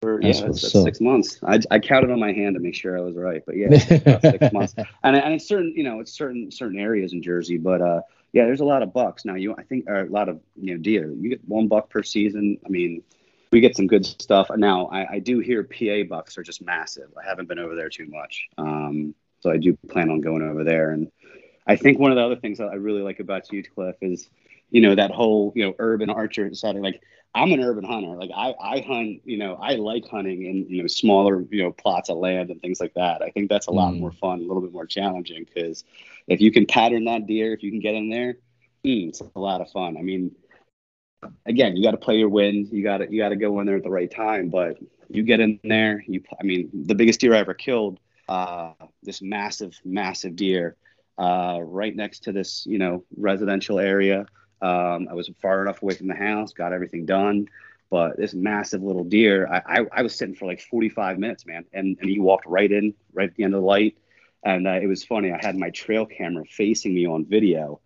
For, 0.00 0.18
yeah, 0.22 0.32
that's, 0.32 0.62
that's 0.62 0.82
six 0.82 0.98
months. 0.98 1.38
I, 1.42 1.60
I 1.70 1.78
counted 1.78 2.10
on 2.10 2.18
my 2.18 2.32
hand 2.32 2.54
to 2.54 2.60
make 2.60 2.74
sure 2.74 2.96
I 2.96 3.02
was 3.02 3.16
right, 3.16 3.42
but 3.44 3.54
yeah, 3.54 3.76
six 3.78 4.50
months. 4.50 4.74
And 5.04 5.14
and 5.14 5.34
it's 5.34 5.46
certain, 5.46 5.74
you 5.76 5.82
know, 5.82 6.00
it's 6.00 6.12
certain 6.12 6.50
certain 6.50 6.78
areas 6.78 7.12
in 7.12 7.22
Jersey, 7.22 7.58
but 7.58 7.82
uh, 7.82 8.00
yeah, 8.32 8.46
there's 8.46 8.60
a 8.60 8.64
lot 8.64 8.82
of 8.82 8.94
bucks 8.94 9.26
now. 9.26 9.34
You, 9.34 9.54
I 9.58 9.62
think, 9.62 9.86
a 9.90 10.04
lot 10.04 10.30
of 10.30 10.40
you 10.56 10.74
know 10.74 10.80
deer. 10.80 11.12
You 11.12 11.28
get 11.28 11.46
one 11.46 11.68
buck 11.68 11.90
per 11.90 12.02
season. 12.02 12.58
I 12.64 12.70
mean, 12.70 13.02
we 13.52 13.60
get 13.60 13.76
some 13.76 13.86
good 13.86 14.06
stuff. 14.06 14.48
Now, 14.56 14.86
I, 14.86 15.14
I 15.14 15.18
do 15.18 15.40
hear 15.40 15.64
PA 15.64 16.08
bucks 16.08 16.38
are 16.38 16.42
just 16.42 16.62
massive. 16.62 17.10
I 17.22 17.28
haven't 17.28 17.48
been 17.48 17.58
over 17.58 17.74
there 17.74 17.90
too 17.90 18.06
much, 18.06 18.48
um, 18.56 19.14
so 19.40 19.50
I 19.50 19.58
do 19.58 19.76
plan 19.88 20.08
on 20.10 20.22
going 20.22 20.42
over 20.42 20.64
there. 20.64 20.92
And 20.92 21.10
I 21.66 21.76
think 21.76 21.98
one 21.98 22.10
of 22.10 22.16
the 22.16 22.24
other 22.24 22.36
things 22.36 22.56
that 22.56 22.68
I 22.68 22.76
really 22.76 23.02
like 23.02 23.20
about 23.20 23.52
you, 23.52 23.62
Cliff, 23.62 23.96
is 24.00 24.30
you 24.70 24.80
know 24.80 24.94
that 24.94 25.10
whole 25.10 25.52
you 25.54 25.64
know 25.64 25.74
urban 25.78 26.10
archer 26.10 26.52
setting. 26.54 26.82
Like 26.82 27.02
I'm 27.34 27.52
an 27.52 27.62
urban 27.62 27.84
hunter. 27.84 28.16
Like 28.16 28.30
I, 28.34 28.54
I 28.60 28.80
hunt, 28.80 29.20
you 29.24 29.36
know, 29.36 29.54
I 29.54 29.74
like 29.74 30.06
hunting 30.08 30.46
in, 30.46 30.68
you 30.68 30.82
know, 30.82 30.88
smaller, 30.88 31.44
you 31.50 31.62
know, 31.62 31.72
plots 31.72 32.10
of 32.10 32.18
land 32.18 32.50
and 32.50 32.60
things 32.60 32.80
like 32.80 32.94
that. 32.94 33.22
I 33.22 33.30
think 33.30 33.48
that's 33.48 33.68
a 33.68 33.72
lot 33.72 33.94
mm. 33.94 34.00
more 34.00 34.12
fun, 34.12 34.40
a 34.40 34.42
little 34.42 34.60
bit 34.60 34.72
more 34.72 34.86
challenging 34.86 35.44
because 35.44 35.84
if 36.26 36.40
you 36.40 36.50
can 36.50 36.66
pattern 36.66 37.04
that 37.04 37.26
deer, 37.26 37.52
if 37.52 37.62
you 37.62 37.70
can 37.70 37.78
get 37.78 37.94
in 37.94 38.10
there, 38.10 38.34
mm, 38.84 39.08
it's 39.08 39.20
a 39.20 39.38
lot 39.38 39.60
of 39.60 39.70
fun. 39.70 39.96
I 39.96 40.02
mean, 40.02 40.34
again, 41.46 41.76
you 41.76 41.84
got 41.84 41.92
to 41.92 41.98
play 41.98 42.16
your 42.16 42.28
wind. 42.28 42.68
You 42.72 42.82
got 42.82 42.98
to, 42.98 43.06
you 43.08 43.20
got 43.20 43.28
to 43.28 43.36
go 43.36 43.60
in 43.60 43.66
there 43.66 43.76
at 43.76 43.84
the 43.84 43.90
right 43.90 44.10
time, 44.10 44.48
but 44.48 44.78
you 45.08 45.22
get 45.22 45.38
in 45.38 45.60
there, 45.62 46.02
you, 46.08 46.22
I 46.40 46.42
mean, 46.42 46.68
the 46.72 46.96
biggest 46.96 47.20
deer 47.20 47.34
I 47.34 47.38
ever 47.38 47.54
killed, 47.54 48.00
uh, 48.28 48.72
this 49.04 49.22
massive, 49.22 49.78
massive 49.84 50.34
deer, 50.34 50.76
uh, 51.16 51.60
right 51.62 51.94
next 51.94 52.24
to 52.24 52.32
this, 52.32 52.66
you 52.66 52.78
know, 52.78 53.04
residential 53.16 53.78
area 53.78 54.26
um, 54.62 55.08
I 55.10 55.14
was 55.14 55.30
far 55.40 55.62
enough 55.62 55.82
away 55.82 55.94
from 55.94 56.08
the 56.08 56.14
house, 56.14 56.52
got 56.52 56.72
everything 56.72 57.06
done. 57.06 57.48
But 57.90 58.16
this 58.16 58.34
massive 58.34 58.82
little 58.82 59.02
deer, 59.02 59.48
I, 59.48 59.80
I, 59.80 59.86
I 59.92 60.02
was 60.02 60.14
sitting 60.14 60.36
for 60.36 60.46
like 60.46 60.60
45 60.60 61.18
minutes, 61.18 61.44
man, 61.44 61.64
and 61.72 61.98
and 62.00 62.08
he 62.08 62.20
walked 62.20 62.46
right 62.46 62.70
in, 62.70 62.94
right 63.12 63.28
at 63.28 63.34
the 63.34 63.42
end 63.42 63.54
of 63.54 63.62
the 63.62 63.66
light, 63.66 63.98
and 64.44 64.68
uh, 64.68 64.78
it 64.80 64.86
was 64.86 65.02
funny. 65.02 65.32
I 65.32 65.44
had 65.44 65.56
my 65.56 65.70
trail 65.70 66.06
camera 66.06 66.44
facing 66.44 66.94
me 66.94 67.06
on 67.06 67.24
video, 67.24 67.80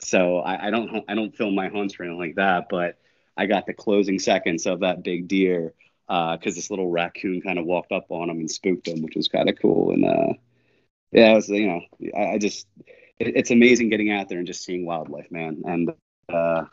so 0.00 0.38
I, 0.38 0.68
I 0.68 0.70
don't 0.70 1.04
I 1.08 1.16
don't 1.16 1.36
film 1.36 1.56
my 1.56 1.68
hunts 1.68 1.98
or 1.98 2.04
anything 2.04 2.20
like 2.20 2.36
that, 2.36 2.68
but 2.70 2.98
I 3.36 3.46
got 3.46 3.66
the 3.66 3.74
closing 3.74 4.20
seconds 4.20 4.66
of 4.66 4.80
that 4.80 5.02
big 5.02 5.26
deer 5.26 5.74
because 6.06 6.54
uh, 6.54 6.54
this 6.54 6.70
little 6.70 6.88
raccoon 6.88 7.40
kind 7.40 7.58
of 7.58 7.66
walked 7.66 7.92
up 7.92 8.06
on 8.10 8.30
him 8.30 8.38
and 8.38 8.50
spooked 8.50 8.86
him, 8.86 9.02
which 9.02 9.16
was 9.16 9.28
kind 9.28 9.48
of 9.48 9.58
cool. 9.60 9.90
And 9.90 10.04
uh, 10.04 10.34
yeah, 11.10 11.32
it 11.32 11.34
was 11.34 11.48
you 11.48 11.66
know 11.66 11.80
I, 12.16 12.34
I 12.34 12.38
just 12.38 12.66
it, 13.18 13.36
it's 13.36 13.50
amazing 13.50 13.90
getting 13.90 14.12
out 14.12 14.28
there 14.28 14.38
and 14.38 14.46
just 14.46 14.64
seeing 14.64 14.86
wildlife, 14.86 15.30
man. 15.32 15.62
And 15.64 15.90
uh, 16.32 16.64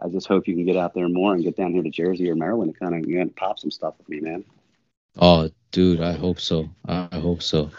I 0.00 0.08
just 0.08 0.26
hope 0.26 0.48
you 0.48 0.54
can 0.54 0.64
get 0.64 0.76
out 0.76 0.94
there 0.94 1.08
more 1.08 1.34
and 1.34 1.42
get 1.42 1.56
down 1.56 1.72
here 1.72 1.82
to 1.82 1.90
Jersey 1.90 2.30
or 2.30 2.34
Maryland 2.34 2.70
and 2.70 2.78
kind 2.78 3.02
of 3.02 3.08
you 3.08 3.22
know, 3.22 3.30
pop 3.36 3.58
some 3.58 3.70
stuff 3.70 3.94
with 3.98 4.08
me, 4.08 4.20
man. 4.20 4.44
Oh, 5.18 5.50
dude, 5.72 6.00
I 6.00 6.12
hope 6.12 6.40
so. 6.40 6.68
I 6.86 7.08
hope 7.12 7.42
so. 7.42 7.70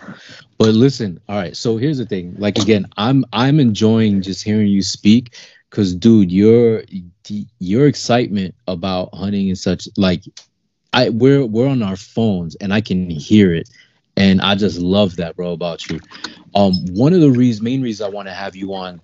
But 0.57 0.73
listen, 0.75 1.19
all 1.27 1.37
right. 1.37 1.55
So 1.55 1.77
here's 1.77 1.97
the 1.97 2.05
thing. 2.05 2.35
Like 2.37 2.57
again, 2.57 2.87
I'm 2.97 3.25
I'm 3.33 3.59
enjoying 3.59 4.21
just 4.21 4.43
hearing 4.43 4.67
you 4.67 4.81
speak 4.81 5.35
because, 5.69 5.95
dude, 5.95 6.31
your 6.31 6.83
your 7.59 7.87
excitement 7.87 8.53
about 8.67 9.13
hunting 9.13 9.47
and 9.47 9.57
such, 9.57 9.87
like, 9.97 10.23
I 10.93 11.09
we're 11.09 11.45
we're 11.45 11.69
on 11.69 11.81
our 11.81 11.95
phones 11.95 12.55
and 12.55 12.73
I 12.73 12.81
can 12.81 13.09
hear 13.09 13.53
it, 13.53 13.69
and 14.17 14.41
I 14.41 14.55
just 14.55 14.79
love 14.79 15.15
that, 15.15 15.35
bro, 15.35 15.53
about 15.53 15.89
you. 15.89 15.99
Um, 16.53 16.73
one 16.93 17.13
of 17.13 17.21
the 17.21 17.31
reasons, 17.31 17.61
main 17.61 17.81
reasons 17.81 18.07
I 18.07 18.13
want 18.13 18.27
to 18.27 18.33
have 18.33 18.55
you 18.55 18.73
on, 18.73 19.01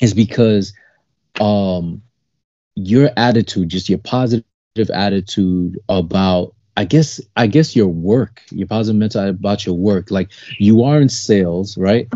is 0.00 0.14
because, 0.14 0.72
um, 1.40 2.02
your 2.74 3.10
attitude, 3.16 3.68
just 3.68 3.88
your 3.88 3.98
positive 3.98 4.44
attitude 4.92 5.78
about 5.88 6.54
I 6.76 6.84
guess 6.84 7.20
I 7.36 7.46
guess 7.46 7.74
your 7.74 7.88
work, 7.88 8.42
your 8.50 8.66
positive 8.66 8.98
mental 8.98 9.28
about 9.28 9.64
your 9.64 9.74
work. 9.74 10.10
Like 10.10 10.30
you 10.58 10.84
are 10.84 11.00
in 11.00 11.08
sales, 11.08 11.78
right? 11.78 12.08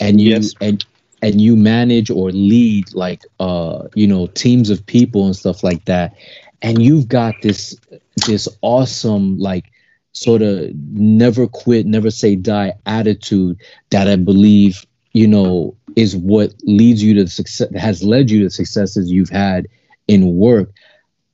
And 0.00 0.20
you 0.20 0.30
yes. 0.30 0.54
and 0.60 0.84
and 1.22 1.40
you 1.40 1.56
manage 1.56 2.10
or 2.10 2.30
lead 2.30 2.94
like 2.94 3.22
uh 3.40 3.84
you 3.94 4.06
know 4.06 4.26
teams 4.28 4.70
of 4.70 4.84
people 4.86 5.26
and 5.26 5.36
stuff 5.36 5.62
like 5.62 5.84
that. 5.84 6.14
And 6.62 6.82
you've 6.82 7.08
got 7.08 7.34
this 7.42 7.78
this 8.26 8.48
awesome 8.62 9.38
like 9.38 9.70
sort 10.12 10.40
of 10.40 10.74
never 10.74 11.46
quit, 11.46 11.84
never 11.84 12.10
say 12.10 12.34
die 12.34 12.72
attitude 12.86 13.60
that 13.90 14.08
I 14.08 14.16
believe 14.16 14.86
you 15.16 15.26
know 15.26 15.76
is 15.96 16.16
what 16.16 16.54
leads 16.64 17.02
you 17.02 17.14
to 17.14 17.26
success 17.28 17.68
has 17.74 18.02
led 18.02 18.30
you 18.30 18.42
to 18.42 18.50
successes 18.50 19.10
you've 19.10 19.30
had 19.30 19.66
in 20.08 20.36
work. 20.36 20.72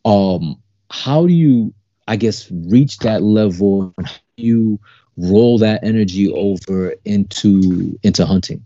Um, 0.05 0.61
how 0.91 1.27
do 1.27 1.33
you 1.33 1.73
I 2.09 2.17
guess, 2.17 2.51
reach 2.51 2.99
that 2.99 3.23
level 3.23 3.95
and 3.97 4.21
you 4.37 4.79
roll 5.17 5.59
that 5.59 5.85
energy 5.85 6.31
over 6.33 6.95
into 7.05 7.99
into 8.03 8.27
hunting? 8.27 8.65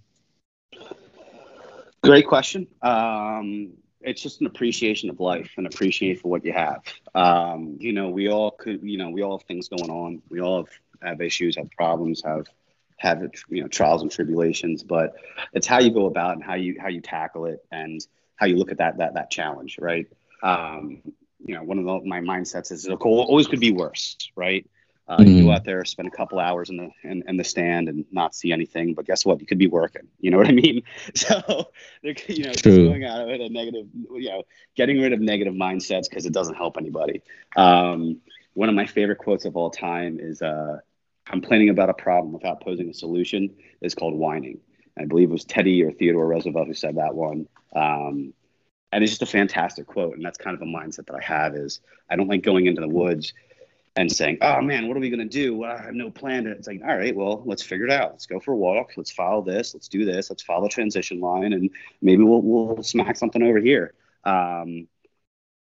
Great 2.02 2.26
question. 2.26 2.66
Um, 2.82 3.72
it's 4.00 4.22
just 4.22 4.40
an 4.40 4.46
appreciation 4.46 5.10
of 5.10 5.18
life 5.18 5.50
and 5.56 5.66
appreciation 5.66 6.20
for 6.20 6.28
what 6.28 6.44
you 6.44 6.52
have. 6.52 6.82
Um, 7.14 7.76
you 7.80 7.92
know, 7.92 8.08
we 8.10 8.28
all 8.28 8.52
could, 8.52 8.82
you 8.82 8.96
know, 8.96 9.10
we 9.10 9.22
all 9.22 9.38
have 9.38 9.46
things 9.46 9.68
going 9.68 9.90
on. 9.90 10.22
We 10.28 10.40
all 10.40 10.64
have, 10.64 10.72
have 11.02 11.20
issues, 11.20 11.56
have 11.56 11.70
problems, 11.72 12.22
have 12.24 12.46
have 12.96 13.22
you 13.48 13.62
know 13.62 13.68
trials 13.68 14.02
and 14.02 14.10
tribulations. 14.10 14.82
But 14.82 15.14
it's 15.52 15.66
how 15.66 15.80
you 15.80 15.90
go 15.90 16.06
about 16.06 16.34
and 16.34 16.44
how 16.44 16.54
you 16.54 16.76
how 16.80 16.88
you 16.88 17.00
tackle 17.00 17.46
it 17.46 17.64
and 17.70 18.00
how 18.36 18.46
you 18.46 18.56
look 18.56 18.70
at 18.70 18.78
that 18.78 18.98
that 18.98 19.14
that 19.14 19.30
challenge, 19.30 19.78
right? 19.80 20.06
Um, 20.42 21.02
you 21.44 21.54
know, 21.54 21.62
one 21.62 21.78
of 21.78 21.84
the, 21.84 22.00
my 22.08 22.20
mindsets 22.20 22.72
is 22.72 22.86
it 22.86 22.92
always 22.92 23.46
could 23.46 23.60
be 23.60 23.72
worse, 23.72 24.16
right? 24.34 24.68
Uh, 25.08 25.18
mm-hmm. 25.18 25.30
You 25.30 25.44
go 25.44 25.52
out 25.52 25.64
there, 25.64 25.84
spend 25.84 26.08
a 26.08 26.10
couple 26.10 26.40
hours 26.40 26.68
in 26.68 26.78
the 26.78 26.90
in, 27.04 27.22
in, 27.28 27.36
the 27.36 27.44
stand, 27.44 27.88
and 27.88 28.04
not 28.10 28.34
see 28.34 28.50
anything. 28.50 28.94
But 28.94 29.06
guess 29.06 29.24
what? 29.24 29.40
You 29.40 29.46
could 29.46 29.58
be 29.58 29.68
working. 29.68 30.08
You 30.18 30.32
know 30.32 30.36
what 30.36 30.48
I 30.48 30.52
mean? 30.52 30.82
So, 31.14 31.70
you 32.02 32.44
know, 32.44 32.52
just 32.52 32.64
going 32.64 33.04
out 33.04 33.20
of 33.20 33.28
it 33.28 33.40
a 33.40 33.48
negative, 33.48 33.86
you 33.94 34.30
know, 34.30 34.42
getting 34.74 35.00
rid 35.00 35.12
of 35.12 35.20
negative 35.20 35.54
mindsets 35.54 36.08
because 36.08 36.26
it 36.26 36.32
doesn't 36.32 36.56
help 36.56 36.76
anybody. 36.76 37.22
Um, 37.56 38.20
one 38.54 38.68
of 38.68 38.74
my 38.74 38.86
favorite 38.86 39.18
quotes 39.18 39.44
of 39.44 39.56
all 39.56 39.70
time 39.70 40.18
is 40.20 40.42
uh, 40.42 40.78
"Complaining 41.26 41.68
about 41.68 41.90
a 41.90 41.94
problem 41.94 42.32
without 42.32 42.60
posing 42.62 42.88
a 42.88 42.94
solution. 42.94 43.54
Is 43.80 43.94
called 43.94 44.14
whining." 44.14 44.60
I 44.98 45.04
believe 45.04 45.28
it 45.28 45.32
was 45.32 45.44
Teddy 45.44 45.82
or 45.82 45.92
Theodore 45.92 46.26
Roosevelt 46.26 46.66
who 46.66 46.74
said 46.74 46.96
that 46.96 47.14
one. 47.14 47.46
Um, 47.74 48.32
and 48.92 49.02
it's 49.02 49.12
just 49.12 49.22
a 49.22 49.26
fantastic 49.26 49.86
quote. 49.86 50.14
And 50.14 50.24
that's 50.24 50.38
kind 50.38 50.56
of 50.56 50.62
a 50.62 50.64
mindset 50.64 51.06
that 51.06 51.16
i 51.16 51.22
have 51.22 51.54
is 51.54 51.80
i 52.08 52.16
don't 52.16 52.28
like 52.28 52.42
going 52.42 52.66
into 52.66 52.80
the 52.80 52.88
woods 52.88 53.34
and 53.94 54.10
saying 54.10 54.38
oh 54.40 54.60
man 54.60 54.88
what 54.88 54.96
are 54.96 55.00
we 55.00 55.10
going 55.10 55.20
to 55.20 55.24
do? 55.26 55.56
Well, 55.56 55.76
i 55.76 55.82
have 55.82 55.94
no 55.94 56.10
plan. 56.10 56.46
It's 56.46 56.66
like 56.66 56.80
all 56.82 56.96
right 56.96 57.14
well 57.14 57.42
let's 57.44 57.62
figure 57.62 57.86
it 57.86 57.92
out. 57.92 58.12
Let's 58.12 58.26
go 58.26 58.40
for 58.40 58.52
a 58.52 58.56
walk. 58.56 58.92
Let's 58.96 59.10
follow 59.10 59.42
this. 59.42 59.74
Let's 59.74 59.88
do 59.88 60.04
this. 60.04 60.30
Let's 60.30 60.42
follow 60.42 60.64
the 60.64 60.70
transition 60.70 61.20
line 61.20 61.52
and 61.52 61.70
maybe 62.00 62.22
we'll, 62.22 62.42
we'll 62.42 62.82
smack 62.82 63.16
something 63.16 63.42
over 63.42 63.58
here. 63.58 63.94
Um, 64.24 64.88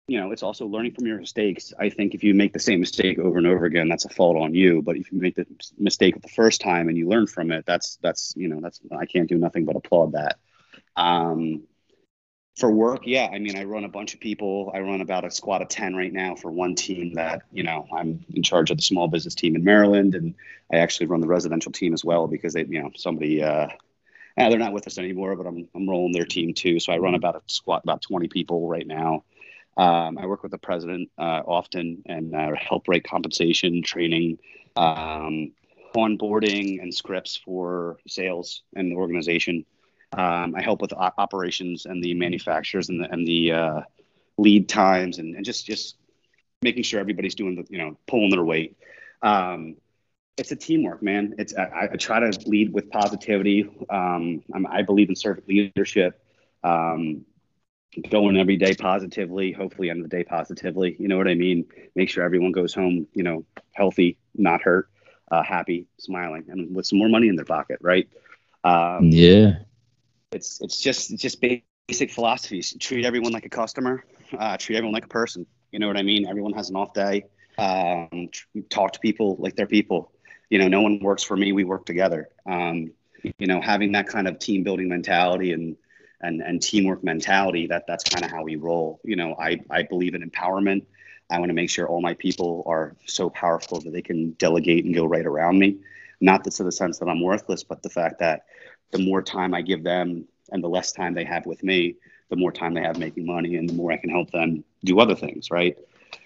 you 0.09 0.21
know 0.21 0.33
it's 0.33 0.43
also 0.43 0.67
learning 0.67 0.93
from 0.93 1.07
your 1.07 1.19
mistakes. 1.19 1.73
I 1.79 1.89
think 1.91 2.15
if 2.15 2.25
you 2.25 2.35
make 2.35 2.53
the 2.53 2.59
same 2.59 2.81
mistake 2.81 3.19
over 3.19 3.39
and 3.39 3.47
over 3.47 3.65
again 3.65 3.89
that's 3.89 4.05
a 4.05 4.09
fault 4.09 4.37
on 4.37 4.55
you. 4.55 4.83
But 4.83 4.97
if 4.97 5.13
you 5.13 5.21
make 5.21 5.37
the 5.37 5.47
mistake 5.79 6.21
the 6.21 6.29
first 6.29 6.61
time 6.61 6.89
and 6.89 6.97
you 6.97 7.09
learn 7.09 7.27
from 7.27 7.51
it 7.53 7.65
that's 7.67 7.99
that's 8.03 8.35
you 8.37 8.49
know 8.49 8.61
that's 8.61 8.81
i 8.99 9.07
can't 9.07 9.29
do 9.29 9.39
nothing 9.39 9.65
but 9.65 9.77
applaud 9.77 10.13
that. 10.13 10.39
Um, 10.97 11.63
for 12.59 12.71
work 12.71 13.03
yeah 13.07 13.31
i 13.33 13.39
mean 13.39 13.57
i 13.57 13.65
run 13.65 13.85
a 13.85 13.89
bunch 13.89 14.13
of 14.13 14.21
people. 14.21 14.71
I 14.75 14.81
run 14.81 15.01
about 15.01 15.25
a 15.25 15.31
squad 15.31 15.63
of 15.63 15.69
10 15.69 15.97
right 15.97 16.13
now 16.13 16.35
for 16.35 16.51
one 16.51 16.75
team 16.75 17.15
that 17.15 17.43
you 17.53 17.63
know 17.63 17.87
i'm 17.97 18.25
in 18.35 18.43
charge 18.43 18.71
of 18.71 18.77
the 18.77 18.83
small 18.83 19.09
business 19.09 19.35
team 19.35 19.57
in 19.57 19.65
maryland. 19.65 20.15
And 20.15 20.35
i 20.71 20.77
actually 20.77 21.07
run 21.07 21.21
the 21.21 21.29
residential 21.29 21.73
team 21.73 21.95
as 21.95 22.05
well 22.05 22.27
because 22.27 22.53
they 22.53 22.65
you 22.65 22.83
know 22.83 22.91
somebody 22.97 23.43
uh 23.43 23.69
yeah, 24.37 24.49
they're 24.49 24.59
not 24.59 24.73
with 24.73 24.87
us 24.87 24.99
anymore 24.99 25.37
but 25.37 25.47
i'm, 25.47 25.69
I'm 25.75 25.89
rolling 25.89 26.13
their 26.13 26.27
team 26.27 26.53
too. 26.53 26.81
So 26.81 26.93
i 26.93 26.99
run 26.99 27.15
about 27.15 27.37
a 27.37 27.43
squad 27.47 27.83
about 27.85 28.03
20 28.03 28.29
people 28.29 28.69
right 28.69 28.87
now 28.87 29.25
um, 29.77 30.19
i 30.19 30.27
work 30.27 30.43
with 30.43 30.53
the 30.53 30.59
president 30.59 31.11
uh, 31.19 31.43
often 31.47 32.03
and 32.07 32.35
uh, 32.35 32.51
help 32.57 32.89
write 32.89 33.05
compensation 33.05 33.83
training 33.83 34.39
um, 34.77 35.53
onboarding 35.95 36.81
and 36.83 36.93
scripts 36.95 37.37
for 37.37 37.99
sales 38.07 38.63
and 38.75 38.91
the 38.91 38.97
organization 38.97 39.65
um, 40.15 40.55
I 40.55 40.63
help 40.63 40.83
with 40.83 40.93
operations 40.93 41.87
and 41.87 42.03
the 42.03 42.15
manufacturers 42.15 42.89
and 42.89 43.03
the 43.03 43.11
and 43.11 43.27
the 43.27 43.53
uh, 43.53 43.81
lead 44.37 44.69
times 44.69 45.19
and, 45.19 45.35
and 45.35 45.45
just 45.45 45.65
just 45.67 45.97
making 46.61 46.83
sure 46.83 47.01
everybody's 47.01 47.35
doing 47.35 47.57
the 47.57 47.65
you 47.71 47.79
know 47.79 47.97
pulling 48.07 48.31
their 48.31 48.45
weight. 48.45 48.77
Um, 49.23 49.77
it's 50.37 50.51
a 50.51 50.57
teamwork, 50.57 51.03
man. 51.03 51.35
It's 51.39 51.55
I, 51.55 51.91
I, 51.93 51.97
try 51.97 52.19
to 52.19 52.39
lead 52.47 52.73
with 52.73 52.91
positivity. 52.91 53.69
Um, 53.89 54.43
i 54.67 54.83
believe 54.83 55.09
in 55.09 55.17
servant 55.17 55.47
leadership. 55.47 56.23
Um, 56.65 57.25
going 58.11 58.37
every 58.37 58.57
day 58.57 58.75
positively, 58.75 59.53
hopefully 59.53 59.91
end 59.91 60.05
of 60.05 60.11
the 60.11 60.17
day 60.17 60.25
positively. 60.25 60.97
You 60.99 61.09
know 61.09 61.19
what 61.19 61.29
I 61.29 61.35
mean? 61.35 61.67
Make 61.95 62.09
sure 62.11 62.25
everyone 62.25 62.53
goes 62.53 62.75
home, 62.75 63.07
you 63.13 63.23
know, 63.23 63.45
healthy, 63.73 64.19
not 64.35 64.63
hurt, 64.63 64.89
uh, 65.31 65.43
happy, 65.43 65.87
smiling, 65.99 66.45
and 66.49 66.75
with 66.75 66.87
some 66.87 66.99
more 66.99 67.09
money 67.09 67.29
in 67.29 67.37
their 67.37 67.45
pocket, 67.45 67.79
right? 67.81 68.09
Um, 68.65 69.11
yeah 69.11 69.57
it's 70.33 70.61
it's 70.61 70.79
just 70.79 71.13
it's 71.13 71.23
just 71.23 71.41
basic 71.41 72.11
philosophies. 72.11 72.75
Treat 72.81 73.05
everyone 73.05 73.33
like 73.33 73.47
a 73.47 73.51
customer. 73.51 74.05
Uh, 74.37 74.57
treat 74.57 74.77
everyone 74.77 74.95
like 74.95 75.05
a 75.05 75.09
person. 75.09 75.47
You 75.71 75.79
know 75.79 75.87
what 75.87 75.97
I 75.97 76.03
mean? 76.03 76.27
Everyone 76.27 76.53
has 76.55 76.71
an 76.71 76.77
off 76.77 76.95
day. 76.95 77.25
Um, 77.59 78.31
talk 78.71 78.93
to 78.93 78.99
people 79.01 79.37
like 79.39 79.57
they're 79.57 79.67
people. 79.67 80.13
You 80.51 80.59
know, 80.59 80.69
no 80.69 80.83
one 80.83 81.01
works 81.01 81.23
for 81.23 81.37
me. 81.37 81.53
We 81.53 81.65
work 81.65 81.87
together. 81.87 82.29
Um, 82.47 82.93
you 83.39 83.47
know, 83.47 83.61
having 83.61 83.93
that 83.93 84.09
kind 84.09 84.27
of 84.27 84.39
team 84.39 84.65
building 84.65 84.89
mentality 84.89 85.53
and 85.53 85.77
and 86.23 86.41
and 86.41 86.63
teamwork 86.63 87.03
mentality. 87.05 87.67
That 87.67 87.87
that's 87.87 88.05
kind 88.05 88.25
of 88.25 88.31
how 88.31 88.45
we 88.45 88.57
roll. 88.57 89.01
You 89.05 89.17
know, 89.17 89.35
I 89.39 89.61
I 89.71 89.83
believe 89.83 90.15
in 90.15 90.29
empowerment. 90.29 90.85
I 91.31 91.39
want 91.39 91.51
to 91.51 91.55
make 91.55 91.71
sure 91.71 91.89
all 91.89 92.01
my 92.01 92.15
people 92.15 92.63
are 92.67 92.95
so 93.07 93.31
powerful 93.31 93.81
that 93.81 93.93
they 93.93 94.03
can 94.03 94.33
delegate 94.33 94.85
and 94.85 94.95
go 94.95 95.05
right 95.05 95.25
around 95.25 95.59
me. 95.59 95.79
Not 96.21 96.45
to 96.45 96.63
the 96.63 96.73
sense 96.73 96.99
that 96.99 97.09
I'm 97.09 97.23
worthless, 97.23 97.65
but 97.65 97.83
the 97.83 97.91
fact 97.91 98.19
that 98.21 98.45
the 98.91 98.99
more 98.99 99.23
time 99.23 99.55
I 99.55 99.63
give 99.63 99.83
them 99.83 100.27
and 100.51 100.63
the 100.63 100.69
less 100.69 100.93
time 100.93 101.15
they 101.15 101.25
have 101.25 101.47
with 101.47 101.63
me, 101.65 101.97
the 102.29 102.37
more 102.37 102.53
time 102.53 102.75
they 102.75 102.83
have 102.83 102.99
making 102.99 103.27
money 103.27 103.57
and 103.57 103.69
the 103.69 103.73
more 103.73 103.91
I 103.91 103.97
can 103.97 104.11
help 104.11 104.31
them 104.31 104.63
do 104.85 105.01
other 105.01 105.15
things, 105.15 105.51
right? 105.51 105.77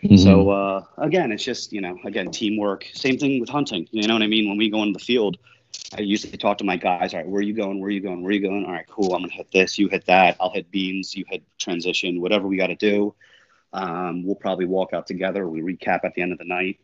Mm-hmm. 0.02 0.16
So 0.16 0.50
uh, 0.50 0.84
again, 0.98 1.32
it's 1.32 1.44
just 1.44 1.72
you 1.72 1.80
know, 1.80 1.96
again, 2.04 2.30
teamwork. 2.30 2.86
Same 2.92 3.18
thing 3.18 3.40
with 3.40 3.48
hunting. 3.48 3.88
You 3.92 4.08
know 4.08 4.14
what 4.14 4.22
I 4.22 4.26
mean? 4.26 4.48
When 4.48 4.58
we 4.58 4.68
go 4.68 4.82
into 4.82 4.98
the 4.98 5.04
field, 5.04 5.38
I 5.96 6.00
usually 6.00 6.36
talk 6.36 6.58
to 6.58 6.64
my 6.64 6.76
guys. 6.76 7.14
All 7.14 7.20
right, 7.20 7.28
where 7.28 7.40
are 7.40 7.44
you 7.44 7.54
going? 7.54 7.80
Where 7.80 7.88
are 7.88 7.92
you 7.92 8.00
going? 8.00 8.22
Where 8.22 8.30
are 8.30 8.34
you 8.34 8.40
going? 8.40 8.64
All 8.64 8.72
right, 8.72 8.86
cool. 8.88 9.14
I'm 9.14 9.22
gonna 9.22 9.32
hit 9.32 9.50
this. 9.52 9.78
You 9.78 9.88
hit 9.88 10.06
that. 10.06 10.36
I'll 10.40 10.50
hit 10.50 10.70
beans. 10.70 11.14
You 11.14 11.24
hit 11.28 11.42
transition. 11.58 12.20
Whatever 12.20 12.48
we 12.48 12.56
got 12.56 12.68
to 12.68 12.76
do. 12.76 13.14
Um, 13.72 14.24
we'll 14.24 14.36
probably 14.36 14.66
walk 14.66 14.92
out 14.92 15.06
together. 15.06 15.46
We 15.46 15.60
recap 15.60 16.00
at 16.04 16.14
the 16.14 16.22
end 16.22 16.32
of 16.32 16.38
the 16.38 16.44
night 16.44 16.78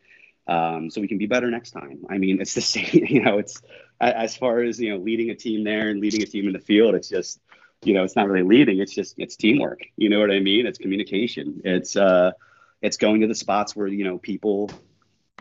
um, 0.46 0.90
so 0.90 1.00
we 1.00 1.08
can 1.08 1.18
be 1.18 1.26
better 1.26 1.50
next 1.50 1.70
time. 1.70 2.04
I 2.10 2.18
mean, 2.18 2.40
it's 2.40 2.54
the 2.54 2.60
same. 2.60 2.86
You 2.92 3.22
know, 3.22 3.38
it's 3.38 3.62
as 4.00 4.36
far 4.36 4.60
as 4.60 4.80
you 4.80 4.90
know, 4.90 4.98
leading 5.02 5.30
a 5.30 5.34
team 5.34 5.64
there 5.64 5.88
and 5.88 6.00
leading 6.00 6.22
a 6.22 6.26
team 6.26 6.46
in 6.46 6.52
the 6.52 6.58
field. 6.58 6.94
It's 6.94 7.08
just, 7.08 7.40
you 7.84 7.94
know, 7.94 8.04
it's 8.04 8.16
not 8.16 8.28
really 8.28 8.46
leading. 8.46 8.80
It's 8.80 8.94
just 8.94 9.14
it's 9.18 9.36
teamwork. 9.36 9.80
You 9.96 10.08
know 10.08 10.20
what 10.20 10.30
I 10.30 10.40
mean? 10.40 10.66
It's 10.66 10.78
communication. 10.78 11.62
It's 11.64 11.96
uh, 11.96 12.32
it's 12.80 12.96
going 12.96 13.20
to 13.20 13.26
the 13.26 13.34
spots 13.34 13.76
where 13.76 13.86
you 13.86 14.04
know 14.04 14.18
people 14.18 14.70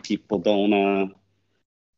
people 0.02 0.38
don't 0.38 0.72
uh, 0.72 1.06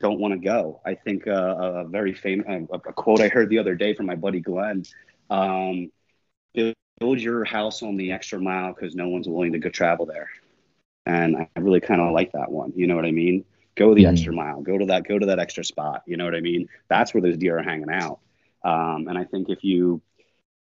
don't 0.05 0.21
want 0.21 0.35
to 0.35 0.39
go. 0.39 0.83
I 0.85 0.95
think 0.95 1.27
uh, 1.27 1.33
a 1.33 1.85
very 1.89 2.13
famous 2.13 2.47
a, 2.47 2.75
a, 2.75 2.93
quote 2.93 3.21
I 3.21 3.29
heard 3.29 3.49
the 3.49 3.59
other 3.59 3.75
day 3.75 3.95
from 3.95 4.05
my 4.05 4.15
buddy 4.15 4.41
Glenn. 4.41 4.85
Um, 5.31 5.91
build 7.01 7.21
your 7.21 7.45
house 7.45 7.83
on 7.83 7.97
the 7.97 8.13
extra 8.13 8.39
mile 8.39 8.75
because 8.75 8.95
no 8.95 9.09
one's 9.09 9.27
willing 9.27 9.53
to 9.53 9.59
go 9.59 9.71
travel 9.71 10.05
there. 10.05 10.29
And 11.07 11.37
I 11.37 11.49
really 11.59 11.81
kind 11.81 12.03
of 12.03 12.13
like 12.13 12.33
that 12.33 12.53
one. 12.53 12.73
You 12.77 12.87
know 12.87 12.97
what 12.97 13.07
I 13.07 13.13
mean? 13.13 13.47
Go 13.77 13.95
the 13.95 14.03
mm-hmm. 14.03 14.13
extra 14.13 14.33
mile. 14.33 14.61
Go 14.61 14.77
to 14.77 14.85
that. 14.87 15.09
Go 15.09 15.19
to 15.19 15.27
that 15.27 15.39
extra 15.39 15.65
spot. 15.65 16.03
You 16.07 16.19
know 16.19 16.25
what 16.25 16.35
I 16.35 16.41
mean? 16.41 16.69
That's 16.89 17.15
where 17.15 17.23
those 17.23 17.39
deer 17.39 17.59
are 17.59 17.63
hanging 17.63 17.91
out. 17.91 18.21
Um, 18.63 19.09
and 19.09 19.17
I 19.17 19.25
think 19.25 19.49
if 19.49 19.65
you 19.65 20.03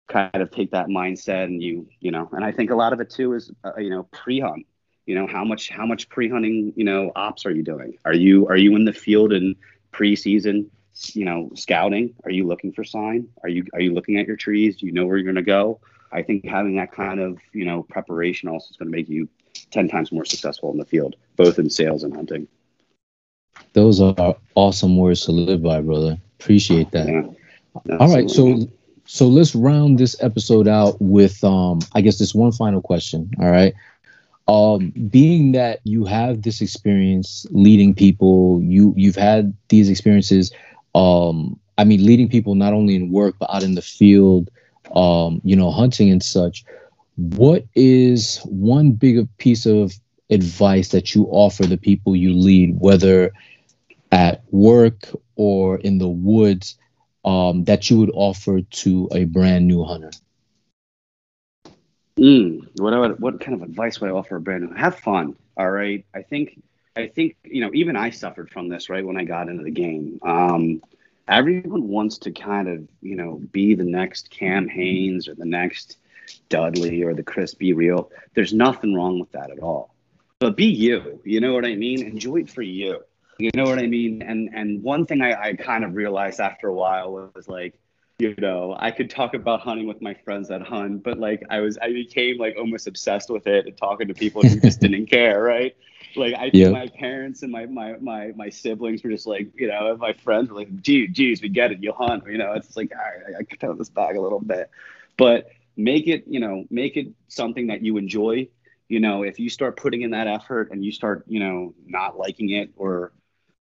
kind 0.09 0.35
of 0.35 0.51
take 0.51 0.71
that 0.71 0.87
mindset 0.87 1.45
and 1.45 1.63
you, 1.63 1.87
you 2.01 2.11
know, 2.11 2.29
and 2.33 2.43
I 2.43 2.51
think 2.51 2.71
a 2.71 2.75
lot 2.75 2.91
of 2.91 2.99
it 2.99 3.09
too 3.09 3.33
is, 3.33 3.51
uh, 3.63 3.77
you 3.77 3.89
know, 3.89 4.03
pre-hunt. 4.11 4.65
You 5.09 5.15
know, 5.15 5.27
how 5.27 5.43
much 5.43 5.69
how 5.69 5.85
much 5.85 6.07
pre-hunting, 6.09 6.73
you 6.75 6.83
know, 6.83 7.11
ops 7.15 7.45
are 7.45 7.51
you 7.51 7.63
doing? 7.63 7.97
Are 8.05 8.13
you 8.13 8.47
are 8.47 8.57
you 8.57 8.75
in 8.75 8.85
the 8.85 8.93
field 8.93 9.33
in 9.33 9.55
preseason? 9.91 10.69
you 11.13 11.23
know 11.23 11.49
scouting 11.55 12.13
are 12.25 12.31
you 12.31 12.45
looking 12.45 12.73
for 12.73 12.83
sign 12.83 13.25
are 13.43 13.47
you 13.47 13.63
are 13.73 13.79
you 13.79 13.93
looking 13.93 14.19
at 14.19 14.27
your 14.27 14.35
trees 14.35 14.75
do 14.75 14.85
you 14.85 14.91
know 14.91 15.05
where 15.05 15.15
you're 15.15 15.23
going 15.23 15.33
to 15.33 15.41
go 15.41 15.79
I 16.11 16.21
think 16.21 16.45
having 16.45 16.75
that 16.77 16.91
kind 16.91 17.19
of 17.19 17.37
you 17.53 17.65
know 17.65 17.83
preparation 17.83 18.49
also 18.49 18.67
is 18.69 18.77
going 18.77 18.91
to 18.91 18.97
make 18.97 19.09
you 19.09 19.27
ten 19.71 19.87
times 19.87 20.11
more 20.11 20.25
successful 20.25 20.71
in 20.71 20.77
the 20.77 20.85
field, 20.85 21.15
both 21.35 21.59
in 21.59 21.69
sales 21.69 22.03
and 22.03 22.15
hunting. 22.15 22.47
Those 23.73 24.01
are 24.01 24.35
awesome 24.55 24.97
words 24.97 25.25
to 25.25 25.31
live 25.31 25.61
by, 25.61 25.81
brother. 25.81 26.17
Appreciate 26.39 26.91
that. 26.91 27.07
Yeah, 27.07 27.97
All 27.97 28.11
right, 28.11 28.29
so 28.29 28.67
so 29.05 29.27
let's 29.27 29.55
round 29.55 29.97
this 29.97 30.21
episode 30.21 30.67
out 30.67 30.99
with 30.99 31.43
um 31.43 31.79
I 31.93 32.01
guess 32.01 32.17
this 32.17 32.33
one 32.33 32.51
final 32.51 32.81
question. 32.81 33.31
All 33.39 33.51
right. 33.51 33.73
Um, 34.49 34.91
being 35.09 35.51
that 35.53 35.79
you 35.83 36.05
have 36.05 36.41
this 36.41 36.61
experience 36.61 37.45
leading 37.51 37.93
people, 37.93 38.61
you 38.63 38.93
you've 38.97 39.15
had 39.15 39.53
these 39.69 39.89
experiences. 39.89 40.51
Um, 40.95 41.59
I 41.77 41.83
mean, 41.85 42.05
leading 42.05 42.29
people 42.29 42.55
not 42.55 42.73
only 42.73 42.95
in 42.95 43.11
work 43.11 43.35
but 43.39 43.49
out 43.53 43.63
in 43.63 43.75
the 43.75 43.81
field 43.81 44.49
um, 44.95 45.41
you 45.43 45.55
know, 45.55 45.71
hunting 45.71 46.09
and 46.09 46.23
such. 46.23 46.65
What 47.15 47.65
is 47.75 48.39
one 48.45 48.91
big 48.93 49.27
piece 49.37 49.65
of 49.65 49.93
advice 50.29 50.89
that 50.89 51.13
you 51.15 51.25
offer 51.25 51.65
the 51.65 51.77
people 51.77 52.15
you 52.15 52.33
lead, 52.33 52.79
whether 52.79 53.33
at 54.11 54.43
work 54.51 55.09
or 55.35 55.77
in 55.79 55.97
the 55.97 56.07
woods, 56.07 56.77
um, 57.25 57.65
that 57.65 57.89
you 57.89 57.99
would 57.99 58.11
offer 58.13 58.61
to 58.61 59.09
a 59.13 59.25
brand 59.25 59.67
new 59.67 59.83
hunter? 59.83 60.11
Mm, 62.19 62.67
what, 62.79 62.99
would, 62.99 63.19
what 63.19 63.39
kind 63.39 63.53
of 63.53 63.61
advice 63.67 64.01
would 64.01 64.09
I 64.09 64.13
offer 64.13 64.35
a 64.35 64.41
brand 64.41 64.63
new? 64.63 64.75
Have 64.75 64.99
fun. 64.99 65.35
All 65.55 65.69
right. 65.69 66.05
I 66.13 66.21
think 66.21 66.61
I 66.95 67.07
think 67.07 67.37
you 67.43 67.61
know 67.61 67.71
even 67.73 67.95
I 67.95 68.09
suffered 68.09 68.49
from 68.49 68.67
this 68.67 68.89
right 68.89 69.05
when 69.05 69.17
I 69.17 69.23
got 69.23 69.47
into 69.47 69.63
the 69.63 69.71
game. 69.71 70.19
Um, 70.21 70.81
everyone 71.29 71.87
wants 71.87 72.17
to 72.19 72.31
kind 72.31 72.67
of, 72.67 72.87
you 73.01 73.15
know, 73.15 73.39
be 73.51 73.75
the 73.75 73.83
next 73.83 74.31
Cam 74.31 74.67
Hanes 74.67 75.27
or 75.27 75.35
the 75.35 75.45
next 75.45 75.97
Dudley 76.49 77.03
or 77.03 77.13
the 77.13 77.23
Chris 77.23 77.53
B-Real. 77.53 78.11
There's 78.33 78.53
nothing 78.53 78.93
wrong 78.93 79.19
with 79.19 79.31
that 79.31 79.51
at 79.51 79.59
all. 79.59 79.93
But 80.39 80.57
be 80.57 80.65
you. 80.65 81.21
You 81.23 81.39
know 81.39 81.53
what 81.53 81.65
I 81.65 81.75
mean? 81.75 82.03
Enjoy 82.03 82.37
it 82.37 82.49
for 82.49 82.61
you. 82.61 83.01
You 83.37 83.51
know 83.53 83.63
what 83.63 83.79
I 83.79 83.87
mean? 83.87 84.21
And 84.21 84.49
and 84.53 84.83
one 84.83 85.05
thing 85.05 85.21
I, 85.21 85.41
I 85.41 85.53
kind 85.53 85.85
of 85.85 85.95
realized 85.95 86.39
after 86.41 86.67
a 86.67 86.73
while 86.73 87.31
was 87.33 87.47
like, 87.47 87.79
you 88.19 88.35
know, 88.37 88.75
I 88.77 88.91
could 88.91 89.09
talk 89.09 89.33
about 89.33 89.61
hunting 89.61 89.87
with 89.87 90.01
my 90.01 90.13
friends 90.13 90.49
that 90.49 90.61
hunt, 90.61 91.03
but 91.03 91.17
like 91.17 91.41
I 91.49 91.61
was 91.61 91.77
I 91.77 91.93
became 91.93 92.37
like 92.37 92.55
almost 92.57 92.85
obsessed 92.85 93.29
with 93.29 93.47
it 93.47 93.65
and 93.65 93.77
talking 93.77 94.09
to 94.09 94.13
people 94.13 94.41
who 94.41 94.59
just 94.59 94.81
didn't 94.81 95.05
care, 95.09 95.41
right? 95.41 95.75
Like 96.17 96.33
I 96.35 96.49
think 96.49 96.55
yep. 96.55 96.71
my 96.73 96.87
parents 96.87 97.43
and 97.43 97.51
my, 97.51 97.65
my 97.65 97.93
my 98.01 98.33
my 98.35 98.49
siblings 98.49 99.03
were 99.03 99.09
just 99.09 99.25
like, 99.25 99.49
you 99.55 99.69
know, 99.69 99.95
my 99.95 100.11
friends 100.11 100.49
were 100.49 100.57
like, 100.57 100.81
gee, 100.81 101.07
geez, 101.07 101.41
we 101.41 101.47
get 101.47 101.71
it, 101.71 101.81
you 101.81 101.93
hunt. 101.93 102.25
You 102.27 102.37
know, 102.37 102.51
it's 102.53 102.75
like, 102.75 102.91
all 102.91 102.97
right, 102.97 103.35
I 103.39 103.43
could 103.43 103.59
tone 103.61 103.77
this 103.77 103.89
back 103.89 104.15
a 104.15 104.19
little 104.19 104.41
bit. 104.41 104.69
But 105.15 105.51
make 105.77 106.07
it, 106.07 106.25
you 106.27 106.41
know, 106.41 106.65
make 106.69 106.97
it 106.97 107.07
something 107.29 107.67
that 107.67 107.81
you 107.83 107.97
enjoy. 107.97 108.49
You 108.89 108.99
know, 108.99 109.23
if 109.23 109.39
you 109.39 109.49
start 109.49 109.77
putting 109.77 110.01
in 110.01 110.11
that 110.11 110.27
effort 110.27 110.71
and 110.71 110.83
you 110.83 110.91
start, 110.91 111.23
you 111.27 111.39
know, 111.39 111.73
not 111.85 112.17
liking 112.17 112.49
it 112.49 112.71
or 112.75 113.13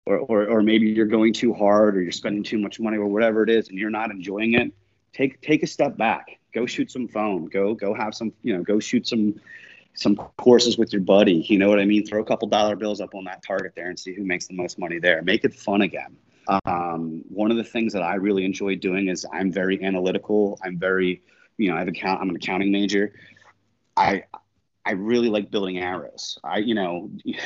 or, 0.07 0.19
or, 0.19 0.47
or 0.49 0.63
maybe 0.63 0.89
you're 0.89 1.07
going 1.07 1.33
too 1.33 1.55
hard 1.55 1.97
or 1.97 2.03
you're 2.03 2.13
spending 2.13 2.43
too 2.43 2.59
much 2.59 2.81
money 2.81 2.97
or 2.97 3.07
whatever 3.07 3.43
it 3.43 3.51
is 3.51 3.69
and 3.69 3.79
you're 3.79 3.91
not 3.91 4.11
enjoying 4.11 4.55
it, 4.55 4.73
take 5.13 5.41
take 5.41 5.63
a 5.63 5.67
step 5.67 5.97
back. 5.97 6.39
Go 6.53 6.67
shoot 6.67 6.91
some 6.91 7.09
foam. 7.09 7.47
Go 7.47 7.75
go 7.75 7.95
have 7.95 8.15
some, 8.15 8.33
you 8.43 8.57
know, 8.57 8.63
go 8.63 8.81
shoot 8.81 9.07
some 9.07 9.41
some 9.95 10.17
courses 10.17 10.79
with 10.79 10.93
your 10.93 11.03
buddy. 11.03 11.45
You 11.49 11.59
know 11.59 11.69
what 11.69 11.79
I 11.79 11.85
mean? 11.85 12.05
Throw 12.05 12.21
a 12.21 12.25
couple 12.25 12.49
dollar 12.49 12.77
bills 12.77 13.01
up 13.01 13.15
on 13.15 13.25
that 13.25 13.43
target 13.43 13.73
there 13.77 13.89
and 13.89 13.99
see 13.99 14.15
who 14.15 14.25
makes 14.25 14.47
the 14.47 14.55
most 14.55 14.79
money 14.79 14.99
there. 14.99 15.23
Make 15.23 15.45
it 15.45 15.55
fun 15.55 15.83
again. 15.83 16.17
Um, 16.65 17.23
one 17.29 17.51
of 17.51 17.57
the 17.57 17.65
things 17.65 17.93
that 17.93 18.03
I 18.03 18.15
really 18.17 18.45
enjoy 18.45 18.77
doing 18.77 19.09
is 19.09 19.25
I'm 19.33 19.53
very 19.53 19.83
analytical. 19.83 20.59
I'm 20.65 20.77
very, 20.77 21.23
you 21.57 21.71
know, 21.71 21.77
I 21.77 21.81
have 21.81 21.89
account. 21.89 22.21
I'm 22.21 22.31
an 22.31 22.37
accounting 22.37 22.73
major. 22.73 23.13
I 23.97 24.25
I 24.85 24.93
really 24.93 25.29
like 25.29 25.51
building 25.51 25.79
arrows. 25.79 26.39
I 26.43 26.59
you 26.59 26.75
know 26.75 27.11
you 27.25 27.37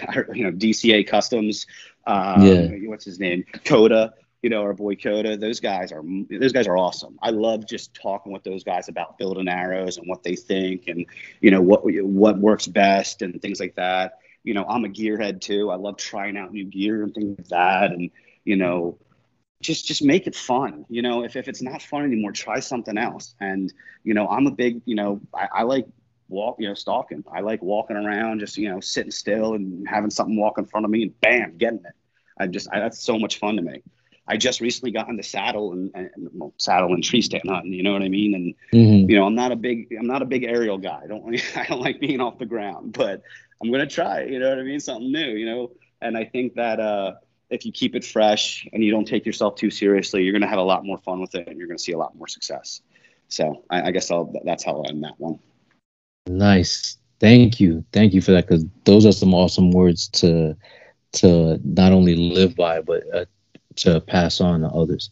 know 0.45 0.53
DCA 0.53 1.07
Customs. 1.07 1.67
Um, 2.07 2.43
yeah. 2.43 2.69
What's 2.89 3.05
his 3.05 3.19
name? 3.19 3.45
Coda 3.65 4.15
you 4.47 4.51
know, 4.51 4.63
our 4.63 4.75
boy 4.75 4.95
Coda, 4.95 5.37
those 5.37 5.59
guys 5.59 5.91
are 5.91 6.05
those 6.31 6.53
guys 6.53 6.69
are 6.69 6.77
awesome. 6.77 7.19
I 7.21 7.31
love 7.31 7.67
just 7.67 7.95
talking 7.95 8.31
with 8.31 8.45
those 8.45 8.63
guys 8.63 8.89
about 8.89 9.19
building 9.19 9.49
arrows 9.49 9.97
and 9.97 10.07
what 10.09 10.23
they 10.23 10.37
think 10.37 10.87
and 10.87 11.05
you 11.41 11.51
know 11.51 11.61
what 11.61 11.81
what 11.85 12.39
works 12.39 12.69
best 12.69 13.23
and 13.23 13.43
things 13.43 13.59
like 13.59 13.75
that. 13.75 14.19
You 14.45 14.55
know, 14.55 14.65
I'm 14.65 14.85
a 14.85 14.89
gearhead 14.89 15.41
too. 15.41 15.71
I 15.73 15.75
love 15.75 15.97
trying 15.97 16.37
out 16.37 16.53
new 16.53 16.65
gear 16.65 17.03
and 17.03 17.13
things 17.13 17.37
like 17.39 17.49
that. 17.49 17.91
And 17.91 18.13
you 18.45 18.55
know, 18.55 18.99
just 19.61 19.85
just 19.87 20.05
make 20.05 20.29
it 20.29 20.37
fun. 20.37 20.85
You 20.89 21.03
know, 21.03 21.25
if 21.25 21.35
if 21.35 21.49
it's 21.49 21.61
not 21.61 21.83
fun 21.83 22.05
anymore, 22.05 22.31
try 22.31 22.61
something 22.61 22.97
else. 22.97 23.35
And 23.41 23.73
you 24.05 24.15
know, 24.15 24.29
I'm 24.29 24.47
a 24.47 24.53
big 24.53 24.83
you 24.85 24.95
know 24.95 25.21
I, 25.35 25.49
I 25.53 25.63
like 25.63 25.89
walk 26.29 26.57
you 26.59 26.69
know 26.69 26.75
stalking. 26.75 27.25
I 27.33 27.41
like 27.41 27.63
walking 27.63 27.97
around, 27.97 28.41
just 28.41 28.57
you 28.57 28.69
know 28.69 28.81
sitting 28.81 29.11
still 29.11 29.55
and 29.55 29.87
having 29.89 30.11
something 30.11 30.37
walk 30.37 30.59
in 30.59 30.67
front 30.67 30.85
of 30.85 30.91
me 30.91 31.03
and 31.03 31.21
bam, 31.21 31.57
getting 31.57 31.79
it. 31.79 31.95
I 32.39 32.47
just 32.47 32.69
I, 32.73 32.81
that's 32.81 32.99
so 32.99 33.19
much 33.19 33.39
fun 33.39 33.57
to 33.57 33.63
me. 33.63 33.83
I 34.29 34.37
just 34.37 34.61
recently 34.61 34.91
got 34.91 35.09
in 35.09 35.17
the 35.17 35.23
saddle 35.23 35.73
and, 35.73 35.91
and 35.95 36.11
well, 36.35 36.53
saddle 36.59 36.93
and 36.95 37.03
tree 37.03 37.23
stand 37.23 37.49
hunting. 37.49 37.73
You 37.73 37.85
know 37.85 37.93
what 37.93 38.03
I 38.03 38.09
mean? 38.09 38.35
And 38.35 38.55
mm-hmm. 38.73 39.09
you 39.09 39.17
know, 39.17 39.25
I'm 39.25 39.37
not 39.37 39.53
a 39.53 39.57
big 39.57 39.95
I'm 39.99 40.07
not 40.07 40.23
a 40.23 40.27
big 40.27 40.45
aerial 40.45 40.79
guy. 40.79 41.01
I 41.05 41.07
don't 41.07 41.25
I 41.57 41.67
don't 41.67 41.81
like 41.81 42.01
being 42.01 42.21
off 42.21 42.39
the 42.39 42.47
ground, 42.47 42.93
but 42.93 43.23
I'm 43.63 43.71
gonna 43.71 43.87
try. 43.87 44.25
You 44.25 44.39
know 44.39 44.49
what 44.49 44.59
I 44.59 44.63
mean? 44.63 44.81
Something 44.81 45.13
new. 45.13 45.31
You 45.31 45.47
know, 45.47 45.73
and 46.01 46.17
I 46.17 46.25
think 46.25 46.55
that 46.55 46.81
uh, 46.81 47.15
if 47.51 47.65
you 47.65 47.73
keep 47.73 47.95
it 47.95 48.05
fresh 48.05 48.67
and 48.73 48.83
you 48.83 48.91
don't 48.91 49.07
take 49.07 49.25
yourself 49.25 49.55
too 49.57 49.71
seriously, 49.71 50.25
you're 50.25 50.33
gonna 50.33 50.49
have 50.49 50.59
a 50.59 50.63
lot 50.63 50.85
more 50.85 50.99
fun 50.99 51.21
with 51.21 51.35
it, 51.35 51.47
and 51.47 51.59
you're 51.59 51.69
gonna 51.69 51.79
see 51.79 51.93
a 51.93 51.99
lot 51.99 52.17
more 52.17 52.29
success. 52.29 52.81
So 53.29 53.65
I, 53.71 53.89
I 53.89 53.91
guess 53.93 54.11
I'll 54.11 54.33
that's 54.45 54.65
how 54.65 54.73
I'll 54.73 54.89
end 54.89 55.05
that 55.05 55.19
one. 55.19 55.39
Nice. 56.27 56.99
Thank 57.21 57.61
you. 57.61 57.85
Thank 57.93 58.15
you 58.15 58.21
for 58.23 58.33
that 58.33 58.47
because 58.47 58.65
those 58.85 59.07
are 59.07 59.13
some 59.13 59.35
awesome 59.35 59.71
words 59.71 60.09
to 60.11 60.57
to 61.13 61.59
not 61.65 61.93
only 61.93 62.17
live 62.17 62.55
by 62.57 62.81
but 62.81 63.03
uh, 63.15 63.25
to 63.77 64.01
pass 64.01 64.41
on 64.41 64.61
to 64.61 64.69
others. 64.69 65.11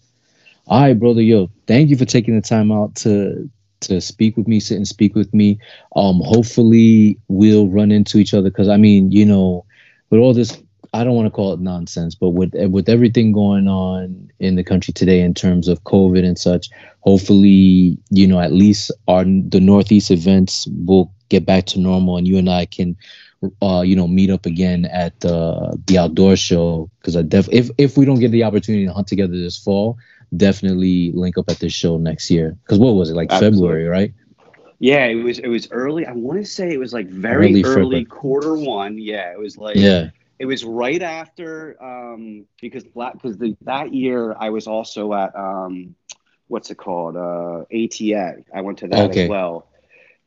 All 0.66 0.80
right, 0.82 0.98
brother. 0.98 1.22
Yo, 1.22 1.50
thank 1.66 1.90
you 1.90 1.96
for 1.96 2.04
taking 2.04 2.34
the 2.36 2.42
time 2.42 2.72
out 2.72 2.94
to 2.96 3.48
to 3.82 4.00
speak 4.00 4.36
with 4.36 4.48
me, 4.48 4.60
sit 4.60 4.76
and 4.76 4.88
speak 4.88 5.14
with 5.14 5.32
me. 5.34 5.58
Um, 5.96 6.20
hopefully 6.24 7.18
we'll 7.28 7.68
run 7.68 7.92
into 7.92 8.18
each 8.18 8.34
other 8.34 8.50
because 8.50 8.68
I 8.68 8.76
mean, 8.76 9.12
you 9.12 9.26
know, 9.26 9.66
with 10.10 10.20
all 10.20 10.34
this, 10.34 10.58
I 10.94 11.02
don't 11.02 11.16
want 11.16 11.26
to 11.26 11.30
call 11.30 11.52
it 11.52 11.60
nonsense, 11.60 12.14
but 12.14 12.30
with 12.30 12.54
with 12.70 12.88
everything 12.88 13.32
going 13.32 13.66
on 13.66 14.30
in 14.38 14.54
the 14.54 14.64
country 14.64 14.92
today 14.92 15.20
in 15.20 15.34
terms 15.34 15.66
of 15.66 15.82
COVID 15.82 16.24
and 16.24 16.38
such, 16.38 16.70
hopefully, 17.00 17.98
you 18.10 18.26
know, 18.26 18.40
at 18.40 18.52
least 18.52 18.92
our 19.08 19.24
the 19.24 19.60
Northeast 19.60 20.10
events 20.10 20.68
will 20.86 21.12
get 21.28 21.44
back 21.44 21.66
to 21.66 21.80
normal, 21.80 22.16
and 22.16 22.28
you 22.28 22.38
and 22.38 22.48
I 22.48 22.66
can 22.66 22.96
uh, 23.62 23.82
you 23.82 23.96
know, 23.96 24.06
meet 24.06 24.30
up 24.30 24.46
again 24.46 24.84
at 24.86 25.18
the 25.20 25.76
the 25.86 25.98
outdoor 25.98 26.36
show 26.36 26.90
because 27.00 27.16
I 27.16 27.22
def 27.22 27.48
if 27.50 27.70
if 27.78 27.96
we 27.96 28.04
don't 28.04 28.20
get 28.20 28.30
the 28.30 28.44
opportunity 28.44 28.86
to 28.86 28.92
hunt 28.92 29.08
together 29.08 29.36
this 29.36 29.58
fall, 29.58 29.98
definitely 30.36 31.12
link 31.12 31.38
up 31.38 31.50
at 31.50 31.58
this 31.58 31.72
show 31.72 31.98
next 31.98 32.30
year. 32.30 32.56
Because 32.62 32.78
what 32.78 32.92
was 32.92 33.10
it 33.10 33.14
like 33.14 33.30
Absolutely. 33.30 33.58
February, 33.58 33.84
right? 33.84 34.14
Yeah, 34.78 35.06
it 35.06 35.16
was 35.16 35.38
it 35.38 35.48
was 35.48 35.68
early. 35.70 36.06
I 36.06 36.12
want 36.12 36.38
to 36.40 36.44
say 36.44 36.72
it 36.72 36.78
was 36.78 36.92
like 36.92 37.08
very 37.08 37.62
early, 37.62 37.64
early 37.64 38.04
quarter 38.04 38.54
one. 38.54 38.98
Yeah, 38.98 39.32
it 39.32 39.38
was 39.38 39.56
like 39.56 39.76
yeah. 39.76 40.10
It 40.38 40.46
was 40.46 40.64
right 40.64 41.02
after 41.02 41.76
um 41.82 42.46
because 42.60 42.84
because 42.84 43.38
the 43.38 43.56
that 43.62 43.94
year 43.94 44.34
I 44.38 44.50
was 44.50 44.66
also 44.66 45.12
at 45.14 45.34
um 45.36 45.94
what's 46.48 46.70
it 46.70 46.76
called 46.76 47.16
uh 47.16 47.64
ATA. 47.72 48.44
I 48.54 48.60
went 48.60 48.78
to 48.78 48.88
that 48.88 49.10
okay. 49.10 49.24
as 49.24 49.28
well. 49.28 49.68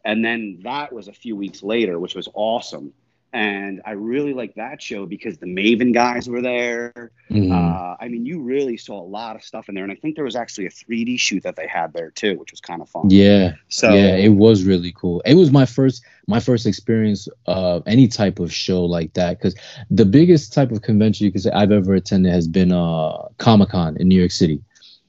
And 0.05 0.23
then 0.23 0.61
that 0.63 0.93
was 0.93 1.09
a 1.09 1.13
few 1.13 1.35
weeks 1.35 1.61
later, 1.61 1.99
which 1.99 2.15
was 2.15 2.29
awesome 2.33 2.93
and 3.33 3.81
I 3.85 3.91
really 3.91 4.33
liked 4.33 4.55
that 4.55 4.81
show 4.81 5.05
because 5.05 5.37
the 5.37 5.45
Maven 5.47 5.93
guys 5.93 6.29
were 6.29 6.41
there. 6.41 7.11
Mhm. 7.29 7.51
Uh, 7.51 7.95
I 7.99 8.07
mean, 8.07 8.25
you 8.25 8.39
really 8.41 8.77
saw 8.77 9.01
a 9.01 9.05
lot 9.05 9.35
of 9.35 9.43
stuff 9.43 9.67
in 9.69 9.75
there, 9.75 9.83
and 9.83 9.91
I 9.91 9.95
think 9.95 10.15
there 10.15 10.23
was 10.23 10.35
actually 10.35 10.65
a 10.65 10.69
3D 10.69 11.17
shoot 11.17 11.43
that 11.43 11.55
they 11.55 11.67
had 11.67 11.93
there 11.93 12.11
too, 12.11 12.37
which 12.39 12.51
was 12.51 12.61
kind 12.61 12.81
of 12.81 12.89
fun. 12.89 13.09
yeah, 13.09 13.53
So 13.69 13.93
yeah, 13.93 14.15
it 14.15 14.29
was 14.29 14.63
really 14.63 14.93
cool. 14.95 15.21
It 15.25 15.35
was 15.35 15.51
my 15.51 15.65
first 15.65 16.03
my 16.27 16.39
first 16.39 16.65
experience 16.65 17.27
of 17.45 17.83
any 17.85 18.07
type 18.07 18.39
of 18.39 18.51
show 18.51 18.83
like 18.83 19.13
that 19.13 19.37
because 19.39 19.55
the 19.89 20.05
biggest 20.05 20.53
type 20.53 20.71
of 20.71 20.81
convention 20.81 21.25
you 21.25 21.31
could 21.31 21.41
say 21.41 21.51
I've 21.51 21.71
ever 21.71 21.93
attended 21.95 22.31
has 22.31 22.47
been 22.47 22.71
uh 22.71 23.27
Comic 23.37 23.69
Con 23.69 23.97
in 23.97 24.07
New 24.07 24.19
York 24.19 24.31
City. 24.31 24.61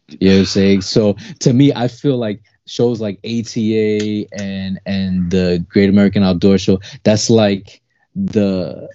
You 0.09 0.29
know 0.29 0.35
what 0.35 0.41
I'm 0.41 0.47
saying? 0.47 0.81
So 0.83 1.15
to 1.41 1.53
me, 1.53 1.73
I 1.75 1.87
feel 1.89 2.17
like 2.17 2.43
shows 2.67 3.01
like 3.01 3.19
ATA 3.25 4.27
and 4.33 4.79
and 4.87 5.31
the 5.31 5.65
Great 5.69 5.89
American 5.89 6.23
Outdoor 6.23 6.59
Show, 6.59 6.81
that's 7.05 7.31
like 7.31 7.81
the 8.15 8.89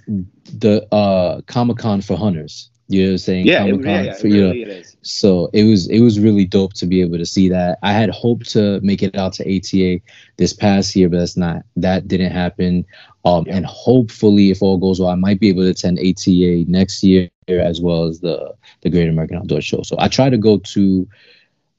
the 0.60 0.86
uh 0.94 1.42
Comic 1.48 1.78
Con 1.78 2.02
for 2.02 2.18
hunters. 2.18 2.70
You 2.90 3.04
know 3.04 3.08
what 3.08 3.12
I'm 3.14 3.18
saying? 3.20 3.46
yeah, 3.46 3.64
it, 3.64 3.72
Comic-Con 3.72 3.92
yeah, 3.94 4.02
yeah, 4.04 4.14
for 4.14 4.28
you 4.28 4.42
know, 4.42 4.48
really 4.50 4.62
it 4.64 4.68
is. 4.68 4.98
so 5.02 5.50
it 5.54 5.64
was 5.64 5.88
it 5.88 6.02
was 6.02 6.20
really 6.20 6.46
dope 6.46 6.74
to 6.74 6.86
be 6.86 7.02
able 7.02 7.18
to 7.18 7.26
see 7.26 7.48
that. 7.50 7.80
I 7.82 7.94
had 7.94 8.10
hoped 8.10 8.50
to 8.52 8.82
make 8.82 9.02
it 9.02 9.16
out 9.16 9.34
to 9.34 9.44
ATA 9.58 10.02
this 10.38 10.52
past 10.54 10.94
year, 10.96 11.08
but 11.10 11.20
that's 11.20 11.38
not 11.38 11.64
that 11.78 12.08
didn't 12.10 12.34
happen. 12.34 12.86
Um, 13.24 13.46
Yeah. 13.48 13.56
and 13.58 13.66
hopefully, 13.66 14.52
if 14.52 14.62
all 14.62 14.78
goes 14.78 15.00
well, 15.00 15.10
I 15.10 15.16
might 15.16 15.40
be 15.40 15.48
able 15.50 15.64
to 15.64 15.70
attend 15.70 15.98
ATA 16.00 16.66
next 16.70 17.02
year 17.04 17.30
as 17.48 17.80
well 17.82 18.04
as 18.04 18.20
the 18.20 18.54
the 18.82 18.90
Great 18.90 19.08
American 19.08 19.38
Outdoor 19.38 19.62
Show. 19.62 19.82
So 19.84 19.96
I 19.98 20.10
try 20.10 20.30
to 20.30 20.38
go 20.38 20.58
to 20.58 21.08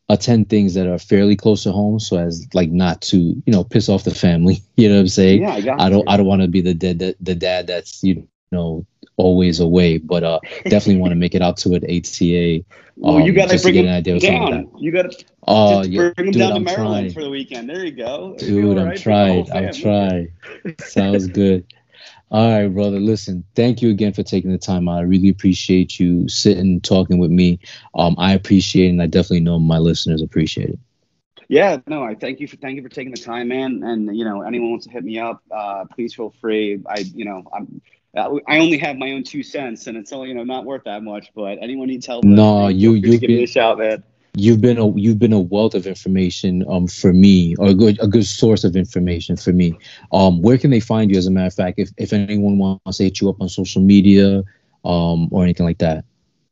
attend 0.09 0.48
things 0.50 0.74
that 0.74 0.86
are 0.86 0.98
fairly 0.98 1.36
close 1.36 1.62
to 1.64 1.72
home, 1.72 1.98
so 1.98 2.18
as 2.18 2.46
like 2.55 2.70
not 2.70 3.00
to 3.02 3.16
you 3.18 3.52
know 3.52 3.64
piss 3.64 3.88
off 3.88 4.05
the 4.05 4.14
family. 4.14 4.62
You 4.76 4.88
know 4.88 4.96
what 4.96 5.00
I'm 5.02 5.09
saying? 5.09 5.42
Yeah, 5.42 5.52
I 5.55 5.61
got 5.61 5.80
I 5.80 5.88
don't 5.88 6.05
you. 6.05 6.05
I 6.09 6.16
don't 6.16 6.26
want 6.26 6.42
to 6.42 6.48
be 6.48 6.61
the 6.61 6.74
dad 6.74 6.98
the, 6.98 7.16
the 7.20 7.34
dad 7.34 7.66
that's 7.68 8.02
you 8.02 8.26
know 8.50 8.86
always 9.16 9.61
away, 9.61 9.98
but 9.98 10.24
uh 10.24 10.40
definitely 10.68 11.00
want 11.00 11.12
to 11.12 11.16
make 11.16 11.34
it 11.34 11.42
out 11.42 11.57
to 11.59 11.74
an 11.74 11.84
ATA. 11.84 12.64
Well, 12.96 13.20
you 13.20 13.30
um, 13.30 13.34
got 13.34 13.48
to 13.48 13.55
just 13.55 13.64
to 13.64 13.72
bring 13.72 13.74
get 13.74 13.84
him 13.84 13.86
an 13.86 13.94
idea 13.94 14.16
of 14.16 14.22
something 14.22 14.48
like 14.48 14.66
down. 14.66 14.70
You 14.78 14.92
got 14.92 15.11
to 15.11 15.24
Oh 15.46 15.80
just 15.80 15.90
yeah, 15.90 16.11
bring 16.16 16.32
dude, 16.32 16.40
down 16.40 16.55
to 16.55 16.61
I'm 16.61 16.64
Maryland 16.64 17.09
trying. 17.09 17.11
for 17.11 17.22
the 17.22 17.30
weekend. 17.30 17.68
There 17.68 17.84
you 17.84 17.92
go. 17.92 18.36
Dude, 18.38 18.78
I'm 18.78 18.90
right 18.90 19.00
for 19.00 19.14
the 19.14 19.24
whole 19.24 19.44
trying. 19.44 19.50
I'm 19.52 19.72
trying. 19.72 20.32
Sounds 20.78 21.26
good. 21.26 21.66
All 22.31 22.51
right, 22.51 22.68
brother. 22.68 22.99
Listen, 22.99 23.45
thank 23.55 23.81
you 23.83 23.91
again 23.91 24.12
for 24.12 24.22
taking 24.22 24.51
the 24.51 24.59
time 24.59 24.89
out. 24.89 24.99
I 24.99 25.03
really 25.03 25.29
appreciate 25.29 26.01
you 26.01 26.29
sitting 26.29 26.81
talking 26.81 27.18
with 27.18 27.31
me. 27.31 27.61
Um, 27.95 28.16
I 28.18 28.33
appreciate 28.35 28.87
it, 28.87 28.91
and 28.91 29.03
I 29.03 29.07
definitely 29.07 29.41
know 29.41 29.59
my 29.59 29.79
listeners 29.79 30.22
appreciate 30.22 30.70
it. 30.70 30.79
Yeah, 31.49 31.77
no, 31.87 32.03
I 32.03 32.14
thank 32.14 32.41
you 32.41 32.49
for 32.49 32.57
thank 32.57 32.77
you 32.77 32.83
for 32.83 32.89
taking 32.89 33.12
the 33.12 33.20
time, 33.20 33.49
man. 33.49 33.83
And 33.85 34.16
you 34.16 34.25
know, 34.25 34.43
anyone 34.43 34.70
wants 34.70 34.87
to 34.87 34.93
hit 34.93 35.05
me 35.05 35.18
up, 35.18 35.43
uh, 35.51 35.85
please 35.95 36.14
feel 36.14 36.35
free. 36.41 36.83
I, 36.89 37.01
you 37.14 37.25
know, 37.25 37.45
I'm. 37.55 37.81
I 38.16 38.59
only 38.59 38.79
have 38.79 38.97
my 38.97 39.11
own 39.11 39.25
two 39.25 39.43
cents, 39.43 39.89
and 39.89 39.97
it's 39.97 40.12
only 40.12 40.29
you 40.29 40.35
know 40.35 40.45
not 40.45 40.64
worth 40.64 40.85
that 40.85 41.03
much. 41.03 41.33
But 41.35 41.59
anyone 41.61 41.89
needs 41.89 42.07
help, 42.07 42.25
No, 42.25 42.68
you- 42.68 42.93
feel 42.93 43.01
free 43.01 43.01
to 43.01 43.09
you've 43.12 43.20
give 43.20 43.31
me 43.31 43.43
a 43.43 43.47
shout, 43.47 43.79
man. 43.79 44.03
You've 44.37 44.61
been 44.61 44.78
a 44.78 44.91
you've 44.97 45.18
been 45.18 45.32
a 45.32 45.41
wealth 45.41 45.74
of 45.74 45.87
information 45.87 46.64
um 46.68 46.87
for 46.89 47.12
me, 47.12 47.55
or 47.57 47.68
a 47.68 47.74
good 47.74 47.99
a 48.03 48.09
good 48.09 48.26
source 48.26 48.64
of 48.64 48.74
information 48.74 49.37
for 49.37 49.53
me. 49.53 49.78
Um, 50.12 50.43
where 50.43 50.59
can 50.59 50.70
they 50.70 50.80
find 50.80 51.11
you? 51.11 51.18
As 51.18 51.26
a 51.26 51.30
matter 51.30 51.47
of 51.47 51.55
fact, 51.55 51.78
if 51.78 51.91
if 51.97 52.12
anyone 52.12 52.59
wants 52.59 52.99
to 52.99 53.05
hit 53.05 53.20
you 53.20 53.28
up 53.30 53.41
on 53.41 53.49
social 53.49 53.80
media, 53.80 54.43
um, 54.85 55.28
or 55.30 55.45
anything 55.45 55.66
like 55.66 55.78
that. 55.78 56.05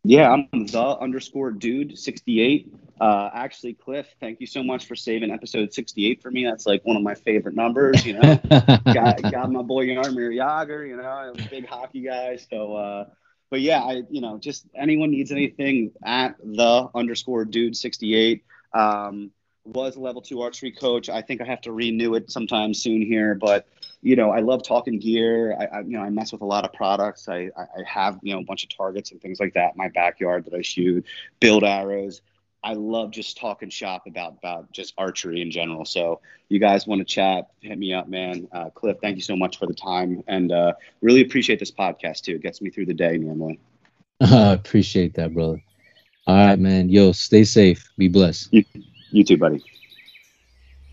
Yeah, 0.05 0.30
I'm 0.30 0.49
the 0.53 0.99
underscore 1.01 1.53
dude 1.53 1.99
sixty 1.99 2.41
eight. 2.41 2.72
Uh, 3.01 3.30
actually, 3.33 3.74
Cliff, 3.74 4.07
thank 4.20 4.41
you 4.41 4.47
so 4.47 4.62
much 4.62 4.87
for 4.87 4.95
saving 4.95 5.30
episode 5.30 5.72
sixty 5.72 6.11
eight 6.11 6.22
for 6.22 6.30
me. 6.30 6.45
That's 6.45 6.66
like 6.66 6.85
one 6.85 6.97
of 6.97 7.03
my 7.03 7.14
favorite 7.14 7.55
numbers. 7.55 8.05
You 8.05 8.14
know. 8.14 8.37
got 8.93 9.22
got 9.22 9.51
my 9.51 9.62
boy 9.62 9.87
Jaromir 9.87 10.35
Jagr, 10.37 10.89
you 10.89 10.97
know, 10.97 11.03
I'm 11.03 11.30
a 11.30 11.49
big 11.49 11.66
hockey 11.66 12.03
guy. 12.03 12.37
So 12.37 12.76
uh 12.76 13.05
but 13.53 13.61
yeah, 13.61 13.82
I 13.82 14.03
you 14.11 14.22
know, 14.22 14.38
just 14.38 14.66
anyone 14.74 15.11
needs 15.11 15.30
anything 15.30 15.92
at 16.03 16.36
the 16.42 16.88
underscore 16.94 17.44
dude 17.44 17.76
sixty 17.76 18.14
eight. 18.14 18.44
Um 18.72 19.30
was 19.64 19.94
a 19.94 20.00
level 20.00 20.22
two 20.22 20.40
archery 20.40 20.72
coach. 20.72 21.11
I 21.11 21.20
think 21.20 21.42
I 21.42 21.44
have 21.44 21.61
to 21.61 21.72
renew 21.72 22.14
it 22.14 22.30
sometime 22.30 22.72
soon 22.72 23.03
here, 23.03 23.34
but 23.34 23.68
you 24.00 24.16
know, 24.16 24.30
I 24.30 24.40
love 24.40 24.62
talking 24.64 24.98
gear. 24.98 25.55
I, 25.61 25.66
I 25.66 25.80
you 25.82 25.98
know, 25.98 26.03
I 26.03 26.09
mess 26.09 26.32
with 26.32 26.40
a 26.40 26.46
lot 26.46 26.64
of 26.64 26.72
products. 26.72 27.28
I, 27.28 27.50
I 27.57 27.62
I 27.62 27.82
have, 27.86 28.18
you 28.22 28.32
know, 28.32 28.40
a 28.40 28.44
bunch 28.44 28.64
of 28.64 28.74
targets 28.74 29.12
and 29.12 29.20
things 29.20 29.38
like 29.38 29.53
that 29.53 29.72
in 29.74 29.76
my 29.76 29.88
backyard 29.88 30.46
that 30.46 30.55
I 30.55 30.62
shoot, 30.62 31.05
build 31.38 31.62
arrows. 31.62 32.22
I 32.64 32.74
love 32.74 33.10
just 33.10 33.38
talking 33.38 33.70
shop 33.70 34.06
about 34.06 34.36
about 34.38 34.70
just 34.72 34.94
archery 34.96 35.42
in 35.42 35.50
general. 35.50 35.84
So 35.84 36.20
you 36.48 36.60
guys 36.60 36.86
want 36.86 37.00
to 37.00 37.04
chat, 37.04 37.48
hit 37.60 37.76
me 37.78 37.92
up, 37.92 38.08
man. 38.08 38.46
Uh, 38.52 38.70
Cliff, 38.70 38.98
thank 39.02 39.16
you 39.16 39.22
so 39.22 39.36
much 39.36 39.58
for 39.58 39.66
the 39.66 39.74
time, 39.74 40.22
and 40.28 40.52
uh, 40.52 40.72
really 41.00 41.22
appreciate 41.22 41.58
this 41.58 41.72
podcast 41.72 42.22
too. 42.22 42.36
It 42.36 42.42
gets 42.42 42.62
me 42.62 42.70
through 42.70 42.86
the 42.86 42.94
day 42.94 43.18
normally. 43.18 43.58
I 44.20 44.52
appreciate 44.52 45.14
that, 45.14 45.34
brother. 45.34 45.62
All 46.26 46.36
right, 46.36 46.58
man. 46.58 46.88
Yo, 46.88 47.10
stay 47.12 47.42
safe. 47.42 47.90
Be 47.98 48.08
blessed. 48.08 48.54
You 49.10 49.24
too, 49.24 49.36
buddy. 49.36 49.62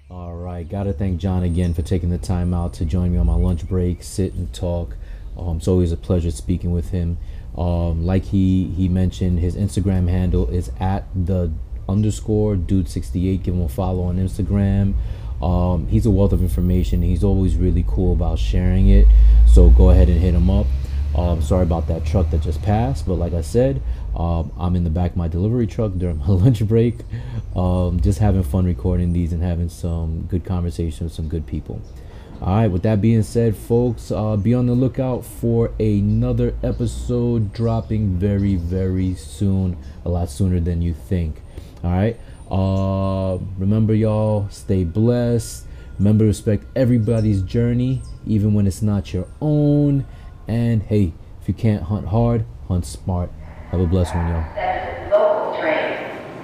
All 0.10 0.34
right, 0.34 0.68
gotta 0.68 0.92
thank 0.92 1.20
John 1.20 1.44
again 1.44 1.76
for 1.76 1.84
taking 1.84 2.10
the 2.10 2.18
time 2.18 2.52
out 2.52 2.74
to 2.74 2.86
join 2.86 3.12
me 3.12 3.20
on 3.20 3.28
my 3.28 3.36
lunch 3.36 3.68
break, 3.68 4.02
sit 4.02 4.34
and 4.34 4.52
talk. 4.52 4.96
Um, 5.38 5.58
it's 5.58 5.68
always 5.68 5.92
a 5.92 5.98
pleasure 5.98 6.32
speaking 6.32 6.72
with 6.72 6.90
him. 6.90 7.20
Um, 7.60 8.06
like 8.06 8.24
he 8.24 8.70
he 8.70 8.88
mentioned, 8.88 9.40
his 9.40 9.56
Instagram 9.56 10.08
handle 10.08 10.48
is 10.50 10.72
at 10.80 11.06
the 11.14 11.52
underscore 11.90 12.56
dude 12.56 12.88
sixty 12.88 13.30
eight. 13.30 13.44
Give 13.44 13.54
him 13.54 13.62
a 13.62 13.70
follow 13.70 14.04
on 14.04 14.18
Instagram. 14.18 14.94
Um, 15.42 15.88
he's 15.88 16.06
a 16.06 16.10
wealth 16.10 16.32
of 16.32 16.42
information. 16.42 17.02
He's 17.02 17.24
always 17.24 17.56
really 17.58 17.84
cool 17.88 18.14
about 18.14 18.40
sharing 18.40 18.88
it. 18.88 19.08
So 19.46 19.70
go 19.70 19.90
ahead 19.90 20.10
and 20.10 20.20
hit 20.20 20.34
him 20.34 20.50
up. 20.50 20.68
Um, 21.16 21.42
sorry 21.42 21.64
about 21.64 21.88
that 21.88 22.06
truck 22.06 22.30
that 22.30 22.42
just 22.42 22.62
passed, 22.62 23.08
but 23.08 23.16
like 23.16 23.34
I 23.34 23.42
said, 23.42 23.82
um, 24.16 24.52
I'm 24.58 24.76
in 24.76 24.84
the 24.84 24.90
back 24.92 25.12
of 25.12 25.18
my 25.18 25.28
delivery 25.28 25.66
truck 25.66 25.94
during 25.98 26.20
my 26.20 26.28
lunch 26.28 26.66
break, 26.68 27.00
um, 27.56 28.00
just 28.00 28.20
having 28.20 28.44
fun 28.44 28.66
recording 28.66 29.12
these 29.12 29.34
and 29.34 29.42
having 29.42 29.70
some 29.70 30.28
good 30.30 30.46
conversation 30.46 31.08
with 31.08 31.14
some 31.14 31.28
good 31.28 31.48
people. 31.48 31.82
All 32.42 32.56
right, 32.56 32.68
with 32.68 32.84
that 32.84 33.02
being 33.02 33.24
said, 33.24 33.58
folks, 33.58 34.12
uh, 34.12 34.38
be 34.38 34.54
on 34.54 34.68
the 34.68 34.74
lookout 34.74 35.26
for 35.26 35.74
another 35.78 36.56
episode 36.64 37.52
dropping 37.52 38.18
very, 38.18 38.56
very 38.56 39.14
soon, 39.16 39.78
a 40.06 40.10
lot 40.10 40.30
sooner 40.30 40.62
than 40.62 40.82
you 40.82 40.94
think. 40.94 41.42
All 41.84 41.92
right, 41.92 42.18
uh, 42.50 43.44
remember, 43.58 43.94
y'all, 43.94 44.48
stay 44.50 44.86
blessed. 44.86 45.66
Remember, 45.98 46.24
respect 46.24 46.64
everybody's 46.78 47.42
journey, 47.42 48.02
even 48.26 48.54
when 48.54 48.68
it's 48.68 48.82
not 48.82 49.14
your 49.14 49.28
own. 49.42 50.06
And 50.48 50.82
hey, 50.84 51.12
if 51.42 51.48
you 51.50 51.54
can't 51.54 51.84
hunt 51.84 52.08
hard, 52.08 52.46
hunt 52.70 52.86
smart. 52.86 53.32
Have 53.72 53.82
a 53.82 53.86
blessed 53.86 54.16
one, 54.16 54.30
y'all. 54.30 54.46
That's 54.56 55.12
local. 55.12 55.62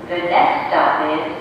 The 0.10 0.18
next 0.18 0.70
stop 0.70 1.30
is 1.30 1.35